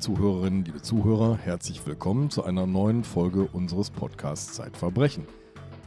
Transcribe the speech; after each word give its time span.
Liebe 0.00 0.16
Zuhörerinnen, 0.16 0.64
liebe 0.64 0.80
Zuhörer, 0.80 1.36
herzlich 1.36 1.86
willkommen 1.86 2.30
zu 2.30 2.42
einer 2.42 2.66
neuen 2.66 3.04
Folge 3.04 3.46
unseres 3.52 3.90
Podcasts 3.90 4.54
Zeitverbrechen. 4.54 5.26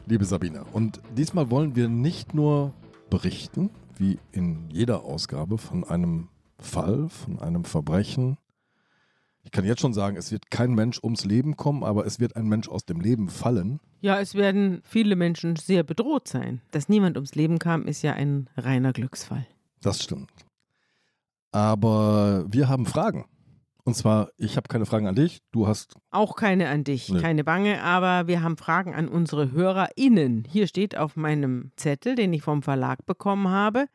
Liebe 0.06 0.24
Sabine, 0.24 0.66
und 0.72 1.02
diesmal 1.18 1.50
wollen 1.50 1.76
wir 1.76 1.90
nicht 1.90 2.36
nur 2.36 2.76
berichten, 3.10 3.72
wie 3.98 4.20
in 4.32 4.70
jeder 4.70 5.04
Ausgabe, 5.04 5.58
von 5.58 5.84
einem 5.84 6.28
Fall, 6.60 7.10
von 7.10 7.40
einem 7.40 7.64
Verbrechen. 7.64 8.38
Ich 9.42 9.50
kann 9.50 9.66
jetzt 9.66 9.82
schon 9.82 9.96
sagen, 9.96 10.16
es 10.16 10.32
wird 10.32 10.52
kein 10.52 10.76
Mensch 10.76 11.00
ums 11.02 11.26
Leben 11.26 11.58
kommen, 11.58 11.84
aber 11.84 12.06
es 12.06 12.20
wird 12.20 12.36
ein 12.36 12.46
Mensch 12.46 12.70
aus 12.70 12.86
dem 12.86 13.02
Leben 13.02 13.30
fallen. 13.30 13.80
Ja, 14.02 14.20
es 14.20 14.36
werden 14.36 14.84
viele 14.84 15.16
Menschen 15.16 15.56
sehr 15.56 15.82
bedroht 15.82 16.28
sein. 16.28 16.62
Dass 16.70 16.88
niemand 16.88 17.18
ums 17.18 17.34
Leben 17.34 17.58
kam, 17.58 17.88
ist 17.88 18.04
ja 18.04 18.14
ein 18.14 18.48
reiner 18.58 18.94
Glücksfall. 18.94 19.48
Das 19.82 20.04
stimmt. 20.04 20.30
Aber 21.52 22.46
wir 22.48 22.70
haben 22.70 22.86
Fragen. 22.86 23.26
Und 23.86 23.96
zwar, 23.96 24.30
ich 24.38 24.56
habe 24.56 24.70
keine 24.70 24.86
Fragen 24.86 25.08
an 25.08 25.16
dich, 25.16 25.42
du 25.52 25.68
hast. 25.68 25.96
Auch 26.10 26.36
keine 26.38 26.70
an 26.70 26.84
dich, 26.86 27.10
Nee. 27.10 27.20
keine 27.20 27.44
Bange, 27.44 27.82
aber 27.82 28.28
wir 28.28 28.42
haben 28.42 28.56
Fragen 28.56 28.94
an 28.94 29.10
unsere 29.10 29.52
HörerInnen. 29.52 30.46
Hier 30.50 30.68
steht 30.68 30.98
auf 30.98 31.18
meinem 31.18 31.72
Zettel, 31.76 32.16
den 32.16 32.32
ich 32.32 32.44
vom 32.44 32.64
Verlag 32.64 33.06
bekommen 33.06 33.50
habe. 33.50 33.88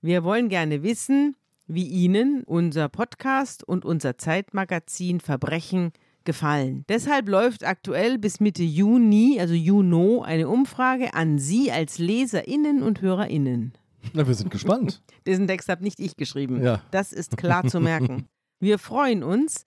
Wir 0.00 0.24
wollen 0.24 0.48
gerne 0.48 0.82
wissen, 0.82 1.36
wie 1.66 1.86
Ihnen 1.86 2.42
unser 2.44 2.88
Podcast 2.88 3.64
und 3.64 3.84
unser 3.84 4.16
Zeitmagazin 4.16 5.20
Verbrechen 5.20 5.92
gefallen. 6.24 6.84
Deshalb 6.88 7.28
läuft 7.28 7.64
aktuell 7.64 8.18
bis 8.18 8.40
Mitte 8.40 8.62
Juni, 8.62 9.36
also 9.38 9.54
Juno, 9.54 10.22
eine 10.22 10.48
Umfrage 10.48 11.12
an 11.14 11.38
Sie 11.38 11.70
als 11.70 11.98
LeserInnen 11.98 12.82
und 12.82 13.00
HörerInnen. 13.02 13.72
Na, 14.14 14.26
wir 14.26 14.34
sind 14.34 14.50
gespannt. 14.50 15.02
Diesen 15.26 15.46
Text 15.48 15.68
habe 15.68 15.82
nicht 15.84 16.00
ich 16.00 16.16
geschrieben. 16.16 16.62
Ja. 16.62 16.80
Das 16.92 17.12
ist 17.12 17.36
klar 17.36 17.66
zu 17.66 17.78
merken. 17.80 18.26
Wir 18.58 18.78
freuen 18.78 19.22
uns, 19.22 19.66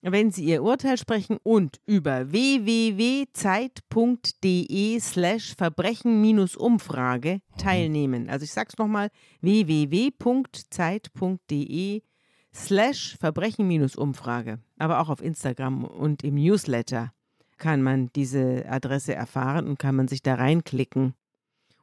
wenn 0.00 0.30
Sie 0.32 0.44
Ihr 0.44 0.62
Urteil 0.62 0.96
sprechen 0.98 1.36
und 1.42 1.80
über 1.86 2.32
www.zeit.de 2.32 3.30
slash 5.00 5.54
Verbrechen-Umfrage 5.54 7.40
teilnehmen. 7.58 8.28
Also 8.28 8.44
ich 8.44 8.52
sag's 8.52 8.78
nochmal, 8.78 9.10
www.zeit.de 9.42 10.12
slash 12.54 13.16
Verbrechen-Umfrage. 13.20 14.58
Aber 14.78 15.00
auch 15.00 15.08
auf 15.08 15.22
Instagram 15.22 15.84
und 15.84 16.24
im 16.24 16.34
Newsletter 16.34 17.12
kann 17.58 17.82
man 17.82 18.10
diese 18.16 18.64
Adresse 18.68 19.14
erfahren 19.14 19.68
und 19.68 19.78
kann 19.78 19.94
man 19.94 20.08
sich 20.08 20.22
da 20.22 20.34
reinklicken. 20.34 21.14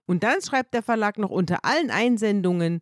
Und 0.06 0.24
dann 0.24 0.42
schreibt 0.42 0.74
der 0.74 0.84
Verlag 0.84 1.18
noch 1.20 1.30
unter 1.30 1.64
allen 1.64 1.92
Einsendungen 1.92 2.82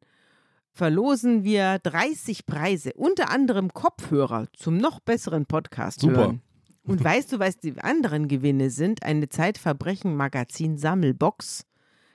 verlosen 0.77 1.43
wir 1.43 1.79
30 1.79 2.45
Preise, 2.45 2.91
unter 2.95 3.31
anderem 3.31 3.73
Kopfhörer 3.73 4.45
zum 4.53 4.77
noch 4.77 4.99
besseren 4.99 5.45
Podcast 5.47 6.01
Super. 6.01 6.17
hören. 6.17 6.41
Und 6.85 7.03
weißt 7.03 7.33
du, 7.33 7.39
was 7.39 7.57
die 7.57 7.73
anderen 7.81 8.27
Gewinne 8.29 8.69
sind? 8.69 9.01
Eine 9.03 9.27
Zeitverbrechen-Magazin-Sammelbox 9.27 11.65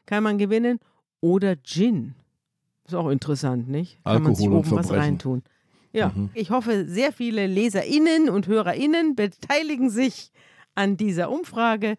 kann 0.06 0.22
man 0.22 0.38
gewinnen 0.38 0.78
oder 1.20 1.56
Gin. 1.62 2.14
Ist 2.86 2.94
auch 2.94 3.08
interessant, 3.10 3.68
nicht? 3.68 4.02
Kann 4.04 4.22
man 4.22 4.34
sich 4.34 4.46
Alkohol 4.46 4.60
und 4.64 4.72
oben 4.72 4.76
was 4.78 4.90
reintun. 4.90 5.42
Ja, 5.92 6.10
Mhm. 6.14 6.30
ich 6.34 6.50
hoffe, 6.50 6.86
sehr 6.88 7.12
viele 7.12 7.46
LeserInnen 7.46 8.28
und 8.30 8.46
HörerInnen 8.46 9.14
beteiligen 9.14 9.90
sich 9.90 10.32
an 10.74 10.96
dieser 10.96 11.30
Umfrage 11.30 11.96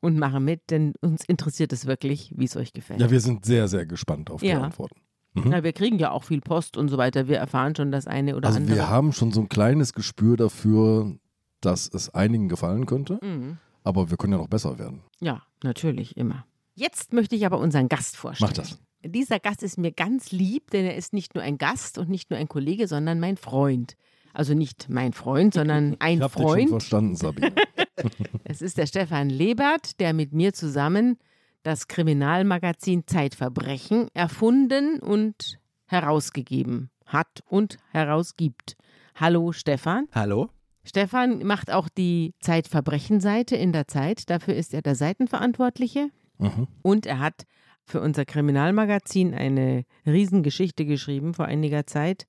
und 0.00 0.18
machen 0.18 0.44
mit, 0.44 0.70
denn 0.70 0.94
uns 1.00 1.24
interessiert 1.26 1.72
es 1.72 1.86
wirklich, 1.86 2.32
wie 2.36 2.44
es 2.44 2.56
euch 2.56 2.72
gefällt. 2.72 3.00
Ja, 3.00 3.10
wir 3.10 3.20
sind 3.20 3.44
sehr, 3.44 3.68
sehr 3.68 3.86
gespannt 3.86 4.30
auf 4.30 4.40
die 4.40 4.48
Ja. 4.48 4.60
Antworten. 4.62 4.96
Ja, 5.44 5.62
wir 5.62 5.72
kriegen 5.72 5.98
ja 5.98 6.10
auch 6.10 6.24
viel 6.24 6.40
Post 6.40 6.76
und 6.76 6.88
so 6.88 6.96
weiter. 6.98 7.28
Wir 7.28 7.36
erfahren 7.38 7.74
schon 7.76 7.92
das 7.92 8.06
eine 8.06 8.36
oder 8.36 8.48
Also 8.48 8.58
andere. 8.58 8.76
wir 8.76 8.88
haben 8.88 9.12
schon 9.12 9.32
so 9.32 9.40
ein 9.42 9.48
kleines 9.48 9.92
Gespür 9.92 10.36
dafür, 10.36 11.14
dass 11.60 11.88
es 11.92 12.14
einigen 12.14 12.48
gefallen 12.48 12.86
könnte, 12.86 13.18
Mhm. 13.22 13.58
aber 13.84 14.10
wir 14.10 14.16
können 14.16 14.32
ja 14.32 14.38
noch 14.38 14.48
besser 14.48 14.78
werden. 14.78 15.02
Ja, 15.20 15.42
natürlich, 15.62 16.16
immer. 16.16 16.46
Jetzt 16.74 17.12
möchte 17.12 17.36
ich 17.36 17.46
aber 17.46 17.58
unseren 17.58 17.88
Gast 17.88 18.16
vorstellen. 18.16 18.50
Mach 18.50 18.56
das. 18.56 18.78
Dieser 19.04 19.38
Gast 19.38 19.62
ist 19.62 19.78
mir 19.78 19.92
ganz 19.92 20.32
lieb, 20.32 20.70
denn 20.70 20.84
er 20.84 20.96
ist 20.96 21.12
nicht 21.12 21.34
nur 21.34 21.44
ein 21.44 21.58
Gast 21.58 21.96
und 21.98 22.08
nicht 22.08 22.30
nur 22.30 22.38
ein 22.38 22.48
Kollege, 22.48 22.88
sondern 22.88 23.20
mein 23.20 23.36
Freund. 23.36 23.96
Also 24.34 24.52
nicht 24.54 24.88
mein 24.90 25.12
Freund, 25.12 25.54
sondern 25.54 25.96
ein 26.00 26.18
ich 26.18 26.22
habe 26.22 26.32
dich 26.34 26.42
schon 26.42 26.50
Freund. 26.50 26.68
verstanden, 26.70 27.16
Sabine. 27.16 27.52
Es 28.44 28.60
ist 28.62 28.76
der 28.78 28.86
Stefan 28.86 29.30
Lebert, 29.30 29.98
der 30.00 30.12
mit 30.12 30.32
mir 30.34 30.52
zusammen 30.52 31.18
das 31.66 31.88
Kriminalmagazin 31.88 33.08
Zeitverbrechen 33.08 34.06
erfunden 34.14 35.00
und 35.00 35.58
herausgegeben 35.86 36.90
hat 37.04 37.42
und 37.48 37.78
herausgibt. 37.90 38.76
Hallo 39.16 39.50
Stefan. 39.50 40.06
Hallo? 40.12 40.50
Stefan 40.84 41.44
macht 41.44 41.72
auch 41.72 41.88
die 41.88 42.34
Zeitverbrechen-Seite 42.38 43.56
in 43.56 43.72
der 43.72 43.88
Zeit. 43.88 44.30
Dafür 44.30 44.54
ist 44.54 44.74
er 44.74 44.82
der 44.82 44.94
Seitenverantwortliche. 44.94 46.10
mhm. 46.38 46.68
Und 46.82 47.04
er 47.04 47.18
hat 47.18 47.46
für 47.84 48.00
unser 48.00 48.24
Kriminalmagazin 48.24 49.34
eine 49.34 49.84
Riesengeschichte 50.06 50.86
geschrieben 50.86 51.34
vor 51.34 51.46
einiger 51.46 51.84
Zeit, 51.84 52.28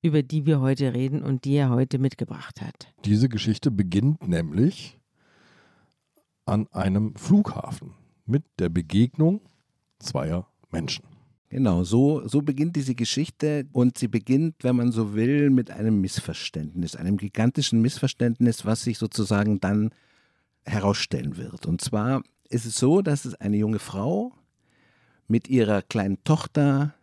über 0.00 0.22
die 0.22 0.46
wir 0.46 0.60
heute 0.60 0.94
reden 0.94 1.22
und 1.22 1.44
die 1.44 1.56
er 1.56 1.68
heute 1.68 1.98
mitgebracht 1.98 2.62
hat. 2.62 2.94
Diese 3.04 3.28
Geschichte 3.28 3.70
beginnt 3.70 4.26
nämlich 4.26 4.98
an 6.46 6.68
einem 6.72 7.14
Flughafen 7.16 7.92
mit 8.28 8.44
der 8.58 8.68
Begegnung 8.68 9.40
zweier 9.98 10.46
Menschen. 10.70 11.04
Genau, 11.50 11.82
so, 11.82 12.26
so 12.28 12.42
beginnt 12.42 12.76
diese 12.76 12.94
Geschichte 12.94 13.66
und 13.72 13.96
sie 13.96 14.08
beginnt, 14.08 14.56
wenn 14.62 14.76
man 14.76 14.92
so 14.92 15.14
will, 15.14 15.48
mit 15.48 15.70
einem 15.70 16.00
Missverständnis, 16.00 16.94
einem 16.94 17.16
gigantischen 17.16 17.80
Missverständnis, 17.80 18.66
was 18.66 18.82
sich 18.82 18.98
sozusagen 18.98 19.58
dann 19.58 19.90
herausstellen 20.66 21.38
wird. 21.38 21.64
Und 21.64 21.80
zwar 21.80 22.22
ist 22.50 22.66
es 22.66 22.74
so, 22.74 23.00
dass 23.00 23.24
es 23.24 23.34
eine 23.34 23.56
junge 23.56 23.78
Frau 23.78 24.34
mit 25.26 25.48
ihrer 25.48 25.80
kleinen 25.80 26.22
Tochter 26.24 26.94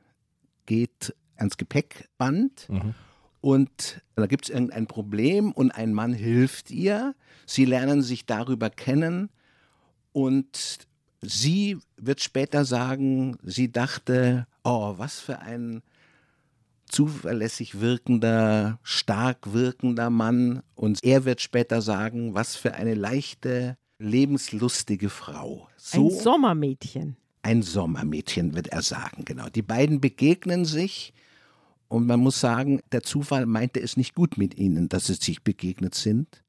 geht 0.67 1.15
ans 1.37 1.57
Gepäckband 1.57 2.67
und 3.41 4.01
da 4.15 4.25
gibt 4.25 4.45
es 4.45 4.49
irgendein 4.49 4.87
Problem 4.87 5.51
und 5.51 5.71
ein 5.71 5.93
Mann 5.93 6.13
hilft 6.13 6.71
ihr. 6.71 7.13
Sie 7.45 7.65
lernen 7.65 8.01
sich 8.01 8.25
darüber 8.25 8.71
kennen 8.71 9.29
und 10.13 10.87
sie 11.21 11.77
wird 11.97 12.21
später 12.21 12.65
sagen, 12.65 13.37
sie 13.43 13.71
dachte, 13.71 14.47
oh, 14.63 14.93
was 14.97 15.19
für 15.19 15.39
ein 15.39 15.81
zuverlässig 16.87 17.79
wirkender, 17.81 18.79
stark 18.83 19.53
wirkender 19.53 20.09
Mann. 20.09 20.61
Und 20.75 21.03
er 21.03 21.25
wird 21.25 21.41
später 21.41 21.81
sagen, 21.81 22.35
was 22.35 22.55
für 22.55 22.73
eine 22.75 22.93
leichte, 22.93 23.77
lebenslustige 23.99 25.09
Frau. 25.09 25.67
So 25.77 26.09
Ein 26.09 26.19
Sommermädchen. 26.19 27.17
ein 27.41 27.61
Sommermädchen, 27.61 28.55
wird 28.55 28.67
er 28.67 28.81
sagen, 28.81 29.25
genau. 29.25 29.49
Die 29.49 29.61
beiden 29.61 29.99
begegnen 30.01 30.65
sich 30.65 31.13
und 31.87 32.07
man 32.07 32.19
muss 32.19 32.39
sagen, 32.39 32.81
der 32.91 33.03
Zufall 33.03 33.45
meinte 33.45 33.79
es 33.79 33.97
nicht 33.97 34.15
gut 34.15 34.37
mit 34.37 34.57
ihnen, 34.57 34.89
dass 34.89 35.05
sie 35.07 35.13
sich 35.13 35.43
begegnet 35.43 35.95
sind. 35.95 36.43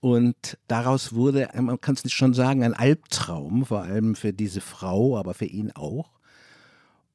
Und 0.00 0.58
daraus 0.68 1.12
wurde, 1.12 1.48
man 1.60 1.80
kann 1.80 1.96
es 2.02 2.12
schon 2.12 2.34
sagen, 2.34 2.62
ein 2.62 2.74
Albtraum, 2.74 3.66
vor 3.66 3.82
allem 3.82 4.14
für 4.14 4.32
diese 4.32 4.60
Frau, 4.60 5.18
aber 5.18 5.34
für 5.34 5.46
ihn 5.46 5.72
auch, 5.72 6.10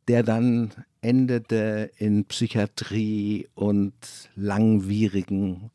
der 0.07 0.23
dann 0.23 0.71
endete 1.01 1.91
in 1.97 2.25
Psychiatrie 2.25 3.47
und 3.55 3.93
langwierigen, 4.35 5.71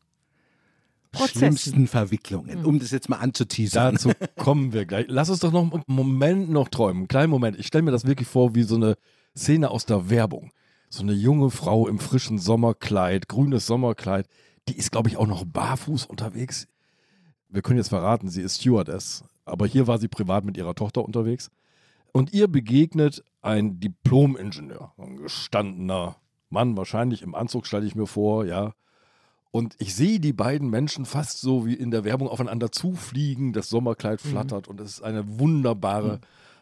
Prozessen. 1.11 1.39
schlimmsten 1.39 1.87
Verwicklungen, 1.87 2.63
um 2.65 2.77
das 2.77 2.91
jetzt 2.91 3.09
mal 3.09 3.17
anzuteasern. 3.17 3.95
Dazu 3.95 4.11
kommen 4.35 4.73
wir 4.73 4.85
gleich. 4.85 5.05
Lass 5.09 5.31
uns 5.31 5.39
doch 5.39 5.51
noch 5.51 5.71
einen 5.71 5.83
Moment 5.87 6.51
noch 6.51 6.69
träumen. 6.69 6.97
Einen 6.97 7.07
kleinen 7.07 7.31
Moment. 7.31 7.57
Ich 7.57 7.65
stelle 7.65 7.81
mir 7.81 7.91
das 7.91 8.05
wirklich 8.05 8.27
vor 8.27 8.53
wie 8.53 8.61
so 8.61 8.75
eine 8.75 8.95
Szene 9.35 9.71
aus 9.71 9.87
der 9.87 10.11
Werbung. 10.11 10.51
So 10.89 11.01
eine 11.01 11.13
junge 11.13 11.49
Frau 11.49 11.87
im 11.87 11.97
frischen 11.97 12.37
Sommerkleid, 12.37 13.27
grünes 13.27 13.65
Sommerkleid. 13.65 14.27
Die 14.67 14.77
ist, 14.77 14.91
glaube 14.91 15.09
ich, 15.09 15.17
auch 15.17 15.25
noch 15.25 15.45
barfuß 15.45 16.05
unterwegs. 16.05 16.67
Wir 17.49 17.61
können 17.61 17.77
jetzt 17.77 17.89
verraten, 17.89 18.29
sie 18.29 18.41
ist 18.41 18.61
Stewardess. 18.61 19.23
Aber 19.45 19.65
hier 19.65 19.87
war 19.87 19.97
sie 19.97 20.07
privat 20.07 20.45
mit 20.45 20.57
ihrer 20.57 20.75
Tochter 20.75 21.03
unterwegs. 21.03 21.49
Und 22.11 22.33
ihr 22.33 22.47
begegnet 22.47 23.23
ein 23.41 23.79
Diplom-Ingenieur, 23.79 24.93
ein 24.97 25.17
gestandener 25.17 26.17
Mann, 26.49 26.77
wahrscheinlich 26.77 27.21
im 27.21 27.35
Anzug, 27.35 27.67
stelle 27.67 27.85
ich 27.85 27.95
mir 27.95 28.07
vor, 28.07 28.45
ja. 28.45 28.73
Und 29.51 29.75
ich 29.79 29.95
sehe 29.95 30.19
die 30.19 30.33
beiden 30.33 30.69
Menschen 30.69 31.05
fast 31.05 31.41
so 31.41 31.65
wie 31.65 31.73
in 31.73 31.89
der 31.89 32.03
Werbung 32.03 32.27
aufeinander 32.27 32.71
zufliegen, 32.71 33.53
das 33.53 33.69
Sommerkleid 33.69 34.21
flattert 34.21 34.67
und 34.67 34.79
es 34.79 34.93
ist 34.93 35.01
eine 35.01 35.39
wunderbare, 35.39 36.19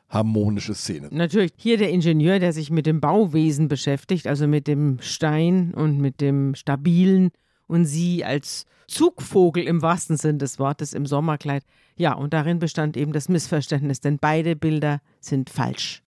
harmonische 0.09 0.73
Szene. 0.73 1.09
Natürlich 1.11 1.51
hier 1.57 1.77
der 1.77 1.89
Ingenieur, 1.89 2.39
der 2.39 2.53
sich 2.53 2.71
mit 2.71 2.85
dem 2.85 3.01
Bauwesen 3.01 3.67
beschäftigt, 3.67 4.25
also 4.25 4.47
mit 4.47 4.67
dem 4.67 4.99
Stein 5.01 5.73
und 5.73 5.99
mit 5.99 6.21
dem 6.21 6.55
Stabilen 6.55 7.31
und 7.67 7.85
sie 7.85 8.23
als 8.25 8.65
Zugvogel 8.87 9.63
im 9.63 9.81
wahrsten 9.81 10.17
Sinn 10.17 10.39
des 10.39 10.59
Wortes 10.59 10.93
im 10.93 11.05
Sommerkleid. 11.05 11.63
Ja, 11.97 12.13
und 12.13 12.33
darin 12.33 12.59
bestand 12.59 12.95
eben 12.95 13.11
das 13.13 13.27
Missverständnis, 13.29 13.99
denn 13.99 14.17
beide 14.19 14.55
Bilder 14.55 15.01
sind 15.19 15.49
falsch. 15.49 16.03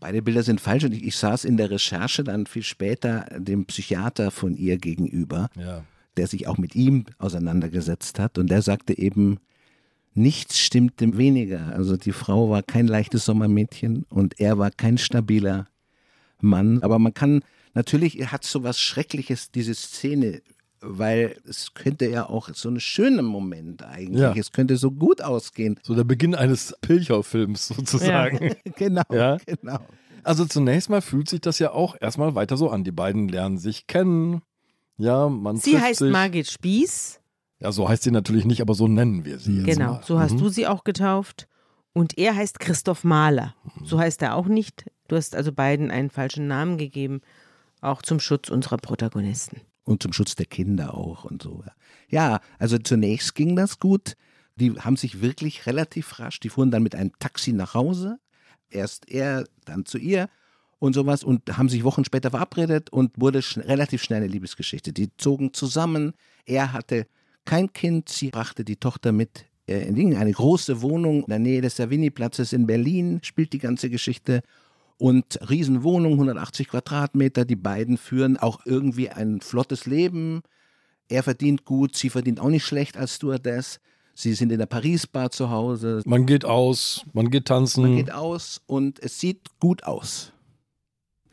Beide 0.00 0.20
Bilder 0.22 0.42
sind 0.42 0.60
falsch 0.60 0.84
und 0.84 0.92
ich, 0.92 1.04
ich 1.04 1.16
saß 1.16 1.44
in 1.44 1.56
der 1.56 1.70
Recherche 1.70 2.24
dann 2.24 2.46
viel 2.46 2.62
später 2.64 3.26
dem 3.38 3.64
Psychiater 3.66 4.30
von 4.30 4.54
ihr 4.56 4.76
gegenüber, 4.78 5.48
Ja. 5.56 5.84
der 6.16 6.26
sich 6.26 6.46
auch 6.48 6.58
mit 6.58 6.74
ihm 6.74 7.04
auseinandergesetzt 7.18 8.18
hat. 8.18 8.36
Und 8.38 8.50
der 8.50 8.62
sagte 8.62 8.98
eben, 8.98 9.38
nichts 10.14 10.58
stimmte 10.58 11.16
weniger. 11.16 11.72
Also 11.74 11.96
die 11.96 12.12
Frau 12.12 12.50
war 12.50 12.62
kein 12.62 12.86
leichtes 12.86 13.24
Sommermädchen 13.24 14.04
und 14.10 14.40
er 14.40 14.58
war 14.58 14.70
kein 14.70 14.98
stabiler 14.98 15.66
Mann. 16.40 16.82
Aber 16.82 16.98
man 16.98 17.14
kann, 17.14 17.42
natürlich 17.74 18.30
hat 18.30 18.44
so 18.44 18.62
was 18.62 18.78
Schreckliches, 18.78 19.50
diese 19.52 19.74
Szene, 19.74 20.42
weil 20.84 21.36
es 21.48 21.74
könnte 21.74 22.06
ja 22.08 22.28
auch 22.28 22.48
so 22.52 22.68
ein 22.68 22.80
schöner 22.80 23.22
Moment 23.22 23.82
eigentlich. 23.82 24.20
Ja. 24.20 24.34
Es 24.36 24.52
könnte 24.52 24.76
so 24.76 24.90
gut 24.90 25.22
ausgehen. 25.22 25.78
So 25.82 25.94
der 25.94 26.04
Beginn 26.04 26.34
eines 26.34 26.74
Pilcherfilms 26.80 27.68
sozusagen. 27.68 28.54
genau, 28.76 29.02
Ja. 29.12 29.38
genau. 29.46 29.78
Also 30.22 30.44
zunächst 30.46 30.88
mal 30.88 31.02
fühlt 31.02 31.28
sich 31.28 31.40
das 31.42 31.58
ja 31.58 31.72
auch 31.72 31.96
erstmal 32.00 32.34
weiter 32.34 32.56
so 32.56 32.70
an. 32.70 32.82
Die 32.84 32.92
beiden 32.92 33.28
lernen 33.28 33.58
sich 33.58 33.86
kennen. 33.86 34.40
Ja, 34.96 35.28
man 35.28 35.56
Sie 35.56 35.78
heißt 35.78 35.98
sich. 36.00 36.10
Margit 36.12 36.48
Spieß. 36.50 37.20
Ja, 37.60 37.72
so 37.72 37.88
heißt 37.88 38.02
sie 38.04 38.10
natürlich 38.10 38.44
nicht, 38.44 38.60
aber 38.60 38.74
so 38.74 38.88
nennen 38.88 39.24
wir 39.24 39.38
sie 39.38 39.58
jetzt 39.58 39.66
Genau, 39.66 39.92
mal. 39.94 40.02
so 40.04 40.18
hast 40.18 40.32
Mhm. 40.34 40.38
du 40.38 40.48
sie 40.48 40.66
auch 40.66 40.84
getauft. 40.84 41.46
Und 41.92 42.18
er 42.18 42.34
heißt 42.34 42.58
Christoph 42.58 43.04
Mahler. 43.04 43.54
So 43.84 43.98
heißt 43.98 44.20
er 44.22 44.34
auch 44.34 44.46
nicht. 44.46 44.84
Du 45.08 45.16
hast 45.16 45.36
also 45.36 45.52
beiden 45.52 45.90
einen 45.90 46.10
falschen 46.10 46.48
Namen 46.48 46.76
gegeben, 46.78 47.20
auch 47.80 48.02
zum 48.02 48.18
Schutz 48.18 48.48
unserer 48.48 48.78
Protagonisten. 48.78 49.60
Und 49.84 50.02
zum 50.02 50.12
Schutz 50.12 50.34
der 50.34 50.46
Kinder 50.46 50.94
auch 50.94 51.24
und 51.24 51.42
so. 51.42 51.62
Ja, 52.08 52.40
also 52.58 52.78
zunächst 52.78 53.34
ging 53.34 53.54
das 53.54 53.78
gut. 53.78 54.14
Die 54.56 54.72
haben 54.72 54.96
sich 54.96 55.20
wirklich 55.20 55.66
relativ 55.66 56.18
rasch, 56.18 56.40
die 56.40 56.48
fuhren 56.48 56.70
dann 56.70 56.82
mit 56.82 56.94
einem 56.94 57.12
Taxi 57.18 57.52
nach 57.52 57.74
Hause. 57.74 58.18
Erst 58.70 59.10
er, 59.10 59.44
dann 59.64 59.84
zu 59.84 59.98
ihr 59.98 60.28
und 60.78 60.94
sowas 60.94 61.24
und 61.24 61.58
haben 61.58 61.68
sich 61.68 61.84
Wochen 61.84 62.04
später 62.04 62.30
verabredet 62.30 62.90
und 62.90 63.20
wurde 63.20 63.42
schn 63.42 63.62
relativ 63.62 64.02
schnell 64.02 64.18
eine 64.22 64.28
Liebesgeschichte. 64.28 64.92
Die 64.92 65.10
zogen 65.16 65.52
zusammen. 65.52 66.14
Er 66.46 66.72
hatte 66.72 67.06
kein 67.44 67.72
Kind, 67.72 68.08
sie 68.08 68.30
brachte 68.30 68.64
die 68.64 68.76
Tochter 68.76 69.12
mit 69.12 69.46
äh, 69.66 69.88
in 69.88 70.16
eine 70.16 70.32
große 70.32 70.82
Wohnung 70.82 71.22
in 71.22 71.28
der 71.28 71.38
Nähe 71.38 71.60
des 71.60 71.76
Savini-Platzes 71.76 72.52
in 72.52 72.66
Berlin, 72.66 73.20
spielt 73.22 73.52
die 73.52 73.58
ganze 73.58 73.90
Geschichte. 73.90 74.42
Und 74.98 75.38
Riesenwohnung, 75.48 76.12
180 76.12 76.68
Quadratmeter, 76.68 77.44
die 77.44 77.56
beiden 77.56 77.98
führen 77.98 78.36
auch 78.36 78.64
irgendwie 78.64 79.10
ein 79.10 79.40
flottes 79.40 79.86
Leben. 79.86 80.42
Er 81.08 81.22
verdient 81.22 81.64
gut, 81.64 81.96
sie 81.96 82.10
verdient 82.10 82.40
auch 82.40 82.48
nicht 82.48 82.64
schlecht 82.64 82.96
als 82.96 83.16
Stewardess. 83.16 83.80
Sie 84.14 84.34
sind 84.34 84.52
in 84.52 84.58
der 84.58 84.66
Paris-Bar 84.66 85.30
zu 85.30 85.50
Hause, 85.50 86.02
Man 86.06 86.24
geht 86.24 86.44
aus, 86.44 87.04
man 87.12 87.30
geht 87.30 87.46
tanzen 87.46 87.82
man 87.82 87.96
geht 87.96 88.12
aus 88.12 88.62
und 88.66 89.02
es 89.02 89.18
sieht 89.18 89.40
gut 89.58 89.82
aus. 89.84 90.32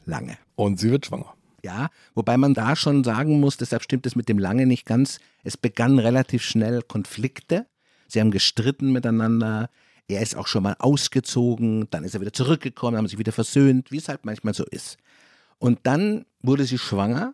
Lange. 0.06 0.38
und 0.56 0.80
sie 0.80 0.90
wird 0.90 1.06
schwanger. 1.06 1.34
Ja, 1.63 1.90
wobei 2.16 2.38
man 2.38 2.56
da 2.56 2.75
schon 2.75 3.04
sagen 3.04 3.40
muss, 3.40 3.58
deshalb 3.58 3.84
stimmt 3.84 4.08
es 4.08 4.16
mit 4.16 4.28
dem 4.30 4.40
Lange 4.40 4.66
nicht 4.66 4.88
ganz. 4.88 5.19
Es 5.44 5.58
begannen 5.58 6.00
relativ 6.00 6.42
schnell 6.42 6.81
Konflikte. 6.81 7.68
Sie 8.08 8.19
haben 8.19 8.31
gestritten 8.31 8.92
miteinander. 8.92 9.69
Er 10.07 10.21
ist 10.21 10.36
auch 10.36 10.48
schon 10.48 10.63
mal 10.63 10.75
ausgezogen, 10.80 11.88
dann 11.89 12.03
ist 12.03 12.13
er 12.13 12.21
wieder 12.21 12.33
zurückgekommen, 12.33 12.98
haben 12.98 13.07
sich 13.07 13.19
wieder 13.19 13.31
versöhnt, 13.31 13.92
wie 13.92 13.98
es 13.98 14.09
halt 14.09 14.25
manchmal 14.25 14.53
so 14.53 14.65
ist. 14.65 14.98
Und 15.57 15.80
dann 15.83 16.25
wurde 16.42 16.65
sie 16.65 16.77
schwanger. 16.77 17.33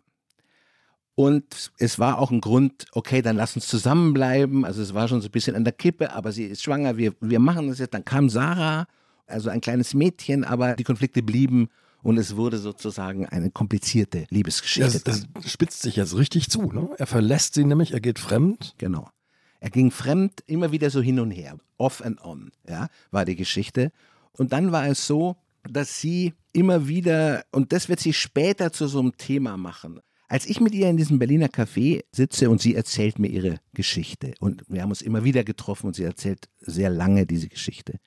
Und 1.16 1.72
es 1.80 1.98
war 1.98 2.19
auch 2.19 2.30
ein 2.30 2.42
Grund, 2.42 2.86
okay, 2.92 3.24
dann 3.24 3.38
lass 3.38 3.56
uns 3.56 3.68
zusammenbleiben. 3.68 4.66
Also 4.66 4.84
es 4.84 4.94
war 4.94 5.08
schon 5.08 5.22
so 5.22 5.30
ein 5.30 5.31
bisschen 5.31 5.56
an 5.56 5.64
der 5.64 5.74
Kippe, 5.74 6.14
aber 6.14 6.31
sie 6.31 6.44
ist 6.44 6.62
schwanger, 6.62 6.98
wir, 6.98 7.14
wir 7.22 7.40
machen 7.40 7.69
das 7.69 7.80
jetzt. 7.80 7.96
Dann 7.96 8.06
kam 8.06 8.30
Sarah, 8.30 8.86
also 9.25 9.50
ein 9.50 9.62
kleines 9.62 9.96
Mädchen, 9.96 10.44
aber 10.44 10.75
die 10.75 10.84
Konflikte 10.84 11.24
blieben 11.24 11.69
und 12.04 12.18
es 12.18 12.36
wurde 12.36 12.58
sozusagen 12.58 13.25
eine 13.25 13.50
komplizierte 13.50 14.25
Liebesgeschichte. 14.30 15.02
Das, 15.04 15.25
das 15.34 15.52
spitzt 15.52 15.81
sich 15.81 15.96
jetzt 15.96 16.16
richtig 16.16 16.50
zu. 16.50 16.72
Ne? 16.72 16.90
Er 16.98 17.08
verlässt 17.08 17.56
sie 17.56 17.66
nämlich, 17.66 17.94
er 17.94 18.00
geht 18.00 18.19
fremd. 18.19 18.75
Genau. 18.78 19.10
Er 19.59 19.69
ging 19.69 19.92
fremd, 19.92 20.44
immer 20.45 20.71
wieder 20.71 20.89
so 20.89 21.01
hin 21.01 21.19
und 21.19 21.31
her, 21.31 21.57
off 21.77 22.04
and 22.04 22.24
on, 22.24 22.51
ja, 22.68 22.89
war 23.12 23.25
die 23.25 23.36
Geschichte. 23.36 23.92
Und 24.33 24.54
dann 24.54 24.71
war 24.71 24.88
es 24.88 25.07
so, 25.07 25.38
dass 25.63 26.00
sie 26.00 26.33
immer 26.54 26.88
wieder, 26.88 27.44
und 27.51 27.74
das 27.74 27.89
wird 27.89 28.00
sie 28.00 28.13
später 28.13 28.71
zu 28.71 28.88
so 28.88 29.00
einem 29.00 29.18
Thema 29.18 29.57
machen. 29.57 30.00
Als 30.30 30.45
ich 30.45 30.59
mit 30.59 30.75
ihr 30.75 30.89
in 30.89 30.98
diesem 30.98 31.19
Berliner 31.19 31.48
Café 31.48 32.04
sitze 32.12 32.50
und 32.50 32.62
sie 32.62 32.75
erzählt 32.75 33.18
mir 33.18 33.30
ihre 33.30 33.59
Geschichte, 33.74 34.33
und 34.39 34.63
wir 34.68 34.81
haben 34.81 34.89
uns 34.89 35.01
immer 35.01 35.24
wieder 35.24 35.44
getroffen 35.44 35.88
und 35.88 35.95
sie 35.95 36.04
erzählt 36.04 36.50
sehr 36.59 36.89
lange 36.89 37.25
diese 37.25 37.48
Geschichte, 37.48 38.00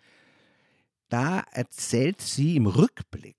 da 1.08 1.40
erzählt 1.50 2.20
sie 2.20 2.56
im 2.56 2.66
Rückblick 2.66 3.36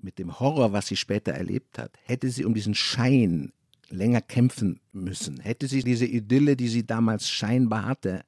mit 0.00 0.18
dem 0.18 0.40
Horror, 0.40 0.72
was 0.72 0.86
sie 0.86 0.96
später 0.96 1.32
erlebt 1.32 1.78
hat, 1.78 1.98
hätte 2.04 2.30
sie 2.30 2.44
um 2.44 2.54
diesen 2.54 2.74
Schein 2.74 3.52
länger 3.90 4.20
kämpfen 4.20 4.80
müssen. 4.92 5.40
Hätte 5.40 5.68
sie 5.68 5.82
diese 5.82 6.06
Idylle, 6.06 6.56
die 6.56 6.68
sie 6.68 6.86
damals 6.86 7.28
scheinbar 7.28 7.84
hatte, 7.84 8.22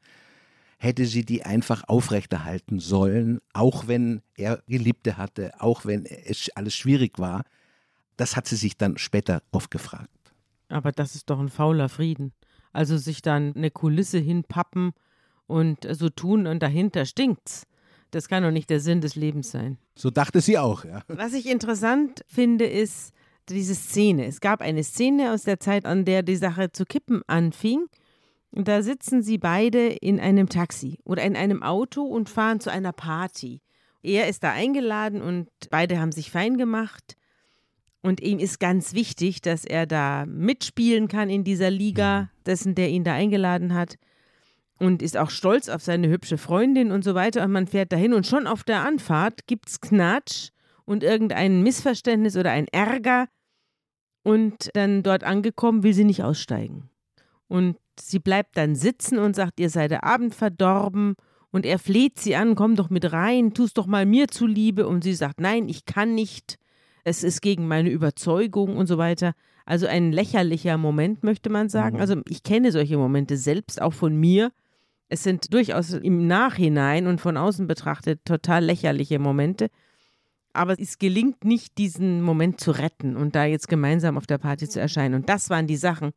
hätte 0.79 1.07
sie 1.07 1.25
die 1.25 1.45
einfach 1.45 1.85
aufrechterhalten 1.89 2.81
sollen, 2.81 3.41
auch 3.53 3.87
wenn 3.87 4.21
er 4.35 4.63
Geliebte 4.67 5.17
hatte, 5.17 5.53
auch 5.61 5.85
wenn 5.85 6.05
es 6.07 6.51
alles 6.57 6.75
schwierig 6.75 7.19
war. 7.19 7.45
Das 8.17 8.37
hat 8.37 8.49
sie 8.49 8.57
sich 8.57 8.77
dann 8.77 8.99
später 8.99 9.43
oft 9.53 9.71
gefragt. 9.71 10.11
Aber 10.69 10.91
das 10.91 11.15
ist 11.15 11.31
doch 11.31 11.39
ein 11.39 11.51
fauler 11.51 11.89
Frieden. 11.89 12.33
Also 12.73 12.97
sich 12.97 13.23
dann 13.23 13.55
eine 13.55 13.71
Kulisse 13.71 14.19
hinpappen 14.19 14.93
und 15.47 15.87
so 15.91 16.09
tun 16.09 16.47
und 16.47 16.63
dahinter 16.63 17.05
stinkt's. 17.05 17.67
Das 18.11 18.29
kann 18.29 18.43
doch 18.43 18.51
nicht 18.51 18.69
der 18.69 18.81
Sinn 18.81 19.01
des 19.01 19.15
Lebens 19.15 19.51
sein. 19.51 19.79
So 19.95 20.11
dachte 20.11 20.41
sie 20.41 20.59
auch, 20.59 20.85
ja. 20.85 21.03
Was 21.09 21.33
ich 21.33 21.47
interessant 21.47 22.25
finde, 22.27 22.67
ist 22.67 23.13
diese 23.49 23.75
Szene. 23.75 24.27
Es 24.27 24.41
gab 24.41 24.61
eine 24.61 24.85
Szene 24.85 25.33
aus 25.33 25.43
der 25.43 25.61
Zeit, 25.61 25.85
an 25.85 26.05
der 26.05 26.23
die 26.23 26.37
Sache 26.37 26.73
zu 26.73 26.85
kippen 26.85 27.23
anfing. 27.27 27.87
Und 28.51 28.69
da 28.69 28.83
sitzen 28.83 29.23
sie 29.23 29.39
beide 29.39 29.89
in 29.89 30.21
einem 30.21 30.49
Taxi 30.49 30.99
oder 31.05 31.23
in 31.23 31.37
einem 31.37 31.63
Auto 31.63 32.03
und 32.03 32.29
fahren 32.29 32.61
zu 32.61 32.71
einer 32.71 32.93
Party. 32.93 33.63
Er 34.03 34.29
ist 34.29 34.43
da 34.43 34.53
eingeladen 34.53 35.23
und 35.23 35.49
beide 35.71 35.99
haben 35.99 36.13
sich 36.13 36.31
fein 36.31 36.59
gemacht. 36.59 37.17
Und 38.03 38.21
ihm 38.21 38.39
ist 38.39 38.59
ganz 38.59 38.95
wichtig, 38.95 39.41
dass 39.41 39.65
er 39.65 39.87
da 39.87 40.27
mitspielen 40.27 41.09
kann 41.09 41.31
in 41.31 41.45
dieser 41.45 41.71
Liga, 41.71 42.31
dessen 42.45 42.75
der 42.75 42.91
ihn 42.91 43.05
da 43.05 43.15
eingeladen 43.15 43.75
hat. 43.75 43.97
Und 44.79 45.01
ist 45.01 45.17
auch 45.17 45.31
stolz 45.31 45.69
auf 45.69 45.83
seine 45.83 46.09
hübsche 46.09 46.37
Freundin 46.37 46.91
und 46.91 47.05
so 47.05 47.15
weiter. 47.15 47.45
Und 47.45 47.53
man 47.53 47.69
fährt 47.69 47.93
dahin 47.93 48.13
und 48.13 48.27
schon 48.27 48.49
auf 48.49 48.65
der 48.65 48.85
Anfahrt 48.85 49.47
gibt 49.47 49.69
es 49.69 49.81
Knatsch 49.81 50.51
und 50.85 51.03
irgendein 51.03 51.63
Missverständnis 51.63 52.37
oder 52.37 52.51
ein 52.51 52.69
Ärger. 52.69 53.29
Und 54.25 54.71
dann 54.75 55.03
dort 55.03 55.25
angekommen, 55.25 55.83
will 55.83 55.95
sie 55.95 56.05
nicht 56.05 56.23
aussteigen. 56.23 56.91
Und 57.49 57.77
sie 57.99 58.21
bleibt 58.21 58.57
dann 58.57 58.77
sitzen 58.77 59.19
und 59.19 59.35
sagt, 59.35 59.59
ihr 59.59 59.69
sei 59.69 59.89
der 59.89 60.05
Abend 60.05 60.35
verdorben. 60.35 61.15
Und 61.51 61.67
er 61.67 61.79
fleht 61.79 62.19
sie 62.19 62.37
an, 62.37 62.55
komm 62.55 62.77
doch 62.77 62.89
mit 62.89 63.13
rein, 63.13 63.53
tust 63.53 63.77
doch 63.79 63.87
mal 63.87 64.07
mir 64.07 64.29
zuliebe. 64.29 64.87
Und 64.87 65.03
sie 65.05 65.15
sagt, 65.15 65.41
nein, 65.41 65.69
ich 65.69 65.85
kann 65.85 66.15
nicht. 66.15 66.59
Es 67.05 67.25
ist 67.25 67.43
gegen 67.43 67.67
meine 67.67 67.91
Überzeugung 67.91 68.77
und 68.77 68.87
so 68.87 68.97
weiter. 68.97 69.35
Also 69.67 69.87
ein 69.87 70.13
lächerlicher 70.13 70.79
Moment, 70.79 71.25
möchte 71.25 71.51
man 71.51 71.69
sagen. 71.69 72.01
Also 72.01 72.17
ich 72.29 72.43
kenne 72.43 72.73
solche 72.73 72.97
Momente 72.97 73.37
selbst 73.37 73.83
auch 73.83 73.93
von 73.93 74.15
mir. 74.15 74.53
Es 75.09 75.23
sind 75.23 75.53
durchaus 75.53 75.93
im 75.93 76.27
Nachhinein 76.27 77.07
und 77.07 77.21
von 77.21 77.37
außen 77.37 77.67
betrachtet 77.67 78.25
total 78.25 78.65
lächerliche 78.65 79.19
Momente. 79.19 79.69
Aber 80.53 80.79
es 80.79 80.99
gelingt 80.99 81.45
nicht, 81.45 81.79
diesen 81.79 82.23
Moment 82.23 82.61
zu 82.61 82.73
retten 82.73 83.17
und 83.17 83.35
da 83.35 83.45
jetzt 83.45 83.69
gemeinsam 83.69 84.19
auf 84.19 84.27
der 84.27 84.39
Party 84.39 84.69
zu 84.69 84.81
erscheinen. 84.81 85.15
Und 85.15 85.29
das 85.29 85.51
waren 85.51 85.67
die 85.67 85.77
Sachen, 85.77 86.13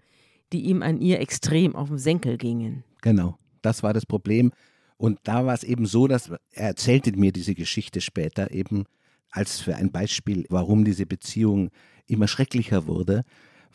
die 0.52 0.62
ihm 0.66 0.82
an 0.82 1.00
ihr 1.00 1.20
extrem 1.20 1.76
auf 1.76 1.88
den 1.88 1.98
Senkel 1.98 2.38
gingen. 2.38 2.84
Genau, 3.02 3.38
das 3.62 3.84
war 3.84 3.94
das 3.94 4.06
Problem. 4.06 4.52
Und 4.98 5.20
da 5.24 5.46
war 5.46 5.54
es 5.54 5.64
eben 5.64 5.86
so, 5.86 6.08
dass 6.08 6.30
er 6.52 6.68
erzählte 6.68 7.12
mir 7.18 7.32
diese 7.32 7.56
Geschichte 7.56 8.02
später 8.02 8.52
eben 8.52 8.86
als 9.30 9.60
für 9.60 9.76
ein 9.76 9.92
Beispiel, 9.92 10.46
warum 10.50 10.86
diese 10.86 11.06
Beziehung 11.06 11.70
immer 12.08 12.28
schrecklicher 12.28 12.88
wurde. 12.88 13.24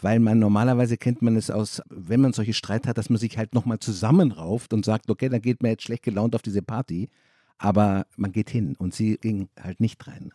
Weil 0.01 0.19
man 0.19 0.39
normalerweise 0.39 0.97
kennt 0.97 1.21
man 1.21 1.37
es 1.37 1.51
aus, 1.51 1.83
wenn 1.91 2.23
man 2.23 2.33
solche 2.33 2.55
Streit 2.55 2.87
hat, 2.87 2.97
dass 2.97 3.11
man 3.11 3.19
sich 3.19 3.37
halt 3.37 3.55
nochmal 3.55 3.81
zusammenrauft 3.81 4.73
und 4.73 4.87
sagt, 4.87 5.11
okay, 5.11 5.29
dann 5.29 5.43
geht 5.43 5.63
man 5.63 5.73
jetzt 5.73 5.83
schlecht 5.83 6.05
gelaunt 6.05 6.35
auf 6.35 6.41
diese 6.41 6.63
Party. 6.63 7.11
Aber 7.59 8.07
man 8.17 8.33
geht 8.33 8.49
hin 8.49 8.75
und 8.79 8.95
sie 8.95 9.19
ging 9.19 9.51
halt 9.63 9.81
nicht 9.81 10.07
rein. 10.07 10.33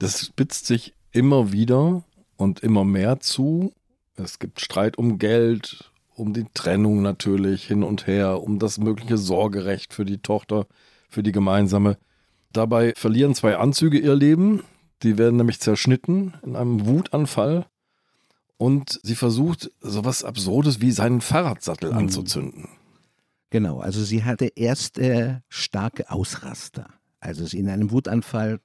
Das 0.00 0.26
spitzt 0.26 0.66
sich 0.66 0.94
immer 1.12 1.52
wieder 1.52 2.02
und 2.36 2.60
immer 2.60 2.84
mehr 2.84 3.20
zu. 3.20 3.72
Es 4.16 4.38
gibt 4.38 4.60
Streit 4.60 4.96
um 4.98 5.18
Geld, 5.18 5.90
um 6.16 6.32
die 6.32 6.46
Trennung 6.54 7.02
natürlich 7.02 7.66
hin 7.66 7.82
und 7.82 8.06
her, 8.06 8.42
um 8.42 8.58
das 8.58 8.78
mögliche 8.78 9.18
Sorgerecht 9.18 9.92
für 9.92 10.04
die 10.06 10.18
Tochter, 10.18 10.66
für 11.10 11.22
die 11.22 11.32
gemeinsame. 11.32 11.98
Dabei 12.52 12.94
verlieren 12.96 13.34
zwei 13.34 13.56
Anzüge 13.58 13.98
ihr 13.98 14.16
Leben. 14.16 14.62
Die 15.02 15.18
werden 15.18 15.36
nämlich 15.36 15.60
zerschnitten 15.60 16.34
in 16.42 16.56
einem 16.56 16.86
Wutanfall. 16.86 17.66
Und 18.56 19.00
sie 19.02 19.14
versucht, 19.14 19.70
sowas 19.80 20.24
Absurdes 20.24 20.80
wie 20.80 20.92
seinen 20.92 21.20
Fahrradsattel 21.20 21.90
Mhm. 21.92 21.98
anzuzünden. 21.98 22.68
Genau, 23.50 23.80
also 23.80 24.02
sie 24.02 24.24
hatte 24.24 24.46
erst 24.56 24.98
äh, 24.98 25.40
starke 25.48 26.10
Ausraster. 26.10 26.88
Also 27.20 27.54
in 27.56 27.68
einem 27.68 27.90
Wutanfall, 27.90 28.60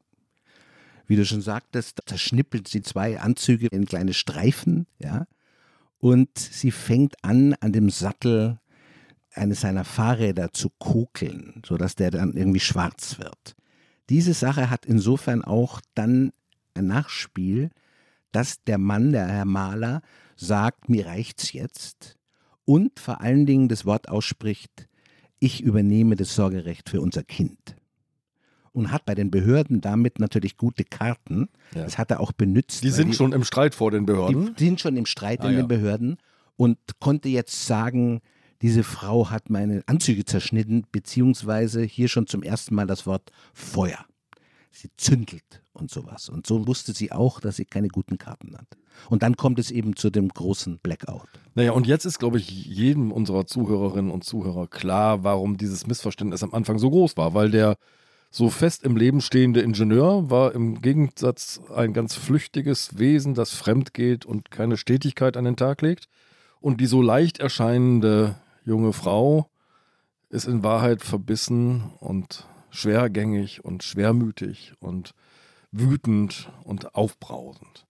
wie 1.07 1.15
du 1.15 1.25
schon 1.25 1.41
sagtest, 1.41 2.01
zerschnippelt 2.05 2.67
sie 2.67 2.81
zwei 2.81 3.19
Anzüge 3.19 3.67
in 3.67 3.85
kleine 3.85 4.13
Streifen, 4.13 4.87
ja. 4.99 5.27
und 5.99 6.37
sie 6.37 6.71
fängt 6.71 7.23
an, 7.23 7.53
an 7.59 7.71
dem 7.71 7.89
Sattel 7.89 8.59
eines 9.33 9.61
seiner 9.61 9.83
Fahrräder 9.83 10.53
zu 10.53 10.69
kokeln, 10.79 11.61
sodass 11.65 11.95
der 11.95 12.11
dann 12.11 12.33
irgendwie 12.33 12.59
schwarz 12.59 13.19
wird. 13.19 13.55
Diese 14.09 14.33
Sache 14.33 14.69
hat 14.69 14.85
insofern 14.85 15.43
auch 15.43 15.81
dann 15.93 16.31
ein 16.73 16.87
Nachspiel, 16.87 17.71
dass 18.31 18.63
der 18.63 18.77
Mann, 18.77 19.11
der 19.11 19.27
Herr 19.27 19.45
Mahler, 19.45 20.01
sagt, 20.35 20.89
mir 20.89 21.05
reicht's 21.05 21.53
jetzt 21.53 22.17
und 22.65 22.99
vor 22.99 23.21
allen 23.21 23.45
Dingen 23.45 23.69
das 23.69 23.85
Wort 23.85 24.09
ausspricht, 24.09 24.87
ich 25.39 25.61
übernehme 25.61 26.15
das 26.15 26.35
Sorgerecht 26.35 26.89
für 26.89 27.01
unser 27.01 27.23
Kind. 27.23 27.75
Und 28.75 28.91
hat 28.91 29.05
bei 29.05 29.15
den 29.15 29.31
Behörden 29.31 29.79
damit 29.79 30.19
natürlich 30.19 30.57
gute 30.57 30.83
Karten. 30.83 31.47
Ja. 31.73 31.83
Das 31.83 31.97
hat 31.97 32.11
er 32.11 32.19
auch 32.19 32.33
benutzt. 32.33 32.83
Die 32.83 32.89
sind 32.89 33.15
schon 33.15 33.31
im 33.31 33.43
Streit 33.45 33.73
vor 33.73 33.89
den 33.89 34.05
Behörden. 34.05 34.53
die 34.59 34.65
sind 34.65 34.81
schon 34.81 34.97
im 34.97 35.05
Streit 35.05 35.39
Ah, 35.41 35.47
in 35.47 35.53
ja. 35.55 35.61
den 35.61 35.67
Behörden 35.69 36.17
und 36.57 36.77
konnte 36.99 37.29
jetzt 37.29 37.65
sagen, 37.65 38.19
diese 38.61 38.83
Frau 38.83 39.29
hat 39.29 39.49
meine 39.49 39.81
Anzüge 39.85 40.25
zerschnitten, 40.25 40.85
beziehungsweise 40.91 41.83
hier 41.83 42.09
schon 42.09 42.27
zum 42.27 42.43
ersten 42.43 42.75
Mal 42.75 42.85
das 42.85 43.05
Wort 43.05 43.31
Feuer. 43.53 44.05
Sie 44.71 44.89
zündelt 44.97 45.63
und 45.71 45.89
sowas. 45.89 46.27
Und 46.27 46.45
so 46.45 46.67
wusste 46.67 46.91
sie 46.91 47.13
auch, 47.13 47.39
dass 47.39 47.55
sie 47.55 47.63
keine 47.65 47.87
guten 47.87 48.17
Karten 48.17 48.57
hat. 48.57 48.67
Und 49.09 49.23
dann 49.23 49.37
kommt 49.37 49.57
es 49.57 49.71
eben 49.71 49.95
zu 49.95 50.09
dem 50.09 50.27
großen 50.27 50.79
Blackout. 50.79 51.27
Naja, 51.53 51.71
und 51.71 51.87
jetzt 51.87 52.03
ist, 52.03 52.19
glaube 52.19 52.39
ich, 52.39 52.49
jedem 52.49 53.13
unserer 53.13 53.45
Zuhörerinnen 53.45 54.11
und 54.11 54.25
Zuhörer 54.25 54.67
klar, 54.67 55.23
warum 55.23 55.55
dieses 55.55 55.87
Missverständnis 55.87 56.43
am 56.43 56.53
Anfang 56.53 56.77
so 56.77 56.89
groß 56.89 57.15
war, 57.15 57.33
weil 57.33 57.51
der 57.51 57.77
so 58.35 58.49
fest 58.49 58.83
im 58.83 58.97
Leben 58.97 59.21
stehende 59.21 59.61
Ingenieur 59.61 60.29
war 60.29 60.53
im 60.53 60.81
Gegensatz 60.81 61.61
ein 61.73 61.93
ganz 61.93 62.15
flüchtiges 62.15 62.99
Wesen, 62.99 63.33
das 63.33 63.53
fremd 63.53 63.93
geht 63.93 64.25
und 64.25 64.51
keine 64.51 64.75
Stetigkeit 64.75 65.37
an 65.37 65.45
den 65.45 65.55
Tag 65.55 65.81
legt. 65.81 66.09
Und 66.59 66.81
die 66.81 66.85
so 66.85 67.01
leicht 67.01 67.39
erscheinende 67.39 68.35
junge 68.65 68.91
Frau 68.91 69.49
ist 70.29 70.49
in 70.49 70.63
Wahrheit 70.63 71.01
verbissen 71.01 71.93
und 72.01 72.45
schwergängig 72.71 73.63
und 73.63 73.83
schwermütig 73.83 74.73
und 74.81 75.13
wütend 75.71 76.51
und 76.65 76.93
aufbrausend. 76.93 77.84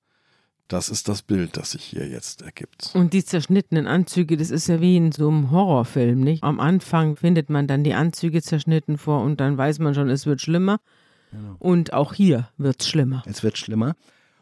Das 0.67 0.89
ist 0.89 1.07
das 1.07 1.21
Bild, 1.21 1.57
das 1.57 1.71
sich 1.71 1.83
hier 1.83 2.07
jetzt 2.07 2.41
ergibt. 2.41 2.91
Und 2.95 3.13
die 3.13 3.23
zerschnittenen 3.23 3.85
Anzüge, 3.85 4.35
das 4.35 4.49
ist 4.49 4.67
ja 4.67 4.81
wie 4.81 4.97
in 4.97 5.11
so 5.11 5.29
einem 5.29 5.51
Horrorfilm, 5.51 6.19
nicht? 6.19 6.43
Am 6.43 6.59
Anfang 6.59 7.17
findet 7.17 7.51
man 7.51 7.67
dann 7.67 7.83
die 7.83 7.93
Anzüge 7.93 8.41
zerschnitten 8.41 8.97
vor 8.97 9.21
und 9.21 9.39
dann 9.39 9.57
weiß 9.57 9.77
man 9.79 9.93
schon, 9.93 10.09
es 10.09 10.25
wird 10.25 10.41
schlimmer. 10.41 10.79
Und 11.59 11.93
auch 11.93 12.13
hier 12.13 12.49
wird 12.57 12.81
es 12.81 12.87
schlimmer. 12.87 13.23
Es 13.25 13.43
wird 13.43 13.57
schlimmer. 13.57 13.95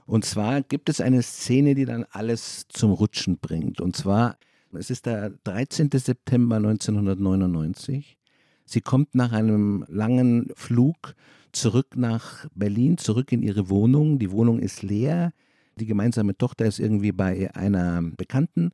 Und 0.06 0.26
zwar 0.26 0.62
gibt 0.62 0.90
es 0.90 1.02
eine 1.02 1.24
Szene, 1.24 1.76
die 1.76 1.86
dann 1.86 2.06
alles 2.12 2.68
zum 2.70 2.92
Rutschen 2.92 3.38
bringt. 3.38 3.82
Und 3.82 3.96
zwar, 3.96 4.38
es 4.74 4.90
ist 4.90 5.06
der 5.06 5.32
13. 5.44 5.90
September 5.94 6.58
1999. 6.58 8.18
Sie 8.66 8.82
kommt 8.82 9.16
nach 9.16 9.32
einem 9.32 9.86
langen 9.88 10.52
Flug 10.56 11.16
zurück 11.52 11.96
nach 11.96 12.48
Berlin, 12.56 12.98
zurück 12.98 13.32
in 13.32 13.44
ihre 13.44 13.70
Wohnung. 13.70 14.20
Die 14.20 14.32
Wohnung 14.32 14.60
ist 14.60 14.84
leer. 14.84 15.32
Die 15.80 15.86
gemeinsame 15.86 16.38
Tochter 16.38 16.66
ist 16.66 16.80
irgendwie 16.80 17.12
bei 17.12 17.54
einer 17.56 18.02
Bekannten. 18.02 18.72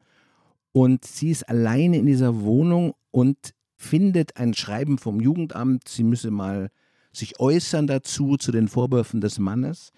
Und 0.72 1.06
sie 1.06 1.32
ist 1.32 1.48
alleine 1.50 1.98
in 1.98 2.06
dieser 2.06 2.42
Wohnung 2.42 2.94
und 3.12 3.54
findet 3.76 4.38
ein 4.38 4.54
Schreiben 4.54 4.98
vom 4.98 5.20
Jugendamt. 5.20 5.88
Sie 5.88 6.04
müsse 6.04 6.32
mal 6.32 6.70
sich 7.12 7.40
äußern 7.40 7.88
dazu, 7.88 8.38
zu 8.38 8.52
den 8.52 8.68
Vorwürfen 8.68 9.22
des 9.22 9.40
Mannes. 9.40 9.92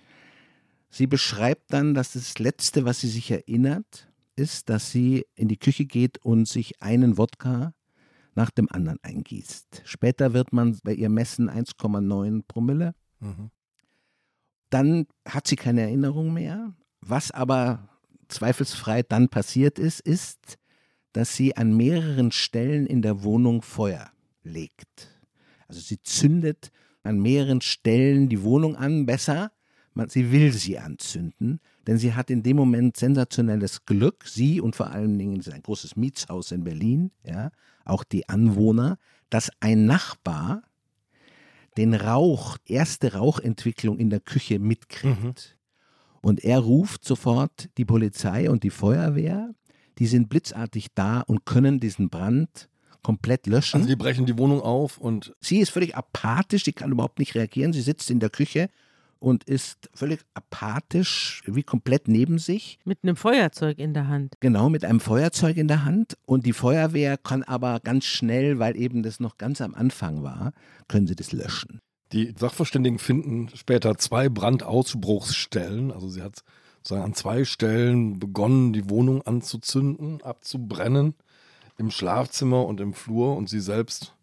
Sie 0.89 1.07
beschreibt 1.07 1.73
dann, 1.73 1.93
dass 1.93 2.13
das 2.13 2.37
Letzte, 2.39 2.85
was 2.85 3.01
sie 3.01 3.09
sich 3.09 3.31
erinnert, 3.31 4.07
ist, 4.35 4.69
dass 4.69 4.91
sie 4.91 5.25
in 5.35 5.47
die 5.47 5.57
Küche 5.57 5.85
geht 5.85 6.17
und 6.19 6.47
sich 6.47 6.81
einen 6.81 7.17
Wodka 7.17 7.73
nach 8.35 8.51
dem 8.51 8.69
anderen 8.71 8.99
eingießt. 9.01 9.83
Später 9.85 10.33
wird 10.33 10.53
man 10.53 10.77
bei 10.83 10.93
ihr 10.93 11.09
messen 11.09 11.49
1,9 11.49 12.43
Promille. 12.47 12.93
Mhm. 13.19 13.51
Dann 14.69 15.05
hat 15.27 15.47
sie 15.47 15.57
keine 15.57 15.81
Erinnerung 15.81 16.33
mehr. 16.33 16.73
Was 17.01 17.31
aber 17.31 17.89
zweifelsfrei 18.27 19.03
dann 19.03 19.29
passiert 19.29 19.79
ist, 19.79 19.99
ist, 19.99 20.57
dass 21.13 21.35
sie 21.35 21.57
an 21.57 21.75
mehreren 21.75 22.31
Stellen 22.31 22.85
in 22.85 23.01
der 23.01 23.23
Wohnung 23.23 23.61
Feuer 23.61 24.11
legt. 24.43 25.09
Also 25.67 25.81
sie 25.81 26.01
zündet 26.01 26.71
an 27.03 27.19
mehreren 27.19 27.61
Stellen 27.61 28.29
die 28.29 28.43
Wohnung 28.43 28.75
an, 28.75 29.05
besser, 29.05 29.51
sie 30.07 30.31
will 30.31 30.53
sie 30.53 30.77
anzünden, 30.79 31.59
denn 31.87 31.97
sie 31.97 32.13
hat 32.13 32.29
in 32.29 32.43
dem 32.43 32.57
Moment 32.57 32.95
sensationelles 32.95 33.85
Glück, 33.85 34.25
sie 34.27 34.61
und 34.61 34.75
vor 34.75 34.91
allen 34.91 35.17
Dingen, 35.17 35.43
ein 35.51 35.63
großes 35.63 35.95
Mietshaus 35.95 36.51
in 36.51 36.63
Berlin, 36.63 37.11
ja, 37.25 37.51
auch 37.83 38.03
die 38.03 38.29
Anwohner, 38.29 38.97
dass 39.29 39.51
ein 39.59 39.85
Nachbar 39.85 40.63
den 41.77 41.93
Rauch, 41.93 42.57
erste 42.65 43.13
Rauchentwicklung 43.13 43.97
in 43.97 44.09
der 44.09 44.19
Küche 44.19 44.59
mitkriegt. 44.59 45.57
Und 46.21 46.43
er 46.43 46.59
ruft 46.59 47.03
sofort 47.03 47.69
die 47.77 47.85
Polizei 47.85 48.49
und 48.49 48.63
die 48.63 48.69
Feuerwehr, 48.69 49.53
die 49.97 50.07
sind 50.07 50.29
blitzartig 50.29 50.87
da 50.93 51.21
und 51.21 51.45
können 51.45 51.79
diesen 51.79 52.09
Brand 52.09 52.69
komplett 53.03 53.47
löschen. 53.47 53.77
Also 53.77 53.87
die 53.87 53.95
brechen 53.95 54.25
die 54.25 54.37
Wohnung 54.37 54.61
auf 54.61 54.97
und 54.97 55.33
Sie 55.41 55.59
ist 55.59 55.71
völlig 55.71 55.95
apathisch, 55.95 56.65
sie 56.65 56.73
kann 56.73 56.91
überhaupt 56.91 57.19
nicht 57.19 57.35
reagieren. 57.35 57.73
Sie 57.73 57.81
sitzt 57.81 58.11
in 58.11 58.19
der 58.19 58.29
Küche 58.29 58.69
und 59.21 59.43
ist 59.43 59.89
völlig 59.93 60.21
apathisch, 60.33 61.43
wie 61.45 61.63
komplett 61.63 62.07
neben 62.07 62.39
sich. 62.39 62.79
Mit 62.85 62.99
einem 63.03 63.15
Feuerzeug 63.15 63.77
in 63.77 63.93
der 63.93 64.07
Hand. 64.07 64.35
Genau, 64.39 64.69
mit 64.69 64.83
einem 64.83 64.99
Feuerzeug 64.99 65.57
in 65.57 65.67
der 65.67 65.85
Hand. 65.85 66.17
Und 66.25 66.45
die 66.45 66.53
Feuerwehr 66.53 67.17
kann 67.17 67.43
aber 67.43 67.79
ganz 67.79 68.05
schnell, 68.05 68.57
weil 68.57 68.75
eben 68.75 69.03
das 69.03 69.19
noch 69.19 69.37
ganz 69.37 69.61
am 69.61 69.75
Anfang 69.75 70.23
war, 70.23 70.53
können 70.87 71.05
sie 71.05 71.15
das 71.15 71.31
löschen. 71.31 71.81
Die 72.13 72.33
Sachverständigen 72.37 72.99
finden 72.99 73.49
später 73.55 73.97
zwei 73.97 74.29
Brandausbruchsstellen. 74.29 75.91
Also 75.91 76.09
sie 76.09 76.21
hat 76.21 76.43
sozusagen 76.77 77.05
an 77.05 77.13
zwei 77.13 77.45
Stellen 77.45 78.19
begonnen, 78.19 78.73
die 78.73 78.89
Wohnung 78.89 79.21
anzuzünden, 79.21 80.21
abzubrennen. 80.21 81.15
Im 81.77 81.89
Schlafzimmer 81.89 82.65
und 82.65 82.79
im 82.79 82.93
Flur 82.93 83.35
und 83.35 83.49
sie 83.49 83.59
selbst 83.59 84.13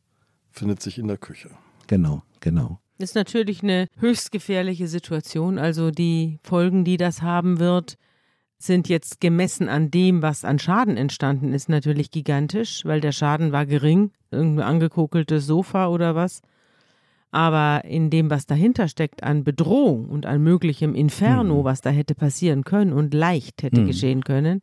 findet 0.50 0.82
sich 0.82 0.98
in 0.98 1.08
der 1.08 1.16
Küche. 1.16 1.50
Genau, 1.86 2.22
genau. 2.40 2.78
Ist 2.98 3.14
natürlich 3.14 3.62
eine 3.62 3.88
höchst 3.98 4.32
gefährliche 4.32 4.86
Situation. 4.86 5.58
Also 5.58 5.90
die 5.90 6.38
Folgen, 6.42 6.84
die 6.84 6.96
das 6.96 7.22
haben 7.22 7.58
wird, 7.58 7.96
sind 8.58 8.88
jetzt 8.88 9.20
gemessen 9.20 9.68
an 9.68 9.90
dem, 9.90 10.20
was 10.20 10.44
an 10.44 10.58
Schaden 10.58 10.96
entstanden 10.96 11.52
ist, 11.52 11.68
natürlich 11.68 12.10
gigantisch, 12.10 12.84
weil 12.84 13.00
der 13.00 13.12
Schaden 13.12 13.52
war 13.52 13.66
gering, 13.66 14.10
irgendein 14.30 14.66
angekokeltes 14.66 15.46
Sofa 15.46 15.88
oder 15.88 16.16
was. 16.16 16.42
Aber 17.30 17.84
in 17.84 18.08
dem, 18.10 18.30
was 18.30 18.46
dahinter 18.46 18.88
steckt 18.88 19.22
an 19.22 19.44
Bedrohung 19.44 20.08
und 20.08 20.24
an 20.24 20.42
möglichem 20.42 20.94
Inferno, 20.94 21.60
Mhm. 21.60 21.64
was 21.64 21.80
da 21.82 21.90
hätte 21.90 22.14
passieren 22.14 22.64
können 22.64 22.92
und 22.92 23.12
leicht 23.12 23.62
hätte 23.62 23.82
Mhm. 23.82 23.86
geschehen 23.86 24.24
können, 24.24 24.62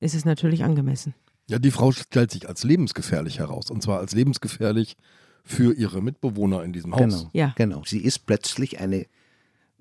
ist 0.00 0.14
es 0.14 0.24
natürlich 0.24 0.64
angemessen. 0.64 1.14
Ja, 1.48 1.58
die 1.58 1.70
Frau 1.70 1.92
stellt 1.92 2.30
sich 2.30 2.46
als 2.46 2.62
lebensgefährlich 2.62 3.38
heraus. 3.38 3.70
Und 3.70 3.82
zwar 3.82 4.00
als 4.00 4.14
lebensgefährlich 4.14 4.96
für 5.44 5.72
ihre 5.74 6.02
Mitbewohner 6.02 6.62
in 6.62 6.74
diesem 6.74 6.94
Haus. 6.94 7.00
Genau. 7.00 7.30
Ja. 7.32 7.54
Genau. 7.56 7.82
Sie 7.86 8.00
ist 8.04 8.26
plötzlich 8.26 8.80
eine 8.80 9.06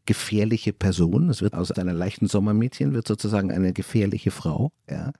gefährliche 0.05 0.71
Person. 0.71 1.29
Es 1.29 1.41
wird 1.41 1.53
aus 1.53 1.71
einer 1.71 1.91
leichten 1.93 2.27
Sommermädchen 2.27 2.93
wird 2.93 3.05
sozusagen 3.05 3.51
eine 3.51 3.73
gefährliche 3.73 4.31
Frau. 4.31 4.71
Ja. 4.89 5.11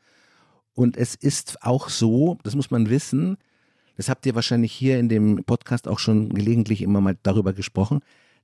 Und 0.74 0.96
es 0.96 1.16
ist 1.16 1.62
auch 1.64 1.90
so, 1.90 2.38
das 2.44 2.56
muss 2.56 2.72
man 2.72 2.90
wissen, 2.90 3.38
das 3.98 4.10
habt 4.10 4.26
ihr 4.26 4.36
wahrscheinlich 4.36 4.72
hier 4.72 5.00
in 5.00 5.10
dem 5.10 5.44
Podcast 5.44 5.88
auch 5.88 6.00
schon 6.00 6.30
gelegentlich 6.30 6.82
immer 6.84 7.02
mal 7.02 7.18
darüber 7.24 7.54
gesprochen. 7.54 8.00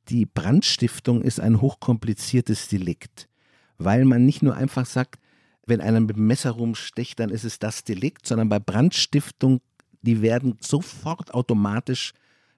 Die 0.10 0.26
Brandstiftung 0.26 1.22
ist 1.22 1.40
ein 1.40 1.62
hochkompliziertes 1.62 2.68
Delikt, 2.68 3.30
weil 3.78 4.04
man 4.04 4.26
nicht 4.26 4.42
nur 4.42 4.56
einfach 4.56 4.86
sagt, 4.86 5.20
wenn 5.66 5.80
einer 5.80 6.02
mit 6.02 6.18
dem 6.18 6.28
Messer 6.28 6.52
rumsticht, 6.52 7.20
dann 7.20 7.30
ist 7.30 7.46
es 7.46 7.60
das 7.60 7.84
Delikt, 7.84 8.28
sondern 8.28 8.50
bei 8.50 8.60
Brandstiftung, 8.60 9.62
die 10.02 10.22
werden 10.22 10.58
sofort 10.60 11.34
automatisch 11.34 12.14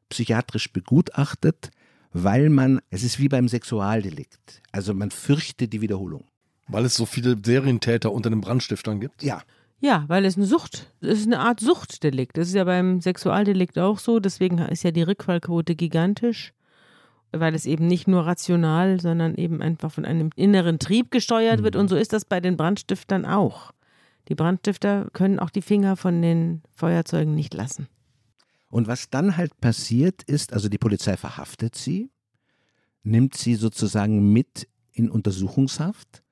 psychiatrisch 0.10 0.72
begutachtet, 0.72 1.72
weil 2.14 2.50
man, 2.50 2.80
es 2.90 3.04
ist 3.04 3.20
wie 3.20 3.28
beim 3.28 3.48
Sexualdelikt, 3.48 4.64
also 4.72 4.94
man 4.94 5.12
fürchtet 5.12 5.74
die 5.74 5.82
Wiederholung. 5.82 6.26
Weil 6.68 6.86
es 6.86 6.96
so 6.96 7.06
viele 7.06 7.36
Serientäter 7.44 8.12
unter 8.12 8.30
den 8.30 8.42
Brandstiftern 8.42 9.00
gibt. 9.00 9.22
Ja, 9.22 9.44
Ja, 9.80 10.06
weil 10.08 10.26
es 10.26 10.38
eine 10.38 10.46
Sucht, 10.46 10.92
es 11.02 11.20
ist 11.20 11.28
eine 11.28 11.40
Art 11.40 11.60
Suchtdelikt. 11.60 12.38
Das 12.38 12.48
ist 12.48 12.54
ja 12.54 12.64
beim 12.64 13.02
Sexualdelikt 13.02 13.78
auch 13.78 14.00
so, 14.00 14.20
deswegen 14.20 14.60
ist 14.60 14.84
ja 14.84 14.92
die 14.92 15.04
Rückfallquote 15.04 15.76
gigantisch, 15.76 16.54
weil 17.32 17.54
es 17.54 17.66
eben 17.66 17.86
nicht 17.88 18.08
nur 18.08 18.26
rational, 18.26 19.00
sondern 19.00 19.36
eben 19.36 19.62
einfach 19.62 19.92
von 19.92 20.06
einem 20.06 20.30
inneren 20.36 20.80
Trieb 20.80 21.12
gesteuert 21.12 21.64
wird 21.64 21.76
und 21.76 21.90
so 21.90 21.96
ist 21.96 22.14
das 22.14 22.26
bei 22.26 22.40
den 22.40 22.58
Brandstiftern 22.58 23.26
auch. 23.26 23.72
Die 24.28 24.36
Brandstifter 24.36 25.08
können 25.14 25.40
auch 25.40 25.50
die 25.50 25.62
Finger 25.62 25.98
von 25.98 26.22
den 26.22 26.64
Feuerzeugen 26.72 27.36
nicht 27.36 27.54
lassen. 27.54 27.88
Und 28.70 28.88
was 28.88 29.10
dann 29.10 29.38
halt 29.38 29.60
passiert 29.62 30.24
ist, 30.24 30.52
also 30.52 30.68
die 30.68 30.78
Polizei 30.78 31.16
verhaftet 31.16 31.76
sie, 31.76 32.10
nimmt 33.04 33.36
sie 33.36 33.56
sozusagen 33.56 34.34
mit 34.34 34.68
in 34.92 35.12
Untersuchungshaft 35.12 36.24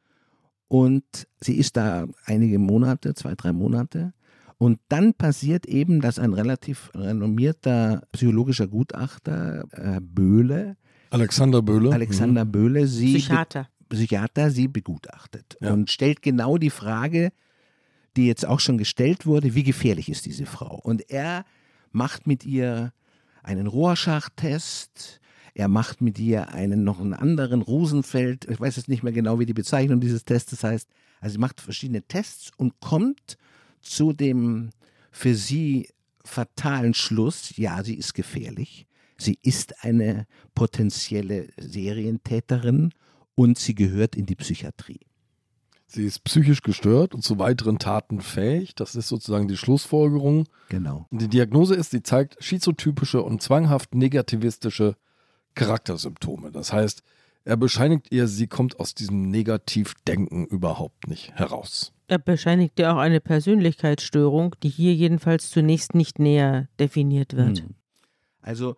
Und 0.74 1.04
sie 1.40 1.54
ist 1.58 1.78
da 1.78 2.08
einige 2.26 2.58
Monate, 2.58 3.14
zwei, 3.14 3.36
drei 3.36 3.54
Monate. 3.54 4.12
Und 4.58 4.80
dann 4.90 5.14
passiert 5.14 5.68
eben, 5.68 6.02
dass 6.02 6.18
ein 6.18 6.34
relativ 6.34 6.90
renommierter 6.96 8.02
psychologischer 8.12 8.68
Gutachter, 8.68 9.66
äh, 9.72 10.00
Böhle, 10.02 10.76
Alexander 11.12 11.62
Böhle. 11.62 11.92
Alexander 11.94 12.44
Böhle, 12.44 12.88
sie 12.88 13.20
Psychiater. 13.20 13.70
Psychiater 13.88 14.50
sie 14.50 14.68
begutachtet 14.68 15.58
Ja. 15.62 15.74
und 15.74 15.92
stellt 15.92 16.24
genau 16.24 16.58
die 16.58 16.72
Frage, 16.72 17.32
die 18.18 18.26
jetzt 18.26 18.44
auch 18.48 18.60
schon 18.60 18.80
gestellt 18.80 19.28
wurde, 19.28 19.54
wie 19.54 19.62
gefährlich 19.62 20.10
ist 20.10 20.26
diese 20.26 20.48
Frau? 20.48 20.80
Und 20.82 21.08
er 21.12 21.46
macht 21.92 22.26
mit 22.26 22.46
ihr 22.48 22.94
einen 23.44 23.68
Rohrschachttest, 23.68 25.20
er 25.54 25.68
macht 25.68 26.02
mit 26.02 26.18
ihr 26.20 26.50
einen 26.50 26.84
noch 26.84 27.00
einen 27.00 27.14
anderen 27.14 27.62
Rosenfeld, 27.62 28.46
ich 28.50 28.60
weiß 28.60 28.76
jetzt 28.78 28.90
nicht 28.90 29.04
mehr 29.04 29.14
genau, 29.14 29.40
wie 29.40 29.46
die 29.46 29.54
Bezeichnung 29.54 30.00
dieses 30.00 30.26
Testes 30.26 30.64
heißt. 30.64 30.90
Also 31.22 31.34
sie 31.34 31.40
macht 31.40 31.62
verschiedene 31.62 32.02
Tests 32.02 32.52
und 32.58 32.80
kommt 32.80 33.38
zu 33.82 34.14
dem 34.14 34.72
für 35.12 35.36
sie 35.36 35.90
fatalen 36.26 36.94
Schluss, 36.94 37.56
ja, 37.58 37.84
sie 37.84 37.96
ist 37.96 38.14
gefährlich. 38.14 38.88
Sie 39.18 39.38
ist 39.42 39.84
eine 39.84 40.26
potenzielle 40.56 41.50
Serientäterin 41.58 42.94
und 43.36 43.60
sie 43.60 43.76
gehört 43.76 44.16
in 44.16 44.26
die 44.26 44.36
Psychiatrie. 44.36 45.02
Sie 45.86 46.06
ist 46.06 46.24
psychisch 46.24 46.64
gestört 46.64 47.14
und 47.14 47.22
zu 47.22 47.38
weiteren 47.38 47.78
Taten 47.78 48.22
fähig. 48.22 48.74
Das 48.74 48.96
ist 48.96 49.08
sozusagen 49.08 49.48
die 49.48 49.58
Schlussfolgerung. 49.58 50.48
Genau. 50.70 51.06
Die 51.12 51.28
Diagnose 51.28 51.76
ist, 51.76 51.92
sie 51.92 52.02
zeigt 52.02 52.44
schizotypische 52.44 53.22
und 53.22 53.44
zwanghaft 53.44 53.94
negativistische 53.94 54.96
Charaktersymptome. 55.56 56.52
Das 56.52 56.74
heißt, 56.74 57.04
er 57.46 57.58
bescheinigt 57.58 58.12
ihr, 58.12 58.28
sie 58.28 58.48
kommt 58.48 58.80
aus 58.80 58.96
diesem 58.96 59.30
Negativdenken 59.30 60.46
überhaupt 60.46 61.08
nicht 61.08 61.34
heraus. 61.34 61.92
Er 62.08 62.20
bescheinigt 62.20 62.80
ja 62.80 62.94
auch 62.94 63.00
eine 63.00 63.20
Persönlichkeitsstörung, 63.20 64.56
die 64.64 64.70
hier 64.70 64.94
jedenfalls 64.94 65.50
zunächst 65.50 65.94
nicht 65.96 66.20
näher 66.20 66.68
definiert 66.80 67.36
wird. 67.36 67.60
Hm. 67.60 67.76
Also, 68.42 68.78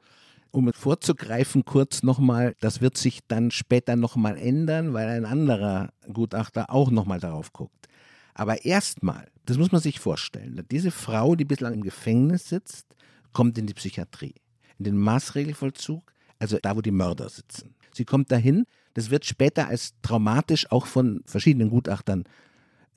um 0.51 0.72
vorzugreifen, 0.72 1.65
kurz 1.65 2.01
nochmal, 2.01 2.55
das 2.62 2.82
wird 2.82 2.98
sich 2.98 3.20
dann 3.27 3.51
später 3.51 3.96
nochmal 3.96 4.38
ändern, 4.38 4.94
weil 4.94 5.10
ein 5.10 5.25
anderer 5.25 5.91
Gutachter 6.12 6.70
auch 6.70 6.91
nochmal 6.91 7.20
darauf 7.20 7.51
guckt. 7.51 7.88
Aber 8.34 8.63
erstmal, 8.65 9.27
das 9.46 9.58
muss 9.58 9.72
man 9.72 9.82
sich 9.82 10.00
vorstellen, 10.00 10.65
diese 10.72 10.91
Frau, 10.91 11.36
die 11.36 11.46
bislang 11.46 11.74
im 11.74 11.84
Gefängnis 11.84 12.50
sitzt, 12.50 12.88
kommt 13.34 13.58
in 13.58 13.67
die 13.67 13.74
Psychiatrie, 13.74 14.36
in 14.77 14.86
den 14.86 14.98
Maßregelvollzug, 14.98 16.13
also 16.46 16.60
da, 16.62 16.75
wo 16.75 16.82
die 16.82 16.92
Mörder 16.92 17.28
sitzen. 17.30 17.74
Sie 17.92 18.06
kommt 18.06 18.32
dahin, 18.32 18.66
das 18.94 19.10
wird 19.10 19.25
später 19.25 19.68
als 19.68 19.94
traumatisch 20.04 20.72
auch 20.72 20.86
von 20.86 21.22
verschiedenen 21.25 21.70
Gutachtern 21.70 22.25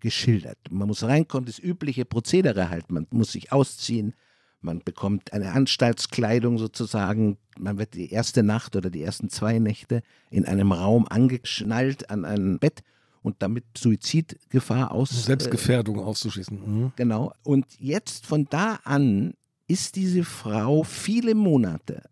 geschildert. 0.01 0.59
Man 0.71 0.89
muss 0.89 1.03
reinkommen, 1.03 1.47
das 1.47 1.59
übliche 1.59 2.05
Prozedere 2.05 2.69
halt, 2.69 2.91
man 2.91 3.07
muss 3.11 3.33
sich 3.33 3.53
ausziehen, 3.53 4.15
man 4.61 4.81
bekommt 4.81 5.33
eine 5.33 5.53
Anstaltskleidung 5.53 6.59
sozusagen. 6.59 7.39
Man 7.57 7.79
wird 7.79 7.95
die 7.95 8.11
erste 8.11 8.43
Nacht 8.43 8.75
oder 8.75 8.91
die 8.91 9.03
ersten 9.03 9.31
zwei 9.31 9.61
Nächte 9.61 10.03
in 10.31 10.47
einem 10.47 10.73
Raum 10.73 11.07
angeschnallt 11.09 12.11
an 12.11 12.25
ein 12.25 12.59
Bett 12.59 12.83
und 13.23 13.37
damit 13.39 13.65
Suizidgefahr 13.77 14.91
aus. 14.91 15.11
Selbstgefährdung 15.27 16.01
auszuschließen. 16.01 16.59
Mhm. 16.81 16.87
Äh, 16.87 16.91
genau. 16.97 17.33
Und 17.45 17.67
jetzt 17.79 18.27
von 18.27 18.49
da 18.51 18.81
an 18.83 19.35
ist 19.69 19.95
diese 19.95 20.25
Frau 20.25 20.83
viele 20.83 21.37
Monate 21.37 22.03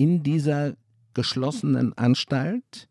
in 0.00 0.22
dieser 0.22 0.76
geschlossenen 1.12 1.92
Anstalt, 1.92 2.88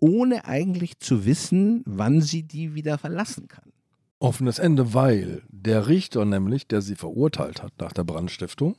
ohne 0.00 0.44
eigentlich 0.44 0.98
zu 0.98 1.24
wissen, 1.24 1.82
wann 1.86 2.20
sie 2.20 2.42
die 2.42 2.74
wieder 2.74 2.98
verlassen 2.98 3.48
kann. 3.48 3.72
Offenes 4.18 4.58
Ende, 4.58 4.92
weil 4.92 5.42
der 5.48 5.88
Richter 5.88 6.26
nämlich, 6.26 6.66
der 6.66 6.82
sie 6.82 6.94
verurteilt 6.94 7.62
hat 7.62 7.72
nach 7.80 7.94
der 7.94 8.04
Brandstiftung, 8.04 8.76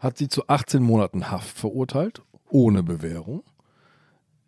hat 0.00 0.18
sie 0.18 0.26
zu 0.26 0.48
18 0.48 0.82
Monaten 0.82 1.30
Haft 1.30 1.56
verurteilt, 1.56 2.22
ohne 2.50 2.82
Bewährung, 2.82 3.44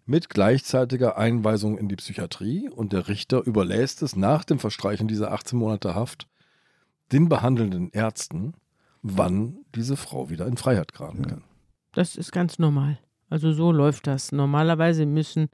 mit 0.04 0.28
gleichzeitiger 0.28 1.18
Einweisung 1.18 1.78
in 1.78 1.88
die 1.88 1.96
Psychiatrie 1.96 2.68
und 2.68 2.92
der 2.92 3.06
Richter 3.06 3.46
überlässt 3.46 4.02
es 4.02 4.16
nach 4.16 4.42
dem 4.42 4.58
Verstreichen 4.58 5.06
dieser 5.06 5.30
18 5.30 5.56
Monate 5.56 5.94
Haft 5.94 6.26
den 7.12 7.28
behandelnden 7.28 7.90
Ärzten, 7.92 8.54
wann 9.02 9.58
diese 9.76 9.96
Frau 9.96 10.30
wieder 10.30 10.48
in 10.48 10.56
Freiheit 10.56 10.92
geraten 10.92 11.24
kann. 11.24 11.44
Das 11.98 12.14
ist 12.14 12.30
ganz 12.30 12.60
normal. 12.60 12.96
Also 13.28 13.52
so 13.52 13.72
läuft 13.72 14.06
das. 14.06 14.30
Normalerweise 14.30 15.04
müssen 15.04 15.48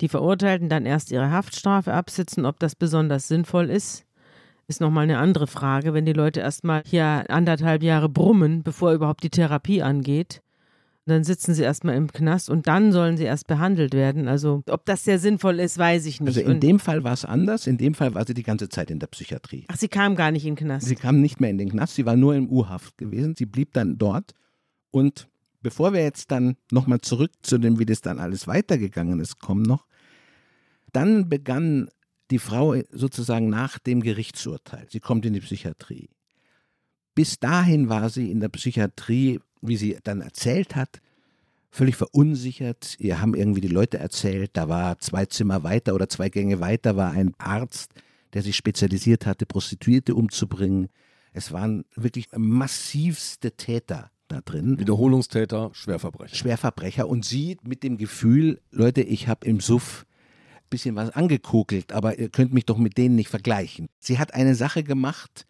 die 0.00 0.06
Verurteilten 0.06 0.68
dann 0.68 0.86
erst 0.86 1.10
ihre 1.10 1.32
Haftstrafe 1.32 1.92
absitzen. 1.92 2.46
Ob 2.46 2.60
das 2.60 2.76
besonders 2.76 3.26
sinnvoll 3.26 3.68
ist, 3.68 4.06
ist 4.68 4.80
nochmal 4.80 5.02
eine 5.02 5.18
andere 5.18 5.48
Frage. 5.48 5.92
Wenn 5.92 6.06
die 6.06 6.12
Leute 6.12 6.38
erstmal 6.38 6.84
hier 6.86 7.24
anderthalb 7.28 7.82
Jahre 7.82 8.08
brummen, 8.08 8.62
bevor 8.62 8.92
überhaupt 8.92 9.24
die 9.24 9.30
Therapie 9.30 9.82
angeht, 9.82 10.42
dann 11.06 11.24
sitzen 11.24 11.54
sie 11.54 11.64
erstmal 11.64 11.96
im 11.96 12.12
Knast 12.12 12.50
und 12.50 12.68
dann 12.68 12.92
sollen 12.92 13.16
sie 13.16 13.24
erst 13.24 13.48
behandelt 13.48 13.92
werden. 13.92 14.28
Also 14.28 14.62
ob 14.70 14.84
das 14.84 15.02
sehr 15.02 15.18
sinnvoll 15.18 15.58
ist, 15.58 15.76
weiß 15.76 16.06
ich 16.06 16.20
nicht. 16.20 16.36
Also 16.36 16.48
in 16.48 16.60
dem 16.60 16.78
Fall 16.78 17.02
war 17.02 17.14
es 17.14 17.24
anders. 17.24 17.66
In 17.66 17.78
dem 17.78 17.94
Fall 17.94 18.14
war 18.14 18.24
sie 18.24 18.34
die 18.34 18.44
ganze 18.44 18.68
Zeit 18.68 18.92
in 18.92 19.00
der 19.00 19.08
Psychiatrie. 19.08 19.64
Ach, 19.66 19.76
sie 19.76 19.88
kam 19.88 20.14
gar 20.14 20.30
nicht 20.30 20.46
in 20.46 20.54
den 20.54 20.66
Knast. 20.66 20.86
Sie 20.86 20.94
kam 20.94 21.20
nicht 21.20 21.40
mehr 21.40 21.50
in 21.50 21.58
den 21.58 21.70
Knast, 21.70 21.96
sie 21.96 22.06
war 22.06 22.14
nur 22.14 22.36
im 22.36 22.48
U-Haft 22.48 22.96
gewesen. 22.96 23.34
Sie 23.34 23.46
blieb 23.46 23.72
dann 23.72 23.98
dort. 23.98 24.34
Und 24.92 25.29
bevor 25.62 25.92
wir 25.92 26.02
jetzt 26.02 26.30
dann 26.30 26.56
nochmal 26.70 27.00
zurück 27.00 27.32
zu 27.42 27.58
dem, 27.58 27.78
wie 27.78 27.86
das 27.86 28.00
dann 28.00 28.18
alles 28.18 28.46
weitergegangen 28.46 29.20
ist, 29.20 29.38
kommen 29.38 29.62
noch, 29.62 29.86
dann 30.92 31.28
begann 31.28 31.88
die 32.30 32.38
Frau 32.38 32.76
sozusagen 32.90 33.48
nach 33.48 33.78
dem 33.78 34.02
Gerichtsurteil. 34.02 34.86
Sie 34.88 35.00
kommt 35.00 35.26
in 35.26 35.32
die 35.32 35.40
Psychiatrie. 35.40 36.10
Bis 37.14 37.38
dahin 37.38 37.88
war 37.88 38.08
sie 38.08 38.30
in 38.30 38.40
der 38.40 38.48
Psychiatrie, 38.48 39.40
wie 39.60 39.76
sie 39.76 39.98
dann 40.02 40.20
erzählt 40.20 40.76
hat, 40.76 41.00
völlig 41.70 41.96
verunsichert. 41.96 42.96
Ihr 42.98 43.20
haben 43.20 43.34
irgendwie 43.34 43.60
die 43.60 43.68
Leute 43.68 43.98
erzählt, 43.98 44.52
da 44.54 44.68
war 44.68 44.98
zwei 44.98 45.26
Zimmer 45.26 45.62
weiter 45.62 45.94
oder 45.94 46.08
zwei 46.08 46.28
Gänge 46.28 46.60
weiter 46.60 46.96
war 46.96 47.12
ein 47.12 47.34
Arzt, 47.38 47.92
der 48.32 48.42
sich 48.42 48.56
spezialisiert 48.56 49.26
hatte, 49.26 49.44
Prostituierte 49.44 50.14
umzubringen. 50.14 50.88
Es 51.32 51.52
waren 51.52 51.84
wirklich 51.94 52.28
massivste 52.36 53.52
Täter 53.52 54.10
da 54.30 54.40
drin. 54.40 54.78
Wiederholungstäter, 54.78 55.70
Schwerverbrecher. 55.72 56.34
Schwerverbrecher 56.34 57.08
und 57.08 57.24
sie 57.24 57.56
mit 57.62 57.82
dem 57.82 57.96
Gefühl, 57.98 58.60
Leute, 58.70 59.02
ich 59.02 59.28
habe 59.28 59.46
im 59.46 59.60
Suff 59.60 60.06
ein 60.56 60.68
bisschen 60.70 60.94
was 60.96 61.10
angekokelt, 61.10 61.92
aber 61.92 62.18
ihr 62.18 62.28
könnt 62.28 62.52
mich 62.52 62.64
doch 62.66 62.78
mit 62.78 62.96
denen 62.98 63.16
nicht 63.16 63.28
vergleichen. 63.28 63.88
Sie 63.98 64.18
hat 64.18 64.34
eine 64.34 64.54
Sache 64.54 64.82
gemacht, 64.82 65.46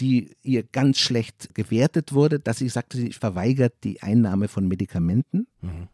die 0.00 0.30
ihr 0.42 0.62
ganz 0.64 0.98
schlecht 0.98 1.54
gewertet 1.54 2.12
wurde, 2.12 2.40
dass 2.40 2.58
sie 2.58 2.68
sagte, 2.68 2.96
sie 2.98 3.12
verweigert 3.12 3.74
die 3.84 4.02
Einnahme 4.02 4.48
von 4.48 4.66
Medikamenten, 4.66 5.46
Mhm. 5.60 5.88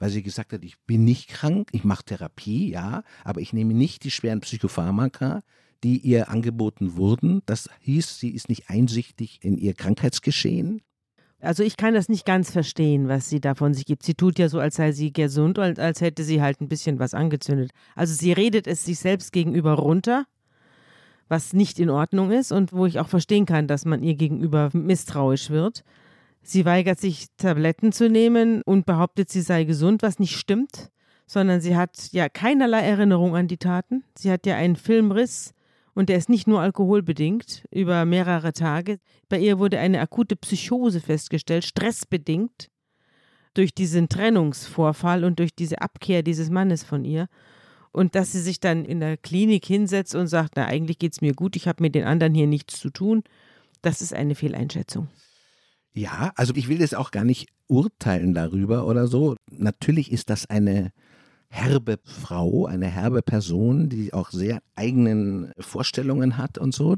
weil 0.00 0.10
sie 0.10 0.22
gesagt 0.22 0.52
hat, 0.52 0.64
ich 0.64 0.76
bin 0.86 1.04
nicht 1.04 1.28
krank, 1.28 1.68
ich 1.72 1.84
mache 1.84 2.04
Therapie, 2.04 2.70
ja, 2.70 3.02
aber 3.24 3.40
ich 3.40 3.52
nehme 3.52 3.74
nicht 3.74 4.02
die 4.04 4.10
schweren 4.10 4.40
Psychopharmaka, 4.40 5.42
die 5.84 5.98
ihr 5.98 6.28
angeboten 6.28 6.96
wurden. 6.96 7.42
Das 7.46 7.70
hieß, 7.80 8.18
sie 8.18 8.30
ist 8.30 8.48
nicht 8.48 8.68
einsichtig 8.70 9.38
in 9.42 9.56
ihr 9.56 9.74
Krankheitsgeschehen. 9.74 10.82
Also 11.40 11.62
ich 11.62 11.76
kann 11.76 11.94
das 11.94 12.08
nicht 12.08 12.26
ganz 12.26 12.50
verstehen, 12.50 13.08
was 13.08 13.28
sie 13.28 13.40
da 13.40 13.54
von 13.54 13.72
sich 13.72 13.86
gibt. 13.86 14.02
Sie 14.02 14.14
tut 14.14 14.38
ja 14.38 14.48
so, 14.48 14.58
als 14.58 14.76
sei 14.76 14.90
sie 14.90 15.12
gesund 15.12 15.58
und 15.58 15.78
als 15.78 16.00
hätte 16.00 16.24
sie 16.24 16.42
halt 16.42 16.60
ein 16.60 16.68
bisschen 16.68 16.98
was 16.98 17.14
angezündet. 17.14 17.70
Also 17.94 18.12
sie 18.14 18.32
redet 18.32 18.66
es 18.66 18.84
sich 18.84 18.98
selbst 18.98 19.32
gegenüber 19.32 19.74
runter, 19.74 20.26
was 21.28 21.52
nicht 21.52 21.78
in 21.78 21.90
Ordnung 21.90 22.32
ist 22.32 22.50
und 22.50 22.72
wo 22.72 22.86
ich 22.86 22.98
auch 22.98 23.08
verstehen 23.08 23.46
kann, 23.46 23.68
dass 23.68 23.84
man 23.84 24.02
ihr 24.02 24.14
gegenüber 24.14 24.70
misstrauisch 24.72 25.50
wird. 25.50 25.84
Sie 26.42 26.64
weigert 26.64 26.98
sich, 26.98 27.26
Tabletten 27.36 27.92
zu 27.92 28.08
nehmen 28.08 28.62
und 28.62 28.86
behauptet, 28.86 29.30
sie 29.30 29.42
sei 29.42 29.64
gesund, 29.64 30.02
was 30.02 30.18
nicht 30.18 30.36
stimmt, 30.36 30.90
sondern 31.26 31.60
sie 31.60 31.76
hat 31.76 32.08
ja 32.10 32.28
keinerlei 32.28 32.80
Erinnerung 32.80 33.36
an 33.36 33.46
die 33.46 33.58
Taten. 33.58 34.02
Sie 34.16 34.30
hat 34.30 34.44
ja 34.46 34.56
einen 34.56 34.76
Filmriss 34.76 35.52
und 35.98 36.08
der 36.08 36.16
ist 36.16 36.28
nicht 36.28 36.46
nur 36.46 36.60
alkoholbedingt 36.60 37.64
über 37.72 38.04
mehrere 38.04 38.52
Tage. 38.52 39.00
Bei 39.28 39.36
ihr 39.36 39.58
wurde 39.58 39.80
eine 39.80 39.98
akute 39.98 40.36
Psychose 40.36 41.00
festgestellt, 41.00 41.64
stressbedingt 41.64 42.68
durch 43.54 43.74
diesen 43.74 44.08
Trennungsvorfall 44.08 45.24
und 45.24 45.40
durch 45.40 45.56
diese 45.56 45.82
Abkehr 45.82 46.22
dieses 46.22 46.50
Mannes 46.50 46.84
von 46.84 47.04
ihr. 47.04 47.26
Und 47.90 48.14
dass 48.14 48.30
sie 48.30 48.40
sich 48.40 48.60
dann 48.60 48.84
in 48.84 49.00
der 49.00 49.16
Klinik 49.16 49.64
hinsetzt 49.64 50.14
und 50.14 50.28
sagt, 50.28 50.52
na 50.54 50.66
eigentlich 50.66 51.00
geht 51.00 51.14
es 51.14 51.20
mir 51.20 51.34
gut, 51.34 51.56
ich 51.56 51.66
habe 51.66 51.82
mit 51.82 51.96
den 51.96 52.04
anderen 52.04 52.32
hier 52.32 52.46
nichts 52.46 52.78
zu 52.78 52.90
tun, 52.90 53.24
das 53.82 54.00
ist 54.00 54.14
eine 54.14 54.36
Fehleinschätzung. 54.36 55.08
Ja, 55.94 56.30
also 56.36 56.54
ich 56.54 56.68
will 56.68 56.78
das 56.78 56.94
auch 56.94 57.10
gar 57.10 57.24
nicht 57.24 57.48
urteilen 57.66 58.34
darüber 58.34 58.86
oder 58.86 59.08
so. 59.08 59.34
Natürlich 59.50 60.12
ist 60.12 60.30
das 60.30 60.48
eine 60.48 60.92
herbe 61.48 61.98
Frau, 62.04 62.66
eine 62.66 62.86
herbe 62.86 63.22
Person, 63.22 63.88
die 63.88 64.12
auch 64.12 64.30
sehr 64.30 64.60
eigenen 64.74 65.52
Vorstellungen 65.58 66.36
hat 66.36 66.58
und 66.58 66.74
so. 66.74 66.96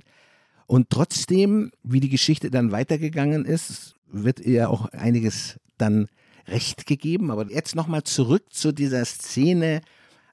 Und 0.66 0.90
trotzdem, 0.90 1.72
wie 1.82 2.00
die 2.00 2.08
Geschichte 2.08 2.50
dann 2.50 2.72
weitergegangen 2.72 3.44
ist, 3.44 3.94
wird 4.06 4.40
ihr 4.40 4.70
auch 4.70 4.86
einiges 4.86 5.58
dann 5.78 6.08
recht 6.46 6.86
gegeben. 6.86 7.30
Aber 7.30 7.50
jetzt 7.50 7.74
nochmal 7.74 8.02
zurück 8.04 8.52
zu 8.52 8.72
dieser 8.72 9.04
Szene. 9.04 9.82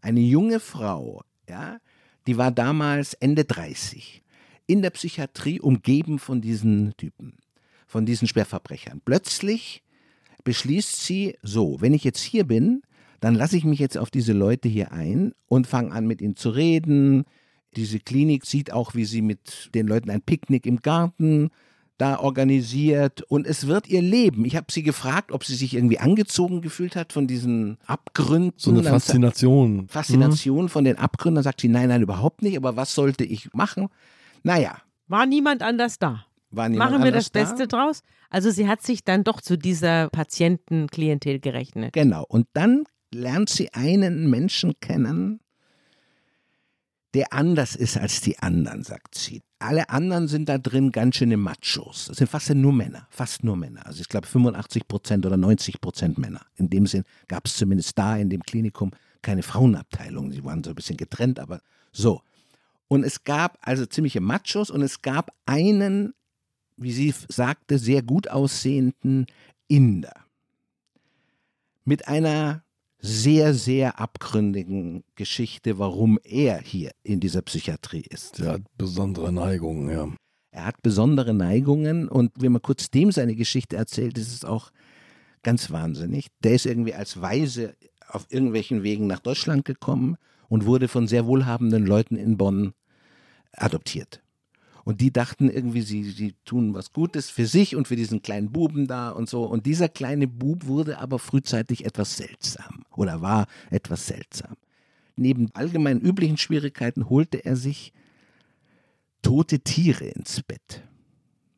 Eine 0.01 0.19
junge 0.19 0.59
Frau, 0.59 1.23
ja, 1.49 1.77
die 2.27 2.37
war 2.37 2.51
damals 2.51 3.13
Ende 3.15 3.45
30, 3.45 4.21
in 4.67 4.81
der 4.81 4.91
Psychiatrie 4.91 5.59
umgeben 5.59 6.19
von 6.19 6.41
diesen 6.41 6.95
Typen, 6.97 7.37
von 7.87 8.05
diesen 8.05 8.27
Schwerverbrechern. 8.27 9.01
Plötzlich 9.03 9.83
beschließt 10.43 11.03
sie, 11.03 11.37
so, 11.41 11.81
wenn 11.81 11.93
ich 11.93 12.03
jetzt 12.03 12.21
hier 12.21 12.45
bin, 12.45 12.83
dann 13.19 13.35
lasse 13.35 13.57
ich 13.57 13.65
mich 13.65 13.79
jetzt 13.79 13.97
auf 13.97 14.09
diese 14.09 14.33
Leute 14.33 14.69
hier 14.69 14.91
ein 14.91 15.33
und 15.47 15.67
fange 15.67 15.91
an, 15.91 16.07
mit 16.07 16.21
ihnen 16.21 16.35
zu 16.35 16.49
reden. 16.49 17.25
Diese 17.75 17.99
Klinik 17.99 18.45
sieht 18.45 18.71
auch, 18.71 18.95
wie 18.95 19.05
sie 19.05 19.21
mit 19.21 19.73
den 19.73 19.87
Leuten 19.87 20.09
ein 20.09 20.21
Picknick 20.21 20.65
im 20.65 20.77
Garten 20.81 21.49
da 21.97 22.19
organisiert 22.19 23.23
und 23.23 23.47
es 23.47 23.65
wird 23.65 23.87
ihr 23.87 24.01
Leben. 24.01 24.45
Ich 24.45 24.55
habe 24.55 24.67
sie 24.71 24.83
gefragt, 24.83 25.31
ob 25.31 25.43
sie 25.43 25.55
sich 25.55 25.73
irgendwie 25.73 25.97
angezogen 25.97 26.61
gefühlt 26.61 26.95
hat 26.95 27.11
von 27.11 27.25
diesen 27.25 27.77
Abgründen. 27.85 28.53
So 28.55 28.69
eine 28.69 28.83
Faszination. 28.83 29.87
Faszination 29.87 30.65
mhm. 30.65 30.69
von 30.69 30.83
den 30.83 30.97
Abgründen. 30.97 31.35
Dann 31.35 31.43
sagt 31.43 31.61
sie, 31.61 31.69
nein, 31.69 31.89
nein, 31.89 32.03
überhaupt 32.03 32.43
nicht, 32.43 32.55
aber 32.55 32.75
was 32.75 32.93
sollte 32.93 33.23
ich 33.23 33.51
machen? 33.53 33.87
Naja. 34.43 34.77
War 35.07 35.25
niemand 35.25 35.63
anders 35.63 35.97
da? 35.97 36.25
War 36.51 36.69
niemand 36.69 36.91
Machen 36.91 37.03
wir 37.03 37.11
das 37.11 37.31
da? 37.31 37.39
Beste 37.39 37.67
draus? 37.67 38.03
Also 38.29 38.51
sie 38.51 38.67
hat 38.67 38.83
sich 38.83 39.03
dann 39.03 39.23
doch 39.23 39.41
zu 39.41 39.57
dieser 39.57 40.09
Patientenklientel 40.09 41.39
gerechnet. 41.39 41.93
Genau. 41.93 42.25
Und 42.27 42.47
dann 42.53 42.83
lernt 43.11 43.49
sie 43.49 43.73
einen 43.73 44.29
Menschen 44.29 44.79
kennen, 44.79 45.39
der 47.13 47.33
anders 47.33 47.75
ist 47.75 47.97
als 47.97 48.21
die 48.21 48.37
anderen, 48.39 48.83
sagt 48.83 49.15
sie. 49.15 49.41
Alle 49.59 49.89
anderen 49.89 50.27
sind 50.27 50.49
da 50.49 50.57
drin 50.57 50.91
ganz 50.91 51.15
schöne 51.15 51.37
Machos. 51.37 52.05
Das 52.07 52.17
sind 52.17 52.29
fast 52.29 52.53
nur 52.53 52.73
Männer, 52.73 53.07
fast 53.09 53.43
nur 53.43 53.55
Männer. 53.55 53.85
Also 53.87 54.01
ich 54.01 54.09
glaube 54.09 54.27
85 54.27 54.87
Prozent 54.87 55.25
oder 55.25 55.37
90 55.37 55.81
Prozent 55.81 56.17
Männer. 56.17 56.45
In 56.55 56.69
dem 56.69 56.85
Sinn 56.85 57.05
gab 57.27 57.47
es 57.47 57.57
zumindest 57.57 57.97
da 57.97 58.17
in 58.17 58.29
dem 58.29 58.43
Klinikum 58.43 58.91
keine 59.21 59.41
Frauenabteilung. 59.41 60.31
Sie 60.31 60.43
waren 60.43 60.63
so 60.63 60.69
ein 60.69 60.75
bisschen 60.75 60.97
getrennt, 60.97 61.39
aber 61.39 61.61
so. 61.91 62.21
Und 62.87 63.03
es 63.03 63.23
gab 63.23 63.57
also 63.61 63.85
ziemliche 63.85 64.21
Machos 64.21 64.69
und 64.69 64.81
es 64.81 65.01
gab 65.01 65.33
einen, 65.45 66.13
wie 66.75 66.91
sie 66.91 67.13
sagte, 67.29 67.79
sehr 67.79 68.03
gut 68.03 68.29
aussehenden 68.29 69.25
Inder. 69.67 70.13
Mit 71.83 72.07
einer 72.07 72.63
sehr, 72.99 73.53
sehr 73.53 73.99
abgründigen 73.99 75.03
Geschichte, 75.15 75.79
warum 75.79 76.19
er 76.23 76.59
hier 76.59 76.91
in 77.03 77.19
dieser 77.19 77.41
Psychiatrie 77.41 78.05
ist. 78.09 78.39
Er 78.39 78.53
hat 78.53 78.63
besondere 78.77 79.31
Neigungen, 79.31 79.89
ja. 79.89 80.07
Er 80.51 80.65
hat 80.65 80.81
besondere 80.81 81.33
Neigungen 81.33 82.07
und 82.07 82.31
wenn 82.39 82.51
man 82.51 82.61
kurz 82.61 82.89
dem 82.89 83.11
seine 83.11 83.35
Geschichte 83.35 83.75
erzählt, 83.75 84.17
ist 84.17 84.33
es 84.33 84.43
auch 84.43 84.71
ganz 85.43 85.69
wahnsinnig. 85.69 86.27
Der 86.43 86.53
ist 86.53 86.65
irgendwie 86.65 86.95
als 86.95 87.21
Weise 87.21 87.75
auf 88.09 88.25
irgendwelchen 88.29 88.83
Wegen 88.83 89.07
nach 89.07 89.19
Deutschland 89.19 89.65
gekommen 89.65 90.17
und 90.49 90.65
wurde 90.65 90.87
von 90.87 91.07
sehr 91.07 91.27
wohlhabenden 91.27 91.85
Leuten 91.85 92.15
in 92.15 92.37
Bonn 92.37 92.73
adoptiert. 93.51 94.21
Und 94.87 95.01
die 95.01 95.11
dachten 95.11 95.49
irgendwie, 95.49 95.81
sie, 95.81 96.03
sie 96.05 96.33
tun 96.45 96.73
was 96.73 96.93
Gutes 96.93 97.29
für 97.29 97.45
sich 97.45 97.75
und 97.75 97.89
für 97.89 97.97
diesen 97.97 98.21
kleinen 98.21 98.53
Buben 98.53 98.87
da 98.87 99.09
und 99.09 99.27
so. 99.27 99.43
Und 99.43 99.65
dieser 99.65 99.89
kleine 99.89 100.29
Bub 100.29 100.65
wurde 100.65 100.99
aber 100.99 101.19
frühzeitig 101.19 101.83
etwas 101.83 102.15
seltsam 102.15 102.85
oder 102.95 103.21
war 103.21 103.47
etwas 103.69 104.07
seltsam. 104.07 104.55
Neben 105.17 105.49
allgemein 105.53 105.99
üblichen 105.99 106.37
Schwierigkeiten 106.37 107.09
holte 107.09 107.43
er 107.43 107.57
sich 107.57 107.91
tote 109.21 109.59
Tiere 109.59 110.05
ins 110.05 110.41
Bett. 110.41 110.85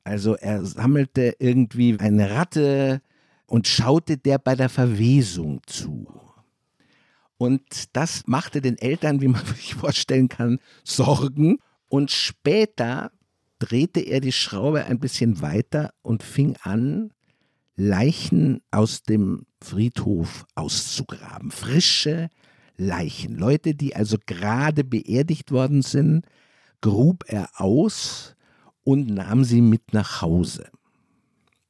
Also 0.04 0.34
er 0.34 0.65
sammelte 0.65 1.36
irgendwie 1.38 2.00
eine 2.00 2.32
Ratte 2.32 3.00
und 3.46 3.68
schaute 3.68 4.18
der 4.18 4.39
bei 4.39 4.56
der 4.56 4.70
Verwesung 4.70 5.62
zu. 5.68 6.08
Und 7.38 7.96
das 7.96 8.26
machte 8.26 8.60
den 8.60 8.80
Eltern, 8.80 9.22
wie 9.22 9.28
man 9.28 9.46
sich 9.46 9.76
vorstellen 9.76 10.30
kann, 10.30 10.58
Sorgen. 10.84 11.60
Und 11.89 12.10
später 12.10 13.12
drehte 13.60 14.00
er 14.00 14.22
die 14.22 14.32
Schraube 14.32 14.86
ein 14.86 15.00
bisschen 15.00 15.41
weiter 15.41 15.93
und 16.02 16.24
fing 16.24 16.56
an, 16.63 17.12
Leichen 17.76 18.62
aus 18.72 19.04
dem 19.04 19.45
Friedhof 19.62 20.45
auszugraben. 20.56 21.52
Frische 21.52 22.30
Leichen. 22.78 23.38
Leute, 23.38 23.76
die 23.76 23.95
also 23.95 24.17
gerade 24.26 24.84
beerdigt 24.84 25.52
worden 25.52 25.82
sind, 25.82 26.26
grub 26.82 27.24
er 27.28 27.50
aus 27.56 28.36
und 28.84 29.10
nahm 29.10 29.43
sie 29.43 29.62
mit 29.62 29.93
nach 29.93 30.22
Hause. 30.22 30.69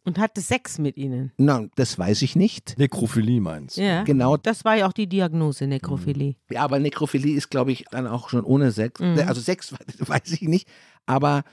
Und 0.06 0.18
hatte 0.18 0.42
Sex 0.42 0.80
mit 0.80 0.98
ihnen? 0.98 1.32
Na, 1.38 1.68
das 1.76 2.00
weiß 2.00 2.24
ich 2.24 2.36
nicht. 2.36 2.76
Nekrophilie 2.80 3.42
meinst 3.42 3.78
du? 3.78 3.82
Ja. 3.82 4.04
Genau. 4.04 4.38
Das 4.38 4.66
war 4.66 4.76
ja 4.76 4.88
auch 4.88 4.94
die 4.94 5.08
Diagnose, 5.08 5.68
Nekrophilie. 5.68 6.36
Ja, 6.50 6.64
aber 6.64 6.80
Nekrophilie 6.80 7.36
ist, 7.36 7.50
glaube 7.50 7.72
ich, 7.72 7.86
dann 7.92 8.08
auch 8.08 8.30
schon 8.30 8.44
ohne 8.44 8.72
Sex. 8.72 9.00
Mhm. 9.00 9.20
Also 9.28 9.42
Sex 9.42 9.74
weiß 10.00 10.32
ich 10.32 10.42
nicht. 10.42 10.68
Aber 11.06 11.44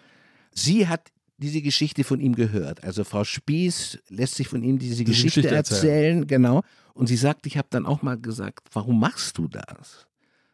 Sie 0.57 0.89
hat 0.89 1.11
diese 1.39 1.61
Geschichte 1.61 2.03
von 2.03 2.21
ihm 2.21 2.35
gehört. 2.35 2.83
Also 2.83 3.05
Frau 3.05 3.25
Spieß 3.25 3.99
lässt 4.09 4.37
sich 4.37 4.49
von 4.49 4.63
ihm 4.63 4.79
diese, 4.79 4.93
diese 4.93 5.05
Geschichte, 5.05 5.43
Geschichte 5.43 5.55
erzählen. 5.55 5.83
erzählen, 5.83 6.27
genau. 6.27 6.63
Und 6.95 7.09
sie 7.09 7.17
sagt, 7.17 7.47
ich 7.47 7.59
habe 7.59 7.69
dann 7.71 7.85
auch 7.85 8.03
mal 8.03 8.19
gesagt, 8.19 8.69
warum 8.73 8.99
machst 8.99 9.37
du 9.37 9.49
das? 9.49 10.07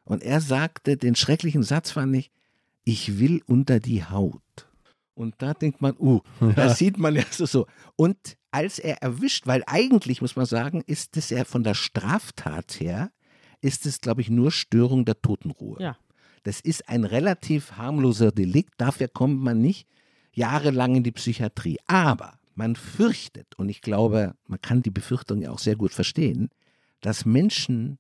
Und 0.05 0.23
er 0.23 0.41
sagte, 0.41 0.97
den 0.97 1.15
schrecklichen 1.15 1.63
Satz 1.63 1.93
fand 1.93 2.17
ich, 2.17 2.33
ich 2.85 3.21
will 3.21 3.43
unter 3.47 3.79
die 3.79 4.05
Haut. 4.05 4.43
Und 5.15 5.37
da 5.39 5.55
denkt 5.55 5.81
man, 5.81 5.95
uh, 5.99 6.21
ja. 6.41 6.53
da 6.57 6.75
sieht 6.75 6.99
man 6.99 7.15
ja 7.15 7.23
so, 7.31 7.47
so. 7.47 7.67
Und 7.95 8.17
als 8.51 8.79
er 8.79 9.03
erwischt, 9.03 9.47
weil 9.47 9.63
eigentlich 9.67 10.21
muss 10.21 10.35
man 10.35 10.47
sagen, 10.47 10.83
ist 10.87 11.17
es 11.17 11.31
ja 11.31 11.45
von 11.45 11.63
der 11.63 11.75
Straftat 11.75 12.81
her, 12.81 13.13
ist 13.61 13.87
es, 13.87 14.01
glaube 14.01 14.21
ich, 14.21 14.31
nur 14.31 14.51
Störung 14.51 15.05
der 15.05 15.21
Totenruhe. 15.23 15.81
Ja. 15.81 15.97
Das 16.43 16.61
ist 16.61 16.89
ein 16.89 17.05
relativ 17.05 17.73
harmloser 17.73 18.33
Delikt, 18.33 18.75
dafür 18.79 19.09
kommt 19.09 19.41
man 19.41 19.61
nicht 19.61 19.87
jahrelang 20.33 20.97
in 20.97 21.03
die 21.03 21.13
Psychiatrie. 21.13 21.79
Aber 21.87 22.39
man 22.55 22.77
fürchtet, 22.77 23.55
und 23.57 23.69
ich 23.69 23.81
glaube, 23.81 24.35
man 24.47 24.61
kann 24.61 24.83
die 24.83 24.91
Befürchtung 24.91 25.41
ja 25.41 25.51
auch 25.51 25.59
sehr 25.59 25.77
gut 25.77 25.93
verstehen, 25.93 26.51
dass 27.01 27.25
Menschen, 27.25 27.99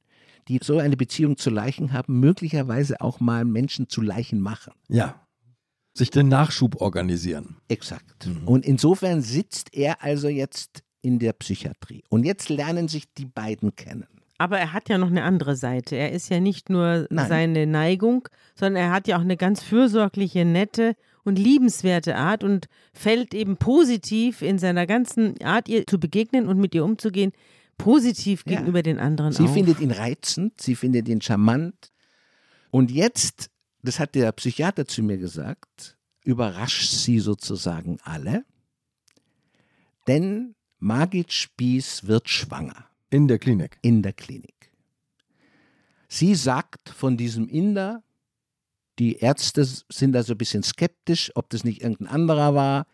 die 0.48 0.58
so 0.62 0.78
eine 0.78 0.96
Beziehung 0.96 1.36
zu 1.36 1.50
Leichen 1.50 1.92
haben, 1.92 2.20
möglicherweise 2.20 3.00
auch 3.00 3.20
mal 3.20 3.44
Menschen 3.44 3.88
zu 3.88 4.00
Leichen 4.00 4.40
machen. 4.40 4.72
Ja. 4.88 5.26
Sich 5.94 6.10
den 6.10 6.28
Nachschub 6.28 6.80
organisieren. 6.80 7.56
Exakt. 7.68 8.26
Mhm. 8.26 8.48
Und 8.48 8.64
insofern 8.64 9.20
sitzt 9.20 9.74
er 9.74 10.02
also 10.02 10.28
jetzt 10.28 10.82
in 11.02 11.18
der 11.18 11.34
Psychiatrie. 11.34 12.02
Und 12.08 12.24
jetzt 12.24 12.48
lernen 12.48 12.88
sich 12.88 13.12
die 13.12 13.26
beiden 13.26 13.76
kennen. 13.76 14.21
Aber 14.38 14.58
er 14.58 14.72
hat 14.72 14.88
ja 14.88 14.98
noch 14.98 15.10
eine 15.10 15.22
andere 15.22 15.56
Seite. 15.56 15.96
Er 15.96 16.12
ist 16.12 16.28
ja 16.28 16.40
nicht 16.40 16.70
nur 16.70 17.06
Nein. 17.10 17.28
seine 17.28 17.66
Neigung, 17.66 18.28
sondern 18.54 18.84
er 18.84 18.90
hat 18.90 19.06
ja 19.06 19.16
auch 19.16 19.22
eine 19.22 19.36
ganz 19.36 19.62
fürsorgliche, 19.62 20.44
nette 20.44 20.96
und 21.24 21.38
liebenswerte 21.38 22.16
Art 22.16 22.42
und 22.42 22.68
fällt 22.92 23.34
eben 23.34 23.56
positiv 23.56 24.42
in 24.42 24.58
seiner 24.58 24.86
ganzen 24.86 25.40
Art, 25.42 25.68
ihr 25.68 25.86
zu 25.86 26.00
begegnen 26.00 26.48
und 26.48 26.58
mit 26.58 26.74
ihr 26.74 26.84
umzugehen, 26.84 27.32
positiv 27.78 28.42
ja. 28.46 28.56
gegenüber 28.56 28.82
den 28.82 28.98
anderen. 28.98 29.32
Sie 29.32 29.44
auf. 29.44 29.52
findet 29.52 29.80
ihn 29.80 29.90
reizend, 29.90 30.60
sie 30.60 30.74
findet 30.74 31.08
ihn 31.08 31.20
charmant. 31.20 31.92
Und 32.70 32.90
jetzt, 32.90 33.50
das 33.82 34.00
hat 34.00 34.14
der 34.14 34.32
Psychiater 34.32 34.86
zu 34.86 35.02
mir 35.02 35.18
gesagt, 35.18 35.96
überrascht 36.24 36.90
sie 36.90 37.18
sozusagen 37.18 37.98
alle, 38.02 38.44
denn 40.08 40.54
Margit 40.78 41.32
Spieß 41.32 42.06
wird 42.06 42.28
schwanger. 42.28 42.86
In 43.12 43.28
der 43.28 43.38
Klinik. 43.38 43.78
In 43.82 44.02
der 44.02 44.14
Klinik. 44.14 44.70
Sie 46.08 46.34
sagt 46.34 46.88
von 46.88 47.18
diesem 47.18 47.46
Inder, 47.46 48.02
die 48.98 49.16
Ärzte 49.16 49.64
sind 49.64 50.12
da 50.12 50.22
so 50.22 50.32
ein 50.32 50.38
bisschen 50.38 50.62
skeptisch, 50.62 51.30
ob 51.34 51.50
das 51.50 51.62
nicht 51.62 51.82
irgendein 51.82 52.08
anderer 52.08 52.54
war, 52.54 52.86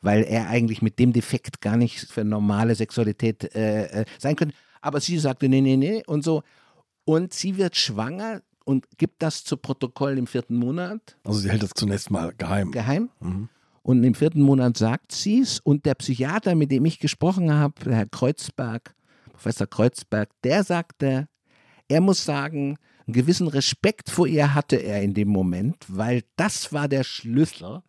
weil 0.00 0.22
er 0.22 0.48
eigentlich 0.48 0.80
mit 0.80 1.00
dem 1.00 1.12
Defekt 1.12 1.60
gar 1.60 1.76
nicht 1.76 1.98
für 1.98 2.24
normale 2.24 2.76
Sexualität 2.76 3.52
äh, 3.56 4.02
äh, 4.02 4.04
sein 4.18 4.36
könnte. 4.36 4.54
Aber 4.80 5.00
sie 5.00 5.18
sagte, 5.18 5.48
nee, 5.48 5.60
nee, 5.60 5.76
nee 5.76 6.04
und 6.06 6.22
so. 6.22 6.44
Und 7.04 7.32
sie 7.32 7.56
wird 7.56 7.76
schwanger 7.76 8.42
und 8.64 8.86
gibt 8.96 9.22
das 9.22 9.42
zu 9.42 9.56
Protokoll 9.56 10.18
im 10.18 10.28
vierten 10.28 10.54
Monat. 10.54 11.16
Also 11.24 11.40
sie 11.40 11.50
hält 11.50 11.64
das 11.64 11.70
zunächst 11.74 12.12
mal 12.12 12.32
geheim. 12.38 12.70
Geheim. 12.70 13.10
Mhm. 13.18 13.48
Und 13.82 14.04
im 14.04 14.14
vierten 14.14 14.42
Monat 14.42 14.76
sagt 14.76 15.10
sie 15.10 15.40
es. 15.40 15.58
Und 15.58 15.84
der 15.84 15.96
Psychiater, 15.96 16.54
mit 16.54 16.70
dem 16.70 16.84
ich 16.84 17.00
gesprochen 17.00 17.52
habe, 17.52 17.74
Herr 17.90 18.06
Kreuzberg, 18.06 18.94
Professor 19.42 19.66
Kreuzberg, 19.66 20.30
der 20.44 20.62
sagte, 20.62 21.26
er 21.88 22.00
muss 22.00 22.24
sagen, 22.24 22.78
einen 23.08 23.14
gewissen 23.14 23.48
Respekt 23.48 24.08
vor 24.08 24.28
ihr 24.28 24.54
hatte 24.54 24.76
er 24.76 25.02
in 25.02 25.14
dem 25.14 25.30
Moment, 25.30 25.84
weil 25.88 26.22
das 26.36 26.72
war 26.72 26.86
der 26.86 27.02
Schlüssel, 27.02 27.82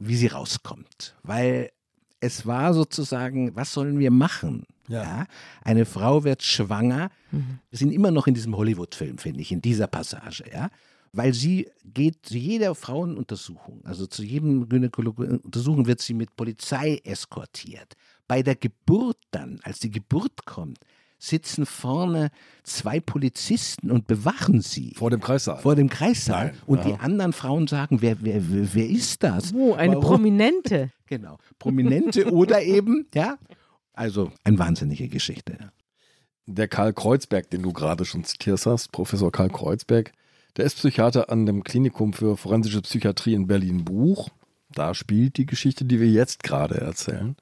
wie 0.00 0.16
sie 0.16 0.26
rauskommt. 0.26 1.14
Weil 1.22 1.70
es 2.18 2.44
war 2.44 2.74
sozusagen, 2.74 3.54
was 3.54 3.72
sollen 3.72 4.00
wir 4.00 4.10
machen? 4.10 4.66
Ja. 4.88 5.04
ja. 5.04 5.26
Eine 5.62 5.86
Frau 5.86 6.24
wird 6.24 6.42
schwanger. 6.42 7.10
Mhm. 7.30 7.60
Wir 7.70 7.78
sind 7.78 7.92
immer 7.92 8.10
noch 8.10 8.26
in 8.26 8.34
diesem 8.34 8.56
Hollywood-Film, 8.56 9.18
finde 9.18 9.42
ich, 9.42 9.52
in 9.52 9.62
dieser 9.62 9.86
Passage, 9.86 10.42
ja. 10.52 10.70
Weil 11.12 11.34
sie 11.34 11.68
geht 11.84 12.24
zu 12.24 12.38
jeder 12.38 12.74
Frauenuntersuchung, 12.74 13.84
also 13.84 14.06
zu 14.06 14.22
jedem 14.22 14.68
Gynäkologen 14.68 15.38
Untersuchung 15.40 15.86
wird 15.86 16.00
sie 16.00 16.14
mit 16.14 16.36
Polizei 16.36 17.00
eskortiert 17.04 17.96
bei 18.30 18.44
der 18.44 18.54
Geburt 18.54 19.16
dann, 19.32 19.58
als 19.64 19.80
die 19.80 19.90
Geburt 19.90 20.44
kommt, 20.46 20.78
sitzen 21.18 21.66
vorne 21.66 22.30
zwei 22.62 23.00
Polizisten 23.00 23.90
und 23.90 24.06
bewachen 24.06 24.60
sie. 24.60 24.94
Vor 24.96 25.10
dem 25.10 25.18
Kreissaal. 25.20 25.58
Vor 25.58 25.74
dem 25.74 25.88
Kreissaal. 25.88 26.46
Nein, 26.46 26.58
Und 26.64 26.78
aha. 26.78 26.88
die 26.88 26.94
anderen 27.00 27.32
Frauen 27.32 27.66
sagen, 27.66 28.02
wer, 28.02 28.18
wer, 28.22 28.48
wer, 28.48 28.72
wer 28.72 28.88
ist 28.88 29.24
das? 29.24 29.52
Oh, 29.52 29.74
eine 29.74 29.94
Warum? 29.94 30.04
Prominente. 30.04 30.90
Genau. 31.06 31.38
Prominente 31.58 32.30
oder 32.30 32.62
eben, 32.62 33.08
ja. 33.12 33.36
Also 33.94 34.30
eine 34.44 34.60
wahnsinnige 34.60 35.08
Geschichte. 35.08 35.72
der 36.46 36.68
Karl 36.68 36.92
Kreuzberg, 36.92 37.50
den 37.50 37.62
du 37.62 37.72
gerade 37.72 38.04
schon 38.04 38.22
zitiert 38.22 38.64
hast, 38.64 38.92
Professor 38.92 39.32
Karl 39.32 39.48
Kreuzberg, 39.48 40.12
der 40.56 40.64
ist 40.64 40.76
Psychiater 40.76 41.30
an 41.30 41.46
dem 41.46 41.64
Klinikum 41.64 42.12
für 42.12 42.36
forensische 42.36 42.82
Psychiatrie 42.82 43.34
in 43.34 43.46
Berlin-Buch. 43.46 44.30
Da 44.72 44.94
spielt 44.94 45.36
die 45.36 45.46
Geschichte, 45.46 45.84
die 45.84 46.00
wir 46.00 46.08
jetzt 46.08 46.42
gerade 46.42 46.76
erzählen. 46.76 47.36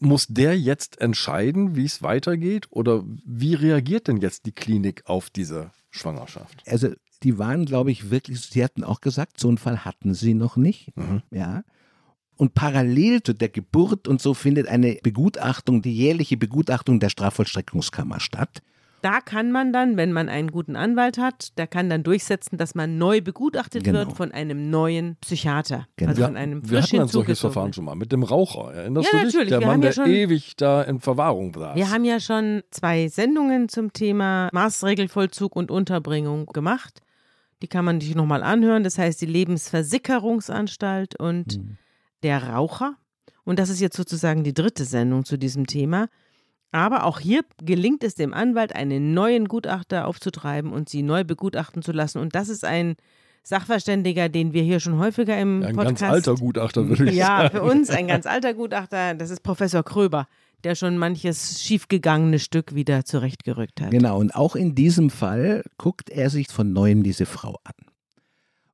Muss 0.00 0.26
der 0.28 0.58
jetzt 0.58 1.00
entscheiden, 1.00 1.76
wie 1.76 1.84
es 1.84 2.02
weitergeht? 2.02 2.66
Oder 2.70 3.04
wie 3.24 3.54
reagiert 3.54 4.08
denn 4.08 4.18
jetzt 4.18 4.44
die 4.46 4.52
Klinik 4.52 5.02
auf 5.06 5.30
diese 5.30 5.70
Schwangerschaft? 5.90 6.62
Also 6.66 6.90
die 7.22 7.38
waren, 7.38 7.64
glaube 7.64 7.90
ich, 7.90 8.10
wirklich, 8.10 8.40
sie 8.40 8.62
hatten 8.62 8.84
auch 8.84 9.00
gesagt, 9.00 9.40
so 9.40 9.48
einen 9.48 9.58
Fall 9.58 9.84
hatten 9.84 10.12
sie 10.12 10.34
noch 10.34 10.56
nicht. 10.56 10.94
Mhm. 10.96 11.22
Ja. 11.30 11.64
Und 12.36 12.54
parallel 12.54 13.22
zu 13.22 13.32
der 13.32 13.48
Geburt 13.48 14.08
und 14.08 14.20
so 14.20 14.34
findet 14.34 14.68
eine 14.68 14.98
Begutachtung, 15.02 15.82
die 15.82 15.94
jährliche 15.94 16.36
Begutachtung 16.36 17.00
der 17.00 17.08
Strafvollstreckungskammer 17.08 18.20
statt. 18.20 18.62
Da 19.04 19.20
kann 19.20 19.52
man 19.52 19.70
dann, 19.70 19.98
wenn 19.98 20.12
man 20.12 20.30
einen 20.30 20.50
guten 20.50 20.76
Anwalt 20.76 21.18
hat, 21.18 21.58
der 21.58 21.66
kann 21.66 21.90
dann 21.90 22.02
durchsetzen, 22.04 22.56
dass 22.56 22.74
man 22.74 22.96
neu 22.96 23.20
begutachtet 23.20 23.84
Genau. 23.84 23.98
wird 23.98 24.12
von 24.14 24.32
einem 24.32 24.70
neuen 24.70 25.16
Psychiater. 25.20 25.86
Genau. 25.96 26.08
Also 26.08 26.22
Wir, 26.22 26.26
von 26.28 26.36
einem 26.38 26.70
wir 26.70 26.80
hatten 26.82 27.00
ein 27.00 27.08
solches. 27.08 27.40
Verfahren 27.40 27.74
schon 27.74 27.84
mal 27.84 27.96
mit 27.96 28.12
dem 28.12 28.22
Raucher. 28.22 28.72
Erinnerst 28.72 29.12
Ja, 29.12 29.18
du 29.18 29.24
dich? 29.26 29.34
natürlich. 29.34 29.50
Der 29.50 29.60
Wir 29.60 29.66
Mann, 29.66 29.74
haben 29.74 29.82
ja 29.82 29.88
der 29.90 29.92
schon- 29.94 30.06
ewig 30.10 30.56
da 30.56 30.80
in 30.82 31.00
Verwahrung 31.00 31.52
saß. 31.54 31.76
Wir 31.76 31.90
haben 31.90 32.04
ja 32.06 32.18
schon 32.18 32.62
zwei 32.70 33.08
Sendungen 33.08 33.68
zum 33.68 33.92
Thema 33.92 34.48
Maßregelvollzug 34.54 35.54
und 35.54 35.70
Unterbringung 35.70 36.46
gemacht. 36.46 37.00
Die 37.60 37.68
kann 37.68 37.84
man 37.84 38.00
sich 38.00 38.14
nochmal 38.14 38.42
anhören. 38.42 38.84
Das 38.84 38.96
heißt 38.96 39.20
die 39.20 39.26
Lebensversickerungsanstalt 40.14 41.18
und 41.18 41.58
Mhm. 41.58 41.76
der 42.22 42.42
Raucher. 42.48 42.96
Und 43.44 43.58
das 43.58 43.68
ist 43.68 43.80
jetzt 43.80 43.96
sozusagen 43.96 44.44
die 44.44 44.54
dritte 44.54 44.84
Sendung 44.84 45.24
zu 45.24 45.36
diesem 45.36 45.66
Thema. 45.66 46.08
Aber 46.74 47.04
auch 47.04 47.20
hier 47.20 47.42
gelingt 47.62 48.02
es 48.02 48.16
dem 48.16 48.34
Anwalt, 48.34 48.74
einen 48.74 49.14
neuen 49.14 49.46
Gutachter 49.46 50.08
aufzutreiben 50.08 50.72
und 50.72 50.88
sie 50.88 51.02
neu 51.04 51.22
begutachten 51.22 51.82
zu 51.82 51.92
lassen. 51.92 52.18
Und 52.18 52.34
das 52.34 52.48
ist 52.48 52.64
ein 52.64 52.96
Sachverständiger, 53.44 54.28
den 54.28 54.52
wir 54.52 54.64
hier 54.64 54.80
schon 54.80 54.98
häufiger 54.98 55.38
im 55.38 55.62
ein 55.62 55.76
Podcast 55.76 56.00
ganz 56.00 56.02
alter 56.02 56.34
Gutachter, 56.34 56.88
würde 56.88 57.10
ich 57.10 57.14
ja, 57.14 57.26
sagen. 57.26 57.50
für 57.52 57.62
uns 57.62 57.90
ein 57.90 58.08
ganz 58.08 58.26
alter 58.26 58.54
Gutachter, 58.54 59.14
das 59.14 59.30
ist 59.30 59.44
Professor 59.44 59.84
Kröber, 59.84 60.26
der 60.64 60.74
schon 60.74 60.98
manches 60.98 61.62
schiefgegangene 61.62 62.40
Stück 62.40 62.74
wieder 62.74 63.04
zurechtgerückt 63.04 63.80
hat. 63.80 63.92
Genau, 63.92 64.18
und 64.18 64.34
auch 64.34 64.56
in 64.56 64.74
diesem 64.74 65.10
Fall 65.10 65.62
guckt 65.78 66.10
er 66.10 66.28
sich 66.28 66.48
von 66.48 66.72
neuem 66.72 67.04
diese 67.04 67.24
Frau 67.26 67.60
an. 67.62 67.86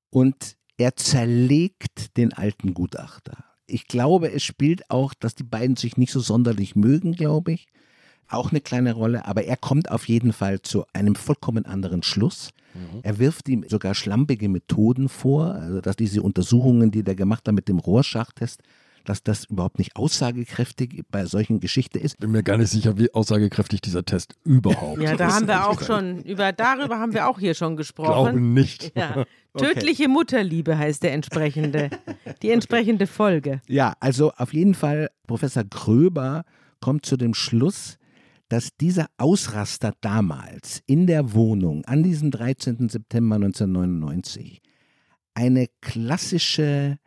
Und 0.09 0.57
er 0.79 0.97
zerlegt 0.97 2.17
den 2.17 2.33
alten 2.33 2.73
Gutachter. 2.73 3.45
Ich 3.67 3.89
glaube, 3.89 4.33
es 4.33 4.43
spielt 4.43 4.91
auch, 4.91 5.13
dass 5.13 5.35
die 5.35 5.45
beiden 5.45 5.77
sich 5.77 5.99
nicht 5.99 6.13
so 6.13 6.21
sonderlich 6.21 6.77
mögen, 6.77 7.13
glaube 7.13 7.53
ich. 7.53 7.67
Auch 8.31 8.51
eine 8.51 8.61
kleine 8.61 8.93
Rolle, 8.95 9.27
aber 9.27 9.45
er 9.45 9.57
kommt 9.57 9.91
auf 9.91 10.09
jeden 10.09 10.33
Fall 10.33 10.63
zu 10.63 10.85
einem 10.93 11.15
vollkommen 11.17 11.67
anderen 11.67 12.03
Schluss. 12.03 12.51
Er 13.03 13.19
wirft 13.19 13.49
ihm 13.49 13.65
sogar 13.69 13.95
schlampige 13.97 14.49
Methoden 14.49 15.09
vor, 15.09 15.55
also 15.57 15.81
dass 15.81 15.97
diese 15.97 16.23
Untersuchungen, 16.23 16.93
die 16.93 17.03
der 17.03 17.17
gemacht 17.17 17.49
hat 17.49 17.55
mit 17.55 17.67
dem 17.67 17.79
Rorschach-Test, 17.81 18.61
dass 19.05 19.25
das 19.25 19.47
überhaupt 19.47 19.79
nicht 19.79 19.97
aussagekräftig 19.97 21.03
bei 21.11 21.25
solchen 21.25 21.59
Geschichten 21.59 21.99
ist. 21.99 22.19
bin 22.19 22.31
mir 22.31 22.43
gar 22.45 22.59
nicht 22.59 22.71
sicher, 22.71 22.97
wie 22.99 23.13
aussagekräftig 23.13 23.81
dieser 23.81 24.05
Test 24.05 24.35
überhaupt 24.45 25.01
Ja, 25.01 25.17
da 25.17 25.29
ist. 25.29 25.35
haben 25.35 25.49
wir 25.49 25.69
auch 25.69 25.83
schon, 25.83 26.21
über, 26.23 26.53
darüber 26.53 26.99
haben 26.99 27.13
wir 27.13 27.27
auch 27.29 27.39
hier 27.41 27.55
schon 27.55 27.77
gesagt. 27.77 27.97
Glaube 27.97 28.31
gesprochen. 28.31 28.55
nicht. 28.55 28.93
Ja. 28.97 29.25
Tödliche 29.57 30.07
Mutterliebe 30.07 30.79
heißt 30.79 31.03
der 31.03 31.13
entsprechende, 31.13 31.91
die 32.43 32.51
entsprechende 32.51 33.09
Folge. 33.09 33.61
Ja, 33.67 33.95
also 33.99 34.31
auf 34.37 34.53
jeden 34.55 34.75
Fall, 34.75 35.11
Professor 35.27 35.65
Gröber 35.65 36.45
kommt 36.81 37.05
zu 37.05 37.17
dem 37.17 37.35
Schluss, 37.35 37.99
dass 38.51 38.77
dieser 38.77 39.09
Ausraster 39.17 39.95
damals 40.01 40.83
in 40.87 41.07
der 41.07 41.33
Wohnung 41.35 41.85
an 41.85 42.03
diesem 42.03 42.33
13. 42.33 42.89
September 42.89 43.37
1999 43.37 44.61
eine 45.35 45.69
klassische 45.81 46.99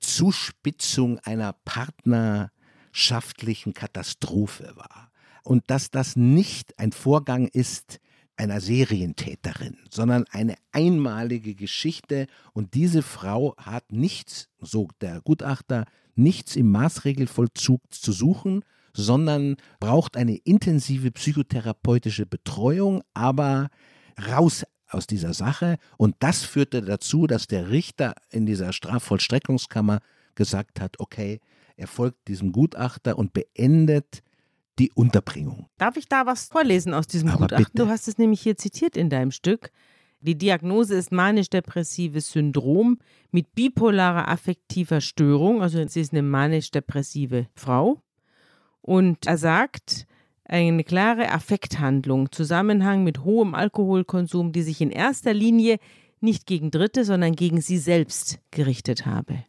Zuspitzung 0.00 1.18
einer 1.18 1.52
partnerschaftlichen 1.52 3.74
Katastrophe 3.74 4.72
war. 4.74 5.12
Und 5.44 5.70
dass 5.70 5.90
das 5.90 6.16
nicht 6.16 6.78
ein 6.78 6.92
Vorgang 6.92 7.48
ist 7.48 8.00
einer 8.36 8.62
Serientäterin, 8.62 9.76
sondern 9.90 10.24
eine 10.30 10.54
einmalige 10.72 11.54
Geschichte. 11.54 12.26
Und 12.54 12.72
diese 12.72 13.02
Frau 13.02 13.54
hat 13.58 13.92
nichts, 13.92 14.48
so 14.60 14.88
der 15.02 15.20
Gutachter, 15.20 15.84
nichts 16.14 16.56
im 16.56 16.70
Maßregelvollzug 16.70 17.82
zu 17.90 18.12
suchen, 18.12 18.64
sondern 19.02 19.56
braucht 19.80 20.16
eine 20.16 20.36
intensive 20.36 21.10
psychotherapeutische 21.12 22.26
Betreuung, 22.26 23.02
aber 23.14 23.68
raus 24.28 24.64
aus 24.90 25.06
dieser 25.06 25.34
Sache. 25.34 25.76
Und 25.96 26.16
das 26.18 26.42
führte 26.42 26.82
dazu, 26.82 27.26
dass 27.26 27.46
der 27.46 27.70
Richter 27.70 28.14
in 28.30 28.46
dieser 28.46 28.72
Strafvollstreckungskammer 28.72 30.00
gesagt 30.34 30.80
hat, 30.80 30.98
okay, 30.98 31.40
er 31.76 31.86
folgt 31.86 32.28
diesem 32.28 32.52
Gutachter 32.52 33.18
und 33.18 33.32
beendet 33.32 34.22
die 34.78 34.90
Unterbringung. 34.92 35.66
Darf 35.78 35.96
ich 35.96 36.08
da 36.08 36.26
was 36.26 36.46
vorlesen 36.46 36.94
aus 36.94 37.06
diesem 37.06 37.28
Aber 37.28 37.46
Gutachten? 37.46 37.66
bitte. 37.66 37.84
Du 37.84 37.88
hast 37.88 38.08
es 38.08 38.18
nämlich 38.18 38.40
hier 38.40 38.56
zitiert 38.56 38.96
in 38.96 39.10
deinem 39.10 39.30
Stück. 39.30 39.70
Die 40.20 40.36
Diagnose 40.36 40.96
ist 40.96 41.12
manisch-depressives 41.12 42.32
Syndrom 42.32 42.98
mit 43.30 43.54
bipolarer 43.54 44.26
affektiver 44.26 45.00
Störung. 45.00 45.62
Also 45.62 45.86
sie 45.86 46.00
ist 46.00 46.12
eine 46.12 46.22
manisch-depressive 46.22 47.46
Frau. 47.54 48.02
Und 48.82 49.26
er 49.26 49.38
sagt, 49.38 50.06
eine 50.44 50.82
klare 50.82 51.30
Affekthandlung, 51.30 52.32
Zusammenhang 52.32 53.04
mit 53.04 53.24
hohem 53.24 53.54
Alkoholkonsum, 53.54 54.52
die 54.52 54.62
sich 54.62 54.80
in 54.80 54.90
erster 54.90 55.34
Linie 55.34 55.78
nicht 56.20 56.46
gegen 56.46 56.70
Dritte, 56.70 57.04
sondern 57.04 57.34
gegen 57.34 57.60
sie 57.60 57.78
selbst 57.78 58.40
gerichtet 58.50 59.06
habe. 59.06 59.44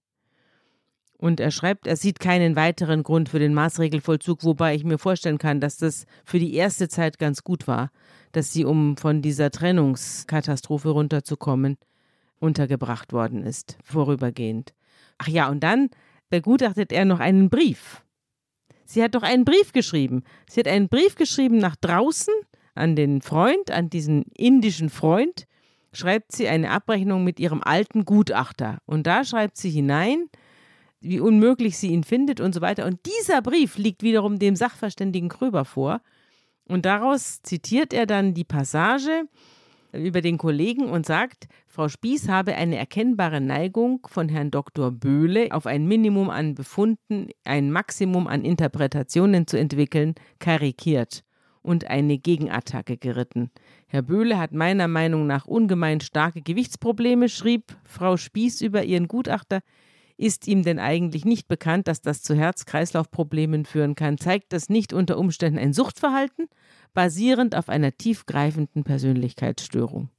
Und 1.18 1.42
er 1.42 1.52
schreibt, 1.52 1.86
er 1.86 1.98
sieht 1.98 2.20
keinen 2.20 2.56
weiteren 2.56 3.04
Grund 3.04 3.28
für 3.28 3.40
den 3.40 3.54
Maßregelvollzug, 3.54 4.44
wobei 4.44 4.76
ich 4.76 4.86
mir 4.86 4.98
vorstellen 4.98 5.38
kann, 5.38 5.60
dass 5.60 5.78
das 5.78 6.06
für 6.24 6.40
die 6.40 6.54
erste 6.54 6.88
Zeit 6.88 7.20
ganz 7.20 7.44
gut 7.44 7.68
war, 7.68 7.92
dass 8.32 8.54
sie, 8.54 8.64
um 8.64 8.96
von 8.96 9.22
dieser 9.22 9.52
Trennungskatastrophe 9.52 10.90
runterzukommen, 10.90 11.78
untergebracht 12.40 13.12
worden 13.12 13.44
ist, 13.44 13.78
vorübergehend. 13.84 14.74
Ach 15.18 15.28
ja, 15.28 15.50
und 15.50 15.62
dann 15.62 15.90
begutachtet 16.30 16.94
er 16.94 17.04
noch 17.04 17.20
einen 17.20 17.50
Brief. 17.50 18.02
Sie 18.90 19.04
hat 19.04 19.14
doch 19.14 19.22
einen 19.22 19.46
Brief 19.46 19.72
geschrieben. 19.72 20.24
Sie 20.50 20.60
hat 20.62 20.68
einen 20.68 20.90
Brief 20.90 21.14
geschrieben 21.14 21.60
nach 21.60 21.76
draußen 21.76 22.34
an 22.74 22.96
den 22.96 23.22
Freund, 23.22 23.70
an 23.70 23.92
diesen 23.92 24.24
indischen 24.36 24.90
Freund, 24.90 25.46
schreibt 25.94 26.32
sie 26.32 26.48
eine 26.48 26.72
Abrechnung 26.72 27.24
mit 27.24 27.40
ihrem 27.40 27.62
alten 27.62 28.04
Gutachter. 28.04 28.80
Und 28.88 29.06
da 29.06 29.24
schreibt 29.24 29.58
sie 29.58 29.70
hinein, 29.70 30.28
wie 31.02 31.20
unmöglich 31.20 31.78
sie 31.78 31.90
ihn 31.90 32.04
findet 32.04 32.40
und 32.40 32.56
so 32.56 32.62
weiter. 32.62 32.88
Und 32.88 33.00
dieser 33.06 33.44
Brief 33.44 33.78
liegt 33.78 34.02
wiederum 34.02 34.40
dem 34.40 34.56
Sachverständigen 34.56 35.30
Kröber 35.30 35.66
vor. 35.66 36.02
Und 36.66 36.88
daraus 36.88 37.44
zitiert 37.44 37.94
er 37.94 38.08
dann 38.08 38.34
die 38.34 38.44
Passage 38.44 39.28
über 39.94 40.22
den 40.22 40.38
Kollegen 40.38 40.90
und 40.90 41.06
sagt, 41.06 41.48
Frau 41.68 41.88
Spieß 41.88 42.30
habe 42.30 42.56
eine 42.56 42.78
erkennbare 42.78 43.42
Neigung 43.42 44.06
von 44.10 44.30
Herrn 44.30 44.52
Dr. 44.52 44.92
Böhle 44.92 45.50
auf 45.52 45.66
ein 45.66 45.88
Minimum 45.88 46.30
an 46.30 46.56
Befunden, 46.56 47.30
ein 47.44 47.72
Maximum 47.72 48.28
an 48.28 48.44
Interpretationen 48.44 49.48
zu 49.48 49.58
entwickeln, 49.58 50.16
karikiert 50.40 51.24
und 51.62 51.88
eine 51.88 52.18
Gegenattacke 52.18 52.98
geritten. 52.98 53.52
Herr 53.88 54.02
Böhle 54.02 54.38
hat 54.38 54.54
meiner 54.54 54.88
Meinung 54.88 55.28
nach 55.28 55.46
ungemein 55.46 56.02
starke 56.02 56.42
Gewichtsprobleme, 56.42 57.30
schrieb 57.30 57.76
Frau 57.84 58.18
Spieß 58.18 58.62
über 58.62 58.84
ihren 58.84 59.08
Gutachter. 59.08 59.62
Ist 60.20 60.50
ihm 60.50 60.64
denn 60.64 60.80
eigentlich 60.80 61.24
nicht 61.24 61.48
bekannt, 61.48 61.88
dass 61.88 62.02
das 62.02 62.22
zu 62.22 62.36
Herz-Kreislauf-Problemen 62.36 63.64
führen 63.64 63.96
kann? 63.96 64.18
Zeigt 64.18 64.52
das 64.52 64.68
nicht 64.68 64.92
unter 64.92 65.18
Umständen 65.18 65.58
ein 65.58 65.72
Suchtverhalten, 65.72 66.50
basierend 66.94 67.56
auf 67.56 67.70
einer 67.70 67.96
tiefgreifenden 67.96 68.84
Persönlichkeitsstörung? 68.84 70.10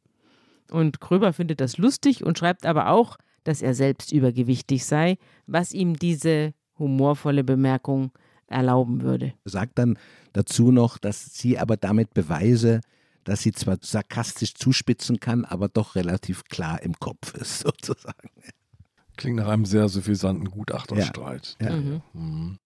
Und 0.70 1.02
Kröber 1.02 1.34
findet 1.34 1.60
das 1.60 1.76
lustig 1.76 2.24
und 2.24 2.38
schreibt 2.38 2.64
aber 2.64 2.88
auch, 2.88 3.18
dass 3.44 3.60
er 3.60 3.74
selbst 3.74 4.10
übergewichtig 4.10 4.86
sei, 4.86 5.18
was 5.46 5.74
ihm 5.74 5.96
diese 5.96 6.54
humorvolle 6.78 7.44
Bemerkung 7.44 8.10
erlauben 8.46 9.02
würde. 9.02 9.34
Sagt 9.44 9.78
dann 9.78 9.98
dazu 10.32 10.72
noch, 10.72 10.96
dass 10.96 11.34
sie 11.34 11.58
aber 11.58 11.76
damit 11.76 12.14
beweise, 12.14 12.80
dass 13.24 13.42
sie 13.42 13.52
zwar 13.52 13.76
sarkastisch 13.82 14.54
zuspitzen 14.54 15.20
kann, 15.20 15.44
aber 15.44 15.68
doch 15.68 15.94
relativ 15.94 16.44
klar 16.44 16.80
im 16.80 16.94
Kopf 16.94 17.34
ist, 17.34 17.58
sozusagen. 17.64 18.30
Klingt 19.20 19.36
nach 19.36 19.48
einem 19.48 19.66
sehr 19.66 19.90
suffisanten 19.90 20.50
Gutachterstreit. 20.50 21.58
Ja. 21.60 21.76
Mhm. 21.76 22.00
Mhm. 22.14 22.58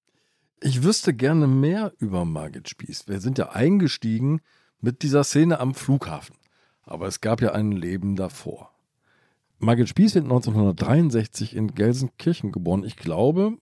Ich 0.60 0.84
wüsste 0.84 1.12
gerne 1.12 1.48
mehr 1.48 1.92
über 1.98 2.24
Margit 2.24 2.68
Spieß. 2.68 3.08
Wir 3.08 3.18
sind 3.18 3.38
ja 3.38 3.50
eingestiegen 3.50 4.40
mit 4.80 5.02
dieser 5.02 5.24
Szene 5.24 5.58
am 5.58 5.74
Flughafen. 5.74 6.36
Aber 6.84 7.08
es 7.08 7.20
gab 7.20 7.42
ja 7.42 7.50
ein 7.50 7.72
Leben 7.72 8.14
davor. 8.14 8.70
Margit 9.58 9.88
Spieß 9.88 10.14
wird 10.14 10.26
1963 10.26 11.56
in 11.56 11.74
Gelsenkirchen 11.74 12.52
geboren. 12.52 12.84
Ich 12.84 12.94
glaube, 12.94 13.58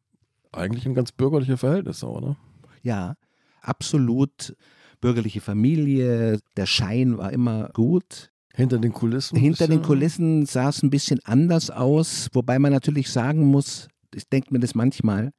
eigentlich 0.52 0.84
in 0.84 0.92
ganz 0.92 1.12
bürgerliche 1.12 1.56
Verhältnisse, 1.56 2.06
oder? 2.06 2.36
Ja, 2.82 3.14
absolut 3.62 4.54
bürgerliche 5.00 5.40
Familie. 5.40 6.40
Der 6.58 6.66
Schein 6.66 7.16
war 7.16 7.32
immer 7.32 7.70
gut. 7.72 8.31
Hinter 8.54 8.78
den 8.78 8.92
Kulissen? 8.92 9.38
Hinter 9.38 9.66
den 9.66 9.82
Kulissen 9.82 10.46
sah 10.46 10.68
es 10.68 10.82
ein 10.82 10.90
bisschen 10.90 11.20
anders 11.24 11.70
aus, 11.70 12.28
wobei 12.32 12.58
man 12.58 12.72
natürlich 12.72 13.10
sagen 13.10 13.46
muss, 13.46 13.88
ich 14.14 14.28
denke 14.28 14.52
mir 14.52 14.60
das 14.60 14.74
manchmal, 14.74 15.32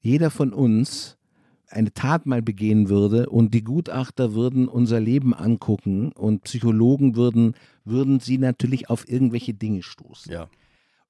jeder 0.00 0.30
von 0.30 0.52
uns 0.52 1.16
eine 1.70 1.92
Tat 1.92 2.26
mal 2.26 2.42
begehen 2.42 2.88
würde 2.88 3.28
und 3.28 3.52
die 3.52 3.64
Gutachter 3.64 4.34
würden 4.34 4.68
unser 4.68 5.00
Leben 5.00 5.34
angucken 5.34 6.12
und 6.12 6.44
Psychologen 6.44 7.16
würden, 7.16 7.54
würden 7.84 8.20
sie 8.20 8.38
natürlich 8.38 8.88
auf 8.90 9.08
irgendwelche 9.08 9.54
Dinge 9.54 9.82
stoßen. 9.82 10.32
Ja. 10.32 10.48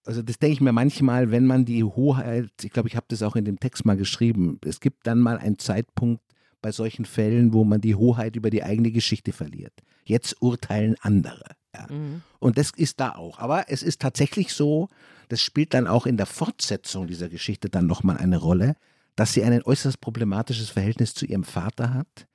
Also 0.04 0.22
das 0.22 0.38
denke 0.38 0.54
ich 0.54 0.60
mir 0.60 0.72
manchmal, 0.72 1.30
wenn 1.30 1.46
man 1.46 1.64
die 1.64 1.84
Hoheit, 1.84 2.50
ich 2.62 2.70
glaube, 2.70 2.88
ich 2.88 2.96
habe 2.96 3.06
das 3.08 3.22
auch 3.22 3.36
in 3.36 3.44
dem 3.44 3.60
Text 3.60 3.84
mal 3.84 3.96
geschrieben, 3.96 4.58
es 4.64 4.80
gibt 4.80 5.06
dann 5.06 5.20
mal 5.20 5.38
einen 5.38 5.58
Zeitpunkt 5.58 6.22
bei 6.60 6.72
solchen 6.72 7.04
Fällen, 7.04 7.52
wo 7.52 7.64
man 7.64 7.80
die 7.80 7.94
Hoheit 7.94 8.36
über 8.36 8.50
die 8.50 8.62
eigene 8.62 8.90
Geschichte 8.90 9.32
verliert. 9.32 9.72
Jetzt 10.04 10.40
urteilen 10.40 10.96
andere. 11.00 11.44
Ja. 11.74 11.86
Mhm. 11.90 12.22
Und 12.38 12.58
das 12.58 12.70
ist 12.76 13.00
da 13.00 13.12
auch. 13.14 13.38
Aber 13.38 13.66
es 13.68 13.82
ist 13.82 14.00
tatsächlich 14.00 14.52
so, 14.52 14.88
das 15.28 15.42
spielt 15.42 15.74
dann 15.74 15.86
auch 15.86 16.06
in 16.06 16.16
der 16.16 16.26
Fortsetzung 16.26 17.06
dieser 17.06 17.28
Geschichte 17.28 17.68
dann 17.68 17.86
nochmal 17.86 18.16
eine 18.16 18.38
Rolle, 18.38 18.76
dass 19.16 19.32
sie 19.32 19.42
ein 19.42 19.62
äußerst 19.62 20.00
problematisches 20.00 20.70
Verhältnis 20.70 21.14
zu 21.14 21.26
ihrem 21.26 21.44
Vater 21.44 21.92
hat. 21.92 22.26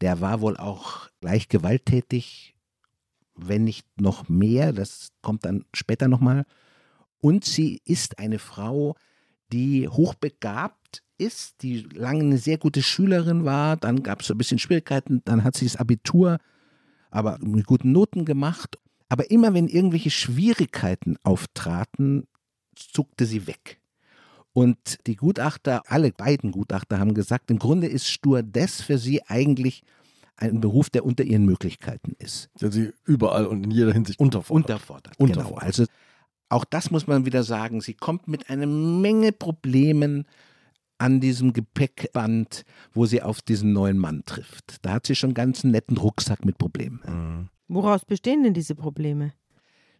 Der 0.00 0.20
war 0.20 0.40
wohl 0.40 0.56
auch 0.56 1.08
gleich 1.20 1.48
gewalttätig, 1.48 2.54
wenn 3.34 3.64
nicht 3.64 3.86
noch 4.00 4.28
mehr. 4.28 4.72
Das 4.72 5.10
kommt 5.20 5.44
dann 5.44 5.64
später 5.72 6.08
nochmal. 6.08 6.44
Und 7.20 7.44
sie 7.44 7.80
ist 7.84 8.18
eine 8.18 8.40
Frau, 8.40 8.96
die 9.52 9.88
hochbegabt 9.88 11.02
ist, 11.18 11.62
die 11.62 11.82
lange 11.94 12.20
eine 12.20 12.38
sehr 12.38 12.58
gute 12.58 12.82
Schülerin 12.82 13.44
war. 13.44 13.76
Dann 13.76 14.02
gab 14.02 14.20
es 14.20 14.26
so 14.26 14.34
ein 14.34 14.38
bisschen 14.38 14.58
Schwierigkeiten. 14.58 15.22
Dann 15.24 15.44
hat 15.44 15.56
sie 15.56 15.66
das 15.66 15.76
Abitur, 15.76 16.38
aber 17.10 17.38
mit 17.40 17.66
guten 17.66 17.92
Noten 17.92 18.24
gemacht. 18.24 18.78
Aber 19.08 19.30
immer 19.30 19.54
wenn 19.54 19.68
irgendwelche 19.68 20.10
Schwierigkeiten 20.10 21.16
auftraten, 21.22 22.26
zuckte 22.74 23.26
sie 23.26 23.46
weg. 23.46 23.80
Und 24.54 24.98
die 25.06 25.16
Gutachter, 25.16 25.82
alle 25.86 26.12
beiden 26.12 26.50
Gutachter 26.52 26.98
haben 26.98 27.14
gesagt, 27.14 27.50
im 27.50 27.58
Grunde 27.58 27.86
ist 27.86 28.08
Stewardess 28.08 28.82
für 28.82 28.98
sie 28.98 29.22
eigentlich 29.26 29.82
ein 30.36 30.60
Beruf, 30.60 30.90
der 30.90 31.04
unter 31.04 31.24
ihren 31.24 31.44
Möglichkeiten 31.44 32.14
ist. 32.18 32.50
Der 32.60 32.72
sie 32.72 32.92
überall 33.04 33.46
und 33.46 33.64
in 33.64 33.70
jeder 33.70 33.92
Hinsicht 33.92 34.18
unterfordert. 34.18 34.64
Unterfordert, 34.64 35.18
unterfordert. 35.18 35.50
Genau. 35.50 35.66
Also 35.66 35.84
auch 36.52 36.64
das 36.64 36.90
muss 36.90 37.06
man 37.06 37.24
wieder 37.24 37.42
sagen. 37.42 37.80
Sie 37.80 37.94
kommt 37.94 38.28
mit 38.28 38.50
einer 38.50 38.66
Menge 38.66 39.32
Problemen 39.32 40.26
an 40.98 41.20
diesem 41.20 41.52
Gepäckband, 41.52 42.64
wo 42.92 43.06
sie 43.06 43.22
auf 43.22 43.40
diesen 43.40 43.72
neuen 43.72 43.98
Mann 43.98 44.22
trifft. 44.24 44.76
Da 44.82 44.92
hat 44.92 45.06
sie 45.06 45.16
schon 45.16 45.34
ganz 45.34 45.64
einen 45.64 45.72
netten 45.72 45.96
Rucksack 45.96 46.44
mit 46.44 46.58
Problemen. 46.58 47.00
Mhm. 47.06 47.48
Woraus 47.68 48.04
bestehen 48.04 48.42
denn 48.42 48.54
diese 48.54 48.74
Probleme? 48.74 49.32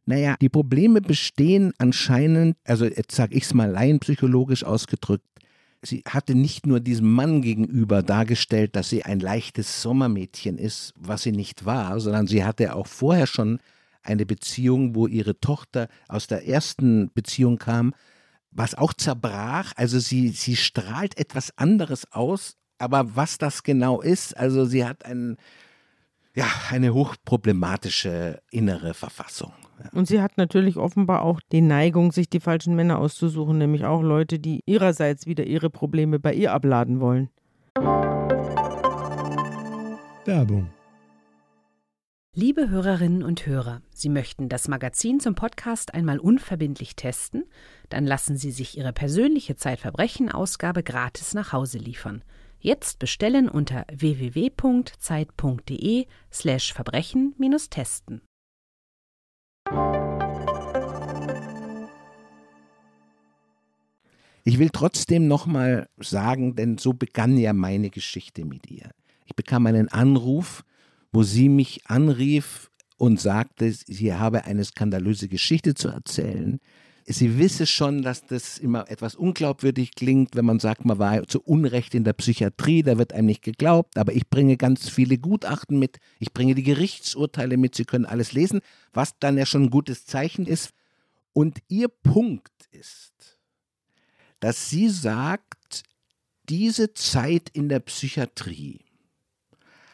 Naja, 0.04 0.36
die 0.40 0.48
Probleme 0.48 1.00
bestehen 1.00 1.72
anscheinend, 1.78 2.56
also 2.64 2.84
jetzt 2.84 3.14
sage 3.14 3.34
ich 3.34 3.44
es 3.44 3.54
mal 3.54 3.70
laienpsychologisch 3.70 4.64
ausgedrückt, 4.64 5.24
sie 5.80 6.02
hatte 6.06 6.34
nicht 6.34 6.66
nur 6.66 6.80
diesem 6.80 7.10
Mann 7.10 7.40
gegenüber 7.40 8.02
dargestellt, 8.02 8.76
dass 8.76 8.90
sie 8.90 9.04
ein 9.04 9.20
leichtes 9.20 9.80
Sommermädchen 9.80 10.58
ist, 10.58 10.92
was 10.96 11.22
sie 11.22 11.32
nicht 11.32 11.64
war, 11.64 11.98
sondern 11.98 12.26
sie 12.26 12.44
hatte 12.44 12.74
auch 12.74 12.86
vorher 12.86 13.26
schon 13.26 13.58
eine 14.02 14.26
Beziehung, 14.26 14.94
wo 14.94 15.06
ihre 15.06 15.38
Tochter 15.40 15.88
aus 16.08 16.26
der 16.26 16.46
ersten 16.46 17.12
Beziehung 17.12 17.58
kam, 17.58 17.94
was 18.50 18.74
auch 18.74 18.92
zerbrach. 18.92 19.72
Also 19.76 19.98
sie, 19.98 20.28
sie 20.28 20.56
strahlt 20.56 21.18
etwas 21.18 21.56
anderes 21.56 22.10
aus, 22.12 22.56
aber 22.78 23.16
was 23.16 23.38
das 23.38 23.62
genau 23.62 24.00
ist, 24.00 24.36
also 24.36 24.64
sie 24.64 24.84
hat 24.84 25.04
ein, 25.04 25.36
ja, 26.34 26.46
eine 26.70 26.94
hochproblematische 26.94 28.40
innere 28.50 28.94
Verfassung. 28.94 29.52
Und 29.92 30.06
sie 30.06 30.20
hat 30.20 30.36
natürlich 30.36 30.76
offenbar 30.76 31.22
auch 31.22 31.40
die 31.50 31.60
Neigung, 31.60 32.12
sich 32.12 32.28
die 32.28 32.40
falschen 32.40 32.74
Männer 32.74 32.98
auszusuchen, 32.98 33.58
nämlich 33.58 33.84
auch 33.84 34.02
Leute, 34.02 34.38
die 34.38 34.60
ihrerseits 34.66 35.26
wieder 35.26 35.44
ihre 35.44 35.70
Probleme 35.70 36.18
bei 36.18 36.34
ihr 36.34 36.52
abladen 36.52 37.00
wollen. 37.00 37.30
Werbung. 40.24 40.70
Liebe 42.34 42.70
Hörerinnen 42.70 43.22
und 43.22 43.44
Hörer, 43.44 43.82
Sie 43.92 44.08
möchten 44.08 44.48
das 44.48 44.66
Magazin 44.66 45.20
zum 45.20 45.34
Podcast 45.34 45.92
einmal 45.92 46.18
unverbindlich 46.18 46.96
testen? 46.96 47.44
Dann 47.90 48.06
lassen 48.06 48.38
Sie 48.38 48.52
sich 48.52 48.78
Ihre 48.78 48.94
persönliche 48.94 49.54
Zeitverbrechen-Ausgabe 49.54 50.82
gratis 50.82 51.34
nach 51.34 51.52
Hause 51.52 51.76
liefern. 51.76 52.24
Jetzt 52.58 53.00
bestellen 53.00 53.50
unter 53.50 53.84
www.zeit.de/slash 53.92 56.72
Verbrechen-testen. 56.72 58.22
Ich 64.44 64.58
will 64.58 64.70
trotzdem 64.70 65.28
nochmal 65.28 65.86
sagen, 65.98 66.56
denn 66.56 66.78
so 66.78 66.94
begann 66.94 67.36
ja 67.36 67.52
meine 67.52 67.90
Geschichte 67.90 68.46
mit 68.46 68.70
ihr. 68.70 68.88
Ich 69.26 69.36
bekam 69.36 69.66
einen 69.66 69.88
Anruf, 69.88 70.64
wo 71.12 71.22
sie 71.22 71.48
mich 71.48 71.86
anrief 71.86 72.70
und 72.96 73.20
sagte, 73.20 73.70
sie 73.70 74.14
habe 74.14 74.44
eine 74.44 74.64
skandalöse 74.64 75.28
Geschichte 75.28 75.74
zu 75.74 75.88
erzählen. 75.88 76.60
Sie 77.04 77.36
wisse 77.36 77.66
schon, 77.66 78.02
dass 78.02 78.26
das 78.26 78.58
immer 78.58 78.88
etwas 78.88 79.16
unglaubwürdig 79.16 79.96
klingt, 79.96 80.36
wenn 80.36 80.44
man 80.44 80.60
sagt, 80.60 80.84
man 80.84 80.98
war 80.98 81.26
zu 81.26 81.42
Unrecht 81.42 81.94
in 81.94 82.04
der 82.04 82.12
Psychiatrie, 82.12 82.84
da 82.84 82.96
wird 82.96 83.12
einem 83.12 83.26
nicht 83.26 83.42
geglaubt, 83.42 83.98
aber 83.98 84.12
ich 84.12 84.30
bringe 84.30 84.56
ganz 84.56 84.88
viele 84.88 85.18
Gutachten 85.18 85.78
mit, 85.80 85.98
ich 86.20 86.32
bringe 86.32 86.54
die 86.54 86.62
Gerichtsurteile 86.62 87.56
mit, 87.56 87.74
Sie 87.74 87.84
können 87.84 88.06
alles 88.06 88.32
lesen, 88.32 88.60
was 88.92 89.18
dann 89.18 89.36
ja 89.36 89.46
schon 89.46 89.64
ein 89.64 89.70
gutes 89.70 90.06
Zeichen 90.06 90.46
ist. 90.46 90.70
Und 91.32 91.58
Ihr 91.68 91.88
Punkt 91.88 92.68
ist, 92.70 93.40
dass 94.38 94.70
sie 94.70 94.88
sagt, 94.88 95.82
diese 96.48 96.94
Zeit 96.94 97.48
in 97.52 97.68
der 97.68 97.80
Psychiatrie 97.80 98.80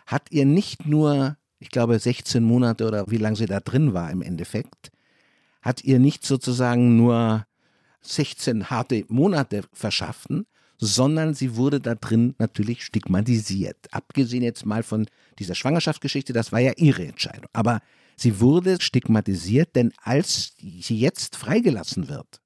hat 0.08 0.28
ihr 0.30 0.46
nicht 0.46 0.86
nur, 0.86 1.36
ich 1.58 1.68
glaube, 1.68 1.98
16 1.98 2.42
Monate 2.42 2.86
oder 2.86 3.04
wie 3.10 3.18
lange 3.18 3.36
sie 3.36 3.44
da 3.44 3.60
drin 3.60 3.92
war 3.92 4.10
im 4.10 4.22
Endeffekt, 4.22 4.90
hat 5.60 5.84
ihr 5.84 5.98
nicht 5.98 6.24
sozusagen 6.24 6.96
nur 6.96 7.46
16 8.00 8.70
harte 8.70 9.04
Monate 9.08 9.64
verschaffen, 9.70 10.46
sondern 10.78 11.34
sie 11.34 11.56
wurde 11.56 11.78
da 11.78 11.94
drin 11.94 12.34
natürlich 12.38 12.84
stigmatisiert. 12.84 13.76
Abgesehen 13.90 14.42
jetzt 14.42 14.64
mal 14.64 14.82
von 14.82 15.06
dieser 15.38 15.54
Schwangerschaftsgeschichte, 15.54 16.32
das 16.32 16.52
war 16.52 16.60
ja 16.60 16.72
ihre 16.76 17.06
Entscheidung. 17.06 17.50
Aber 17.52 17.82
sie 18.16 18.40
wurde 18.40 18.80
stigmatisiert, 18.80 19.76
denn 19.76 19.92
als 20.02 20.54
sie 20.58 20.98
jetzt 20.98 21.36
freigelassen 21.36 22.08
wird, 22.08 22.40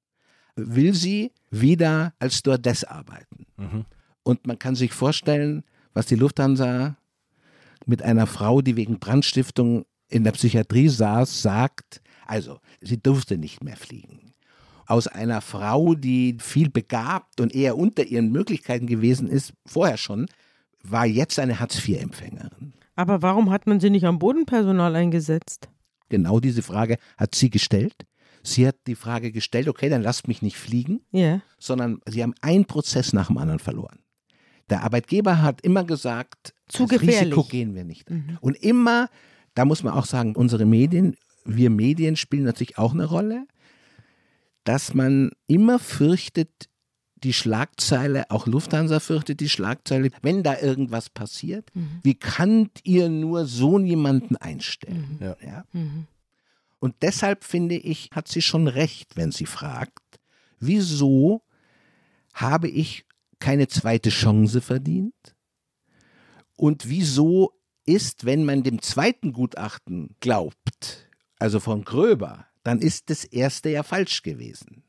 will 0.55 0.93
sie 0.93 1.31
wieder 1.49 2.13
als 2.19 2.39
Stewardess 2.39 2.83
arbeiten. 2.83 3.45
Mhm. 3.55 3.85
Und 4.23 4.47
man 4.47 4.59
kann 4.59 4.75
sich 4.75 4.91
vorstellen, 4.91 5.63
was 5.93 6.07
die 6.07 6.15
Lufthansa 6.15 6.97
mit 7.85 8.01
einer 8.01 8.27
Frau, 8.27 8.61
die 8.61 8.75
wegen 8.75 8.99
Brandstiftung 8.99 9.85
in 10.09 10.23
der 10.23 10.31
Psychiatrie 10.31 10.89
saß, 10.89 11.41
sagt, 11.41 12.01
also, 12.25 12.59
sie 12.81 13.01
durfte 13.01 13.37
nicht 13.37 13.63
mehr 13.63 13.77
fliegen. 13.77 14.33
Aus 14.85 15.07
einer 15.07 15.41
Frau, 15.41 15.95
die 15.95 16.37
viel 16.39 16.69
begabt 16.69 17.39
und 17.39 17.53
eher 17.53 17.77
unter 17.77 18.03
ihren 18.03 18.31
Möglichkeiten 18.31 18.87
gewesen 18.87 19.27
ist, 19.27 19.53
vorher 19.65 19.97
schon, 19.97 20.27
war 20.83 21.05
jetzt 21.05 21.39
eine 21.39 21.59
Hartz-IV-Empfängerin. 21.59 22.73
Aber 22.95 23.21
warum 23.21 23.49
hat 23.49 23.65
man 23.65 23.79
sie 23.79 23.89
nicht 23.89 24.05
am 24.05 24.19
Bodenpersonal 24.19 24.95
eingesetzt? 24.95 25.69
Genau 26.09 26.39
diese 26.39 26.61
Frage 26.61 26.97
hat 27.17 27.33
sie 27.33 27.49
gestellt. 27.49 28.05
Sie 28.43 28.67
hat 28.67 28.75
die 28.87 28.95
Frage 28.95 29.31
gestellt, 29.31 29.69
okay, 29.69 29.89
dann 29.89 30.03
lasst 30.03 30.27
mich 30.27 30.41
nicht 30.41 30.57
fliegen, 30.57 31.01
yeah. 31.13 31.41
sondern 31.59 32.01
sie 32.05 32.21
haben 32.21 32.35
einen 32.41 32.65
Prozess 32.65 33.13
nach 33.13 33.27
dem 33.27 33.37
anderen 33.37 33.59
verloren. 33.59 34.02
Der 34.69 34.83
Arbeitgeber 34.83 35.41
hat 35.41 35.61
immer 35.61 35.83
gesagt, 35.83 36.53
Zu 36.67 36.85
das. 36.85 37.01
Risiko 37.01 37.43
gehen 37.43 37.75
wir 37.75 37.83
nicht. 37.83 38.09
Mhm. 38.09 38.37
Und 38.41 38.55
immer, 38.57 39.09
da 39.55 39.65
muss 39.65 39.83
man 39.83 39.93
auch 39.93 40.05
sagen, 40.05 40.35
unsere 40.35 40.65
Medien, 40.65 41.15
wir 41.45 41.69
Medien 41.69 42.15
spielen 42.15 42.43
natürlich 42.43 42.77
auch 42.77 42.93
eine 42.93 43.05
Rolle, 43.05 43.45
dass 44.63 44.93
man 44.93 45.31
immer 45.47 45.79
fürchtet, 45.79 46.69
die 47.23 47.33
Schlagzeile, 47.33 48.29
auch 48.29 48.47
Lufthansa 48.47 48.99
fürchtet 48.99 49.39
die 49.39 49.49
Schlagzeile, 49.49 50.09
wenn 50.21 50.43
da 50.43 50.59
irgendwas 50.59 51.09
passiert, 51.09 51.73
mhm. 51.73 51.99
wie 52.03 52.15
könnt 52.15 52.79
ihr 52.83 53.09
nur 53.09 53.45
so 53.45 53.79
jemanden 53.79 54.35
einstellen? 54.35 55.17
Mhm. 55.19 55.35
Ja. 55.45 55.63
Mhm. 55.71 56.07
Und 56.79 56.95
deshalb 57.01 57.45
finde 57.45 57.75
ich, 57.75 58.09
hat 58.13 58.27
sie 58.27 58.41
schon 58.41 58.67
recht, 58.67 59.15
wenn 59.15 59.31
sie 59.31 59.45
fragt, 59.45 60.19
wieso 60.59 61.41
habe 62.33 62.67
ich 62.67 63.05
keine 63.43 63.67
zweite 63.67 64.09
Chance 64.09 64.61
verdient? 64.61 65.35
Und 66.55 66.87
wieso 66.87 67.51
ist, 67.85 68.23
wenn 68.23 68.45
man 68.45 68.63
dem 68.63 68.81
zweiten 68.81 69.33
Gutachten 69.33 70.15
glaubt, 70.21 71.09
also 71.39 71.59
von 71.59 71.83
Gröber, 71.83 72.47
dann 72.63 72.79
ist 72.79 73.09
das 73.09 73.25
erste 73.25 73.69
ja 73.69 73.83
falsch 73.83 74.23
gewesen. 74.23 74.83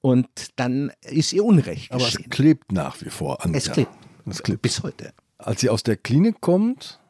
Und 0.00 0.28
dann 0.56 0.92
ist 1.02 1.34
ihr 1.34 1.44
Unrecht 1.44 1.92
Aber 1.92 2.02
geschehen. 2.02 2.24
es 2.24 2.30
klebt 2.30 2.72
nach 2.72 2.98
wie 3.02 3.10
vor 3.10 3.44
an. 3.44 3.54
Es 3.54 3.66
ihr. 3.66 3.74
klebt. 3.74 3.90
Es 4.24 4.42
klebt. 4.42 4.62
Bis 4.62 4.82
heute. 4.82 5.12
Als 5.36 5.60
sie 5.60 5.68
aus 5.68 5.82
der 5.82 5.98
Klinik 5.98 6.40
kommt, 6.40 7.00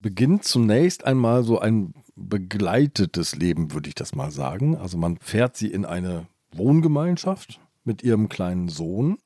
beginnt 0.00 0.44
zunächst 0.44 1.04
einmal 1.04 1.44
so 1.44 1.58
ein 1.58 1.92
begleitetes 2.16 3.36
Leben, 3.36 3.72
würde 3.72 3.90
ich 3.90 3.94
das 3.94 4.14
mal 4.14 4.30
sagen. 4.30 4.76
Also 4.76 4.96
man 4.96 5.18
fährt 5.18 5.58
sie 5.58 5.68
in 5.68 5.84
eine 5.84 6.26
Wohngemeinschaft 6.52 7.60
mit 7.84 8.02
ihrem 8.02 8.30
kleinen 8.30 8.70
Sohn. 8.70 9.18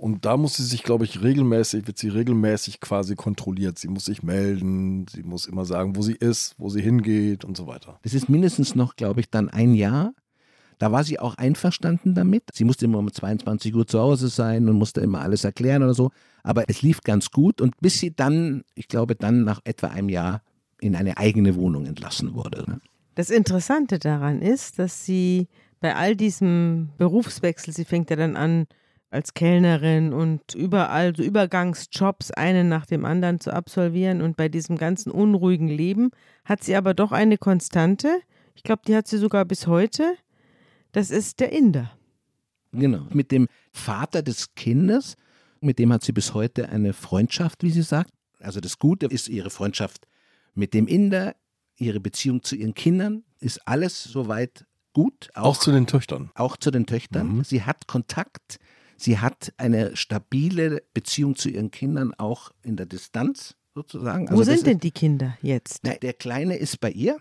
Und 0.00 0.24
da 0.24 0.38
muss 0.38 0.56
sie 0.56 0.64
sich, 0.64 0.82
glaube 0.82 1.04
ich, 1.04 1.20
regelmäßig, 1.20 1.86
wird 1.86 1.98
sie 1.98 2.08
regelmäßig 2.08 2.80
quasi 2.80 3.16
kontrolliert. 3.16 3.78
Sie 3.78 3.88
muss 3.88 4.06
sich 4.06 4.22
melden, 4.22 5.04
sie 5.06 5.22
muss 5.22 5.44
immer 5.44 5.66
sagen, 5.66 5.94
wo 5.94 6.00
sie 6.00 6.14
ist, 6.14 6.54
wo 6.56 6.70
sie 6.70 6.80
hingeht 6.80 7.44
und 7.44 7.54
so 7.54 7.66
weiter. 7.66 8.00
Das 8.02 8.14
ist 8.14 8.30
mindestens 8.30 8.74
noch, 8.74 8.96
glaube 8.96 9.20
ich, 9.20 9.28
dann 9.28 9.50
ein 9.50 9.74
Jahr. 9.74 10.14
Da 10.78 10.90
war 10.90 11.04
sie 11.04 11.18
auch 11.18 11.34
einverstanden 11.34 12.14
damit. 12.14 12.44
Sie 12.54 12.64
musste 12.64 12.86
immer 12.86 12.96
um 12.96 13.12
22 13.12 13.74
Uhr 13.74 13.86
zu 13.86 14.00
Hause 14.00 14.28
sein 14.28 14.70
und 14.70 14.76
musste 14.76 15.02
immer 15.02 15.20
alles 15.20 15.44
erklären 15.44 15.82
oder 15.82 15.92
so. 15.92 16.12
Aber 16.42 16.64
es 16.70 16.80
lief 16.80 17.02
ganz 17.02 17.30
gut 17.30 17.60
und 17.60 17.78
bis 17.82 17.98
sie 17.98 18.16
dann, 18.16 18.64
ich 18.74 18.88
glaube, 18.88 19.16
dann 19.16 19.44
nach 19.44 19.60
etwa 19.64 19.88
einem 19.88 20.08
Jahr 20.08 20.40
in 20.80 20.96
eine 20.96 21.18
eigene 21.18 21.56
Wohnung 21.56 21.84
entlassen 21.84 22.32
wurde. 22.32 22.64
ne? 22.66 22.80
Das 23.16 23.28
Interessante 23.28 23.98
daran 23.98 24.40
ist, 24.40 24.78
dass 24.78 25.04
sie 25.04 25.48
bei 25.80 25.94
all 25.94 26.16
diesem 26.16 26.88
Berufswechsel, 26.96 27.74
sie 27.74 27.84
fängt 27.84 28.08
ja 28.08 28.16
dann 28.16 28.36
an 28.36 28.66
als 29.10 29.34
Kellnerin 29.34 30.12
und 30.12 30.54
überall 30.54 31.14
so 31.14 31.22
Übergangsjobs 31.22 32.30
einen 32.30 32.68
nach 32.68 32.86
dem 32.86 33.04
anderen 33.04 33.40
zu 33.40 33.52
absolvieren 33.52 34.22
und 34.22 34.36
bei 34.36 34.48
diesem 34.48 34.76
ganzen 34.76 35.10
unruhigen 35.10 35.68
Leben 35.68 36.10
hat 36.44 36.62
sie 36.62 36.76
aber 36.76 36.94
doch 36.94 37.10
eine 37.12 37.36
Konstante. 37.36 38.20
Ich 38.54 38.62
glaube, 38.62 38.82
die 38.86 38.94
hat 38.94 39.08
sie 39.08 39.18
sogar 39.18 39.44
bis 39.44 39.66
heute. 39.66 40.14
Das 40.92 41.10
ist 41.10 41.40
der 41.40 41.52
Inder. 41.52 41.90
Genau. 42.72 43.06
Mit 43.10 43.32
dem 43.32 43.48
Vater 43.72 44.22
des 44.22 44.54
Kindes, 44.54 45.16
mit 45.60 45.78
dem 45.78 45.92
hat 45.92 46.04
sie 46.04 46.12
bis 46.12 46.34
heute 46.34 46.68
eine 46.68 46.92
Freundschaft, 46.92 47.62
wie 47.64 47.70
sie 47.70 47.82
sagt. 47.82 48.12
Also 48.38 48.60
das 48.60 48.78
Gute 48.78 49.06
ist 49.06 49.28
ihre 49.28 49.50
Freundschaft 49.50 50.06
mit 50.54 50.72
dem 50.72 50.86
Inder, 50.86 51.34
ihre 51.76 52.00
Beziehung 52.00 52.42
zu 52.42 52.54
ihren 52.54 52.74
Kindern, 52.74 53.24
ist 53.40 53.66
alles 53.66 54.04
soweit 54.04 54.66
gut. 54.92 55.30
Auch, 55.34 55.58
zu 55.58 55.72
den 55.72 55.86
Töchtern. 55.86 56.30
auch 56.34 56.56
zu 56.56 56.70
den 56.70 56.86
Töchtern. 56.86 57.36
Mhm. 57.36 57.44
Sie 57.44 57.62
hat 57.62 57.86
Kontakt, 57.86 58.58
sie 59.00 59.18
hat 59.18 59.52
eine 59.56 59.96
stabile 59.96 60.82
Beziehung 60.94 61.34
zu 61.36 61.48
ihren 61.48 61.70
Kindern, 61.70 62.12
auch 62.18 62.50
in 62.62 62.76
der 62.76 62.86
Distanz 62.86 63.56
sozusagen. 63.74 64.26
Wo 64.28 64.32
Also 64.32 64.44
sind 64.44 64.66
denn 64.66 64.76
ist, 64.76 64.84
die 64.84 64.90
Kinder 64.90 65.36
jetzt? 65.42 65.80
na, 65.84 65.94
der 65.94 66.12
Kleine 66.12 66.56
ist 66.56 66.80
bei 66.80 66.90
ihr 66.90 67.16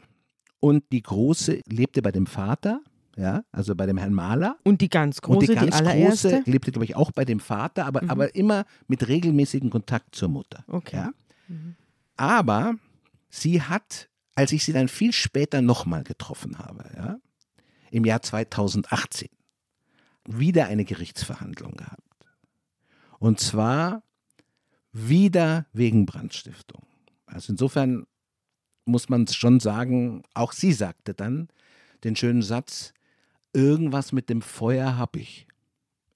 und 0.59 0.83
die 0.91 1.01
Große 1.01 1.61
lebte 1.67 2.01
bei 2.01 2.11
dem 2.11 2.25
Vater, 2.25 2.81
ja, 3.15 3.43
also 3.51 3.75
bei 3.75 3.85
dem 3.85 3.97
Herrn 3.97 4.13
Maler. 4.13 4.57
Und 4.63 4.81
die 4.81 4.89
ganz 4.89 5.19
Und 5.19 5.23
große, 5.35 5.47
die 5.47 5.53
die, 5.53 5.55
ganz 5.55 5.75
allererste? 5.75 6.29
große 6.37 6.49
lebte, 6.51 6.71
glaube 6.71 6.85
ich, 6.85 6.95
auch 6.95 7.11
bei 7.11 7.25
dem 7.25 7.39
Vater, 7.39 7.85
aber, 7.85 8.03
Mhm. 8.03 8.09
aber 8.09 8.35
immer 8.35 8.65
mit 8.87 9.07
regelmäßigem 9.07 9.69
Kontakt 9.69 10.15
zur 10.15 10.29
Mutter. 10.29 10.63
Okay. 10.67 10.95
Ja. 10.97 11.11
Aber 12.17 12.75
sie 13.29 13.61
hat, 13.61 14.09
als 14.35 14.51
ich 14.51 14.63
sie 14.63 14.73
dann 14.73 14.87
viel 14.87 15.13
später 15.13 15.61
nochmal 15.61 16.03
getroffen 16.03 16.59
habe, 16.59 16.83
ja, 16.95 17.17
im 17.91 18.05
Jahr 18.05 18.21
2018, 18.21 19.29
wieder 20.37 20.67
eine 20.67 20.85
Gerichtsverhandlung 20.85 21.75
gehabt. 21.75 22.03
Und 23.19 23.39
zwar 23.39 24.03
wieder 24.91 25.65
wegen 25.73 26.05
Brandstiftung. 26.05 26.83
Also 27.25 27.53
insofern 27.53 28.05
muss 28.85 29.09
man 29.09 29.27
schon 29.27 29.59
sagen, 29.59 30.23
auch 30.33 30.51
sie 30.51 30.73
sagte 30.73 31.13
dann 31.13 31.49
den 32.03 32.15
schönen 32.15 32.41
Satz, 32.41 32.93
irgendwas 33.53 34.11
mit 34.11 34.29
dem 34.29 34.41
Feuer 34.41 34.97
habe 34.97 35.19
ich. 35.19 35.47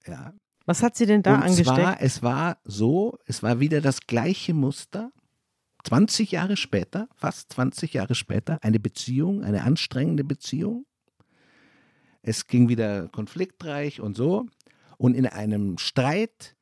Ja. 0.07 0.33
Was 0.65 0.81
hat 0.81 0.95
sie 0.95 1.05
denn 1.05 1.23
da 1.23 1.35
Und 1.35 1.41
angesteckt? 1.43 1.67
zwar, 1.67 2.01
es 2.01 2.23
war 2.23 2.57
so, 2.63 3.19
es 3.25 3.43
war 3.43 3.59
wieder 3.59 3.81
das 3.81 4.01
gleiche 4.01 4.53
Muster. 4.53 5.11
20 5.83 6.31
Jahre 6.31 6.55
später, 6.55 7.09
fast 7.15 7.51
20 7.53 7.93
Jahre 7.93 8.15
später, 8.15 8.57
eine 8.61 8.79
Beziehung, 8.79 9.43
eine 9.43 9.63
anstrengende 9.63 10.23
Beziehung. 10.23 10.85
Es 12.23 12.47
ging 12.47 12.67
wieder 12.69 13.07
konfliktreich 13.09 14.01
und 14.01 14.17
so. 14.17 14.47
Und 14.97 15.13
in 15.15 15.27
einem 15.27 15.77
Streit 15.77 16.55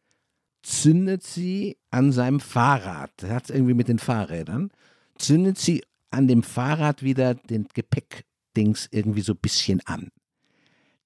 zündet 0.62 1.24
sie 1.24 1.78
an 1.90 2.12
seinem 2.12 2.40
Fahrrad, 2.40 3.24
er 3.24 3.36
hat 3.36 3.46
es 3.46 3.50
irgendwie 3.50 3.74
mit 3.74 3.88
den 3.88 3.98
Fahrrädern, 3.98 4.72
zündet 5.18 5.58
sie 5.58 5.84
an 6.12 6.28
dem 6.28 6.44
Fahrrad 6.44 7.02
wieder 7.02 7.36
den 7.36 7.68
Gepäckdings 7.74 8.90
irgendwie 8.92 9.22
so 9.22 9.34
ein 9.34 9.40
bisschen 9.40 9.82
an 9.86 10.12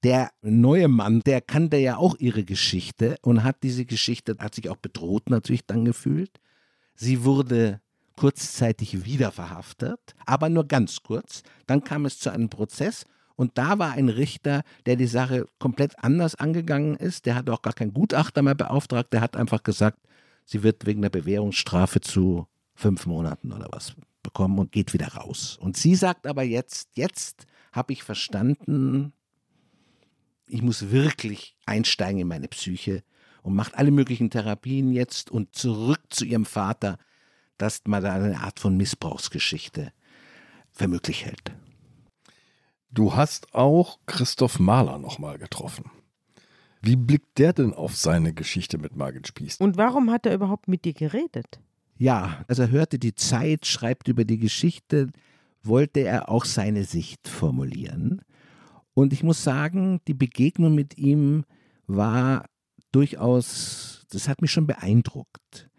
der 0.06 0.32
neue 0.44 0.88
Mann, 0.88 1.22
der 1.22 1.42
kannte 1.42 1.78
ja 1.78 1.98
auch 1.98 2.16
ihre 2.20 2.44
Geschichte 2.44 3.18
und 3.24 3.44
hat 3.44 3.64
diese 3.64 3.86
Geschichte, 3.86 4.36
hat 4.38 4.54
sich 4.54 4.70
auch 4.70 4.76
bedroht 4.76 5.32
natürlich 5.32 5.66
dann 5.66 5.84
gefühlt. 5.84 6.40
Sie 6.94 7.24
wurde 7.24 7.82
kurzzeitig 8.16 9.04
wieder 9.04 9.32
verhaftet, 9.32 10.00
aber 10.28 10.50
nur 10.50 10.68
ganz 10.68 11.02
kurz. 11.02 11.42
Dann 11.66 11.84
kam 11.84 12.06
es 12.06 12.20
zu 12.20 12.30
einem 12.30 12.50
Prozess 12.50 13.06
und 13.36 13.58
da 13.58 13.80
war 13.80 13.92
ein 13.92 14.10
Richter, 14.10 14.64
der 14.86 14.96
die 14.96 15.08
Sache 15.08 15.46
komplett 15.60 16.02
anders 16.04 16.36
angegangen 16.36 16.96
ist. 16.96 17.26
Der 17.26 17.36
hat 17.36 17.50
auch 17.50 17.62
gar 17.62 17.74
keinen 17.74 17.94
Gutachter 17.94 18.42
mehr 18.42 18.56
beauftragt. 18.56 19.12
Der 19.12 19.22
hat 19.22 19.36
einfach 19.36 19.64
gesagt, 19.64 20.00
sie 20.46 20.64
wird 20.64 20.86
wegen 20.86 21.02
der 21.02 21.10
Bewährungsstrafe 21.10 22.00
zu 22.00 22.48
fünf 22.76 23.06
Monaten 23.06 23.52
oder 23.52 23.68
was 23.72 23.96
bekommen 24.24 24.58
und 24.60 24.72
geht 24.72 24.94
wieder 24.94 25.08
raus. 25.08 25.58
Und 25.60 25.76
sie 25.78 25.96
sagt 25.96 26.28
aber 26.28 26.44
jetzt, 26.44 26.90
jetzt 26.96 27.46
habe 27.72 27.94
ich 27.94 28.04
verstanden, 28.04 29.14
ich 30.48 30.62
muss 30.62 30.92
wirklich 30.92 31.58
einsteigen 31.66 32.22
in 32.22 32.28
meine 32.28 32.48
Psyche 32.48 33.04
und 33.42 33.54
macht 33.54 33.76
alle 33.76 33.92
möglichen 33.92 34.30
Therapien 34.30 34.92
jetzt 34.92 35.30
und 35.30 35.56
zurück 35.56 36.02
zu 36.10 36.24
ihrem 36.24 36.46
Vater, 36.46 36.98
dass 37.58 37.82
man 37.86 38.04
da 38.04 38.14
eine 38.14 38.40
Art 38.40 38.60
von 38.60 38.78
Missbrauchsgeschichte 38.78 39.92
für 40.72 40.88
möglich 40.88 41.26
hält. 41.26 41.52
Du 42.96 43.14
hast 43.14 43.54
auch 43.54 44.00
Christoph 44.06 44.58
Mahler 44.58 44.98
nochmal 45.00 45.38
getroffen. 45.38 45.92
Wie 46.82 46.96
blickt 46.96 47.38
der 47.40 47.52
denn 47.52 47.74
auf 47.74 47.94
seine 47.98 48.34
Geschichte 48.34 48.78
mit 48.78 48.96
Margit 48.96 49.28
Spieß? 49.28 49.58
Und 49.58 49.76
warum 49.76 50.10
hat 50.10 50.26
er 50.26 50.34
überhaupt 50.34 50.70
mit 50.70 50.86
dir 50.86 50.94
geredet? 50.94 51.60
Ja, 51.98 52.46
also 52.48 52.62
er 52.62 52.72
hörte 52.72 52.98
die 52.98 53.14
Zeit, 53.14 53.66
schreibt 53.66 54.08
über 54.08 54.24
die 54.24 54.38
Geschichte, 54.38 55.10
wollte 55.62 56.00
er 56.02 56.30
auch 56.30 56.46
seine 56.46 56.86
Sicht 56.86 57.28
formulieren. 57.28 58.22
Und 58.94 59.12
ich 59.12 59.24
muss 59.24 59.44
sagen, 59.44 60.00
die 60.08 60.14
Begegnung 60.14 60.74
mit 60.74 60.98
ihm 60.98 61.44
war 61.88 62.46
durchaus, 62.94 64.06
das 64.10 64.30
hat 64.30 64.42
mich 64.42 64.52
schon 64.52 64.68
beeindruckt. 64.68 65.70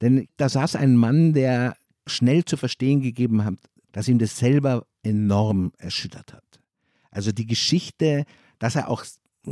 Denn 0.00 0.28
da 0.36 0.48
saß 0.48 0.76
ein 0.76 0.94
Mann, 0.94 1.32
der 1.32 1.76
schnell 2.06 2.44
zu 2.44 2.56
verstehen 2.56 3.00
gegeben 3.00 3.44
hat, 3.44 3.56
dass 3.90 4.06
ihm 4.06 4.20
das 4.20 4.38
selber 4.38 4.86
enorm 5.02 5.72
erschüttert 5.78 6.34
hat. 6.34 6.41
Also 7.12 7.30
die 7.30 7.46
Geschichte, 7.46 8.24
dass 8.58 8.74
er 8.74 8.88
auch, 8.88 9.04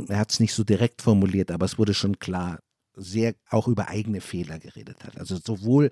er 0.07 0.19
hat 0.19 0.31
es 0.31 0.41
nicht 0.41 0.53
so 0.53 0.65
direkt 0.65 1.01
formuliert, 1.01 1.51
aber 1.51 1.65
es 1.65 1.77
wurde 1.77 1.93
schon 1.93 2.19
klar, 2.19 2.59
sehr 2.93 3.35
auch 3.49 3.69
über 3.69 3.87
eigene 3.87 4.19
Fehler 4.19 4.59
geredet 4.59 5.05
hat. 5.05 5.17
Also 5.17 5.37
sowohl 5.37 5.91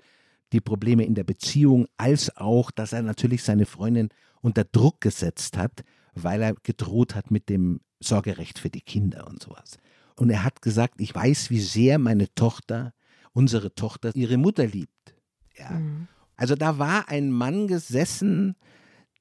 die 0.52 0.60
Probleme 0.60 1.04
in 1.04 1.14
der 1.14 1.24
Beziehung 1.24 1.86
als 1.96 2.36
auch, 2.36 2.70
dass 2.70 2.92
er 2.92 3.02
natürlich 3.02 3.42
seine 3.42 3.64
Freundin 3.64 4.10
unter 4.42 4.64
Druck 4.64 5.00
gesetzt 5.00 5.56
hat, 5.56 5.82
weil 6.14 6.42
er 6.42 6.54
gedroht 6.54 7.14
hat 7.14 7.30
mit 7.30 7.48
dem 7.48 7.80
Sorgerecht 8.00 8.58
für 8.58 8.70
die 8.70 8.80
Kinder 8.80 9.26
und 9.26 9.42
sowas. 9.42 9.78
Und 10.16 10.30
er 10.30 10.44
hat 10.44 10.60
gesagt, 10.60 11.00
ich 11.00 11.14
weiß, 11.14 11.50
wie 11.50 11.60
sehr 11.60 11.98
meine 11.98 12.34
Tochter, 12.34 12.92
unsere 13.32 13.74
Tochter, 13.74 14.14
ihre 14.14 14.36
Mutter 14.36 14.66
liebt. 14.66 15.14
Ja. 15.56 15.70
Mhm. 15.70 16.08
Also 16.36 16.56
da 16.56 16.78
war 16.78 17.08
ein 17.08 17.30
Mann 17.30 17.68
gesessen, 17.68 18.56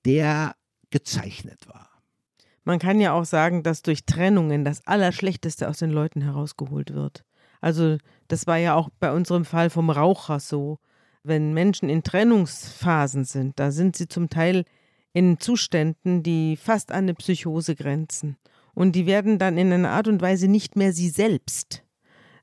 der 0.05 0.55
gezeichnet 0.89 1.67
war. 1.67 1.88
Man 2.69 2.77
kann 2.77 2.99
ja 2.99 3.13
auch 3.13 3.25
sagen, 3.25 3.63
dass 3.63 3.81
durch 3.81 4.05
Trennungen 4.05 4.63
das 4.63 4.85
Allerschlechteste 4.85 5.67
aus 5.67 5.79
den 5.79 5.89
Leuten 5.89 6.21
herausgeholt 6.21 6.93
wird. 6.93 7.25
Also 7.61 7.97
das 8.27 8.45
war 8.45 8.57
ja 8.57 8.75
auch 8.75 8.89
bei 8.99 9.11
unserem 9.11 9.43
Fall 9.43 9.71
vom 9.71 9.89
Raucher 9.89 10.39
so. 10.39 10.77
Wenn 11.23 11.55
Menschen 11.55 11.89
in 11.89 12.03
Trennungsphasen 12.03 13.25
sind, 13.25 13.59
da 13.59 13.71
sind 13.71 13.95
sie 13.95 14.07
zum 14.07 14.29
Teil 14.29 14.65
in 15.13 15.39
Zuständen, 15.39 16.21
die 16.21 16.57
fast 16.57 16.91
an 16.91 17.05
eine 17.05 17.15
Psychose 17.15 17.73
grenzen. 17.73 18.37
Und 18.75 18.91
die 18.91 19.07
werden 19.07 19.39
dann 19.39 19.57
in 19.57 19.73
einer 19.73 19.89
Art 19.89 20.07
und 20.07 20.21
Weise 20.21 20.47
nicht 20.47 20.75
mehr 20.75 20.93
sie 20.93 21.09
selbst. 21.09 21.83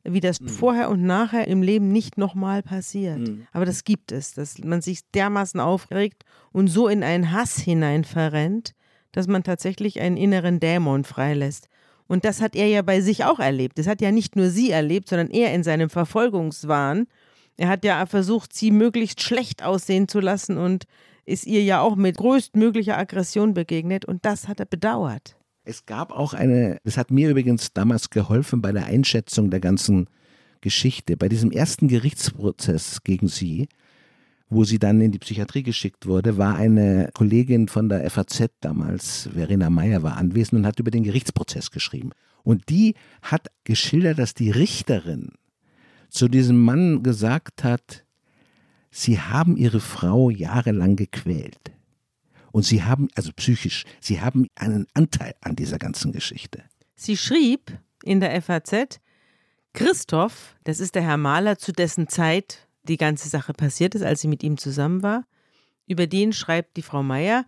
Wie 0.03 0.19
das 0.19 0.41
Mhm. 0.41 0.49
vorher 0.49 0.91
und 0.91 1.05
nachher 1.05 1.47
im 1.47 1.63
Leben 1.63 1.93
nicht 1.93 2.19
nochmal 2.19 2.65
passiert. 2.65 3.31
Aber 3.53 3.65
das 3.65 3.85
gibt 3.85 4.11
es, 4.11 4.35
dass 4.35 4.59
man 4.59 4.83
sich 4.83 5.09
dermaßen 5.13 5.61
aufregt 5.61 6.25
und 6.51 6.67
so 6.67 6.89
in 6.89 7.05
einen 7.05 7.31
Hass 7.31 7.59
hinein 7.59 8.03
verrennt, 8.03 8.73
dass 9.17 9.29
man 9.29 9.43
tatsächlich 9.43 9.99
einen 10.01 10.19
inneren 10.19 10.61
Dämon 10.61 11.03
freilässt. 11.03 11.71
Und 12.07 12.27
das 12.27 12.43
hat 12.43 12.55
er 12.55 12.69
ja 12.69 12.83
bei 12.83 13.01
sich 13.01 13.25
auch 13.25 13.39
erlebt. 13.39 13.79
Das 13.79 13.87
hat 13.87 14.03
ja 14.03 14.13
nicht 14.13 14.37
nur 14.37 14.51
sie 14.51 14.71
erlebt, 14.71 15.09
sondern 15.09 15.31
er 15.31 15.55
in 15.55 15.65
seinem 15.65 15.89
Verfolgungswahn. 15.89 17.07
Er 17.57 17.69
hat 17.69 17.83
ja 17.83 18.05
versucht, 18.05 18.53
sie 18.53 18.71
möglichst 18.71 19.23
schlecht 19.23 19.65
aussehen 19.65 20.07
zu 20.07 20.21
lassen 20.21 20.59
und 20.59 20.85
ist 21.25 21.47
ihr 21.47 21.65
ja 21.65 21.81
auch 21.81 21.97
mit 21.97 22.19
größtmöglicher 22.19 22.99
Aggression 22.99 23.55
begegnet. 23.55 24.05
Und 24.05 24.27
das 24.27 24.49
hat 24.49 24.61
er 24.61 24.67
bedauert. 24.67 25.35
Es 25.65 25.87
gab 25.87 26.13
auch 26.13 26.35
eine, 26.35 26.79
das 26.85 26.99
hat 26.99 27.11
mir 27.11 27.31
übrigens 27.31 27.73
damals 27.73 28.11
geholfen 28.11 28.61
bei 28.61 28.73
der 28.73 28.85
Einschätzung 28.85 29.51
der 29.51 29.61
ganzen 29.61 30.09
Geschichte. 30.61 31.17
Bei 31.17 31.31
diesem 31.31 31.51
ersten 31.51 31.89
Gerichtsprozess 31.89 33.03
gegen 33.03 33.29
sie, 33.29 33.67
wo 34.49 34.65
sie 34.65 34.79
dann 34.79 35.01
in 35.01 35.13
die 35.13 35.19
Psychiatrie 35.19 35.63
geschickt 35.63 36.07
wurde, 36.07 36.39
war 36.39 36.57
eine 36.57 37.11
Kollegin 37.15 37.69
von 37.69 37.89
der 37.89 38.09
FAZ 38.11 38.51
damals, 38.61 39.29
Verena 39.33 39.71
Meyer, 39.71 40.03
war 40.03 40.17
anwesend 40.17 40.61
und 40.61 40.67
hat 40.67 40.79
über 40.79 40.91
den 40.91 41.03
Gerichtsprozess 41.03 41.71
geschrieben. 41.71 42.11
Und 42.45 42.69
die 42.69 42.95
hat 43.23 43.49
geschildert, 43.65 44.19
dass 44.19 44.35
die 44.35 44.51
Richterin 44.51 45.33
zu 46.09 46.29
diesem 46.29 46.63
Mann 46.63 47.03
gesagt 47.03 47.65
hat, 47.65 48.05
sie 48.91 49.21
haben 49.21 49.57
ihre 49.57 49.81
Frau 49.81 50.31
jahrelang 50.31 50.95
gequält. 50.95 51.73
Und 52.53 52.63
sie 52.63 52.85
haben, 52.85 53.09
also 53.17 53.33
psychisch, 53.35 53.85
sie 54.01 54.21
haben 54.21 54.47
einen 54.55 54.87
Anteil 54.95 55.35
an 55.41 55.57
dieser 55.57 55.79
ganzen 55.79 56.13
Geschichte. 56.13 56.63
Sie 56.95 57.17
schrieb 57.17 57.79
in 58.03 58.21
der 58.21 58.41
FAZ, 58.41 59.01
Christoph, 59.75 60.57
das 60.65 60.81
ist 60.81 60.95
der 60.95 61.03
Herr 61.03 61.19
Mahler, 61.19 61.59
zu 61.59 61.73
dessen 61.73 62.09
Zeit 62.09 62.66
die 62.89 62.97
ganze 62.97 63.29
Sache 63.29 63.53
passiert 63.53 63.95
ist, 63.95 64.03
als 64.03 64.21
sie 64.21 64.29
mit 64.29 64.43
ihm 64.43 64.57
zusammen 64.57 65.03
war. 65.03 65.25
Über 65.87 66.07
den 66.07 66.33
schreibt 66.33 66.77
die 66.77 66.83
Frau 66.83 67.03
Meier, 67.03 67.45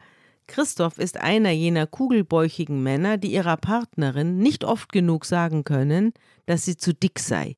Christoph 0.46 0.98
ist 0.98 1.18
einer 1.18 1.50
jener 1.50 1.86
kugelbäuchigen 1.86 2.82
Männer, 2.82 3.18
die 3.18 3.32
ihrer 3.32 3.56
Partnerin 3.56 4.38
nicht 4.38 4.64
oft 4.64 4.92
genug 4.92 5.26
sagen 5.26 5.62
können, 5.62 6.12
dass 6.46 6.64
sie 6.64 6.76
zu 6.76 6.94
dick 6.94 7.18
sei. 7.18 7.56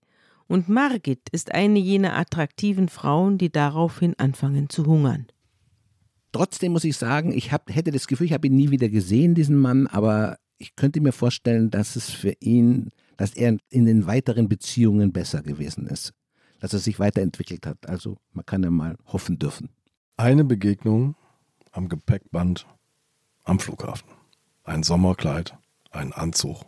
Und 0.49 0.69
Margit 0.69 1.29
ist 1.31 1.55
eine 1.55 1.79
jener 1.79 2.17
attraktiven 2.17 2.89
Frauen, 2.89 3.39
die 3.39 3.51
daraufhin 3.51 4.19
anfangen 4.19 4.69
zu 4.69 4.87
hungern. 4.87 5.29
Trotzdem 6.33 6.73
muss 6.73 6.85
ich 6.85 6.97
sagen, 6.97 7.33
ich 7.33 7.53
hab, 7.53 7.73
hätte 7.73 7.93
das 7.93 8.09
Gefühl, 8.09 8.27
ich 8.27 8.33
habe 8.33 8.49
ihn 8.49 8.57
nie 8.57 8.71
wieder 8.71 8.89
gesehen, 8.89 9.35
diesen 9.35 9.57
Mann, 9.57 9.87
aber 9.87 10.39
ich 10.59 10.75
könnte 10.75 11.01
mir 11.01 11.13
vorstellen, 11.13 11.71
dass 11.71 11.95
es 11.95 12.11
für 12.11 12.35
ihn, 12.41 12.91
dass 13.17 13.35
er 13.35 13.57
in 13.71 13.87
den 13.87 14.07
weiteren 14.07 14.49
Beziehungen 14.49 15.13
besser 15.13 15.43
gewesen 15.43 15.87
ist 15.87 16.13
dass 16.61 16.73
er 16.73 16.79
sich 16.79 16.99
weiterentwickelt 16.99 17.67
hat. 17.67 17.89
Also 17.89 18.19
man 18.33 18.47
kann 18.47 18.63
ja 18.63 18.71
mal 18.71 18.97
hoffen 19.07 19.39
dürfen. 19.39 19.71
Eine 20.17 20.45
Begegnung 20.45 21.17
am 21.73 21.89
Gepäckband 21.89 22.67
am 23.45 23.59
Flughafen. 23.59 24.09
Ein 24.65 24.83
Sommerkleid, 24.83 25.57
ein 25.91 26.13
Anzug. 26.13 26.65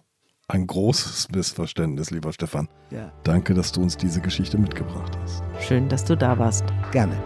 Ein 0.48 0.66
großes 0.66 1.30
Missverständnis, 1.30 2.10
lieber 2.10 2.32
Stefan. 2.32 2.68
Ja. 2.90 3.12
Danke, 3.22 3.54
dass 3.54 3.72
du 3.72 3.80
uns 3.80 3.96
diese 3.96 4.20
Geschichte 4.20 4.58
mitgebracht 4.58 5.16
hast. 5.22 5.42
Schön, 5.60 5.88
dass 5.88 6.04
du 6.04 6.16
da 6.16 6.38
warst. 6.38 6.64
Gerne. 6.90 7.16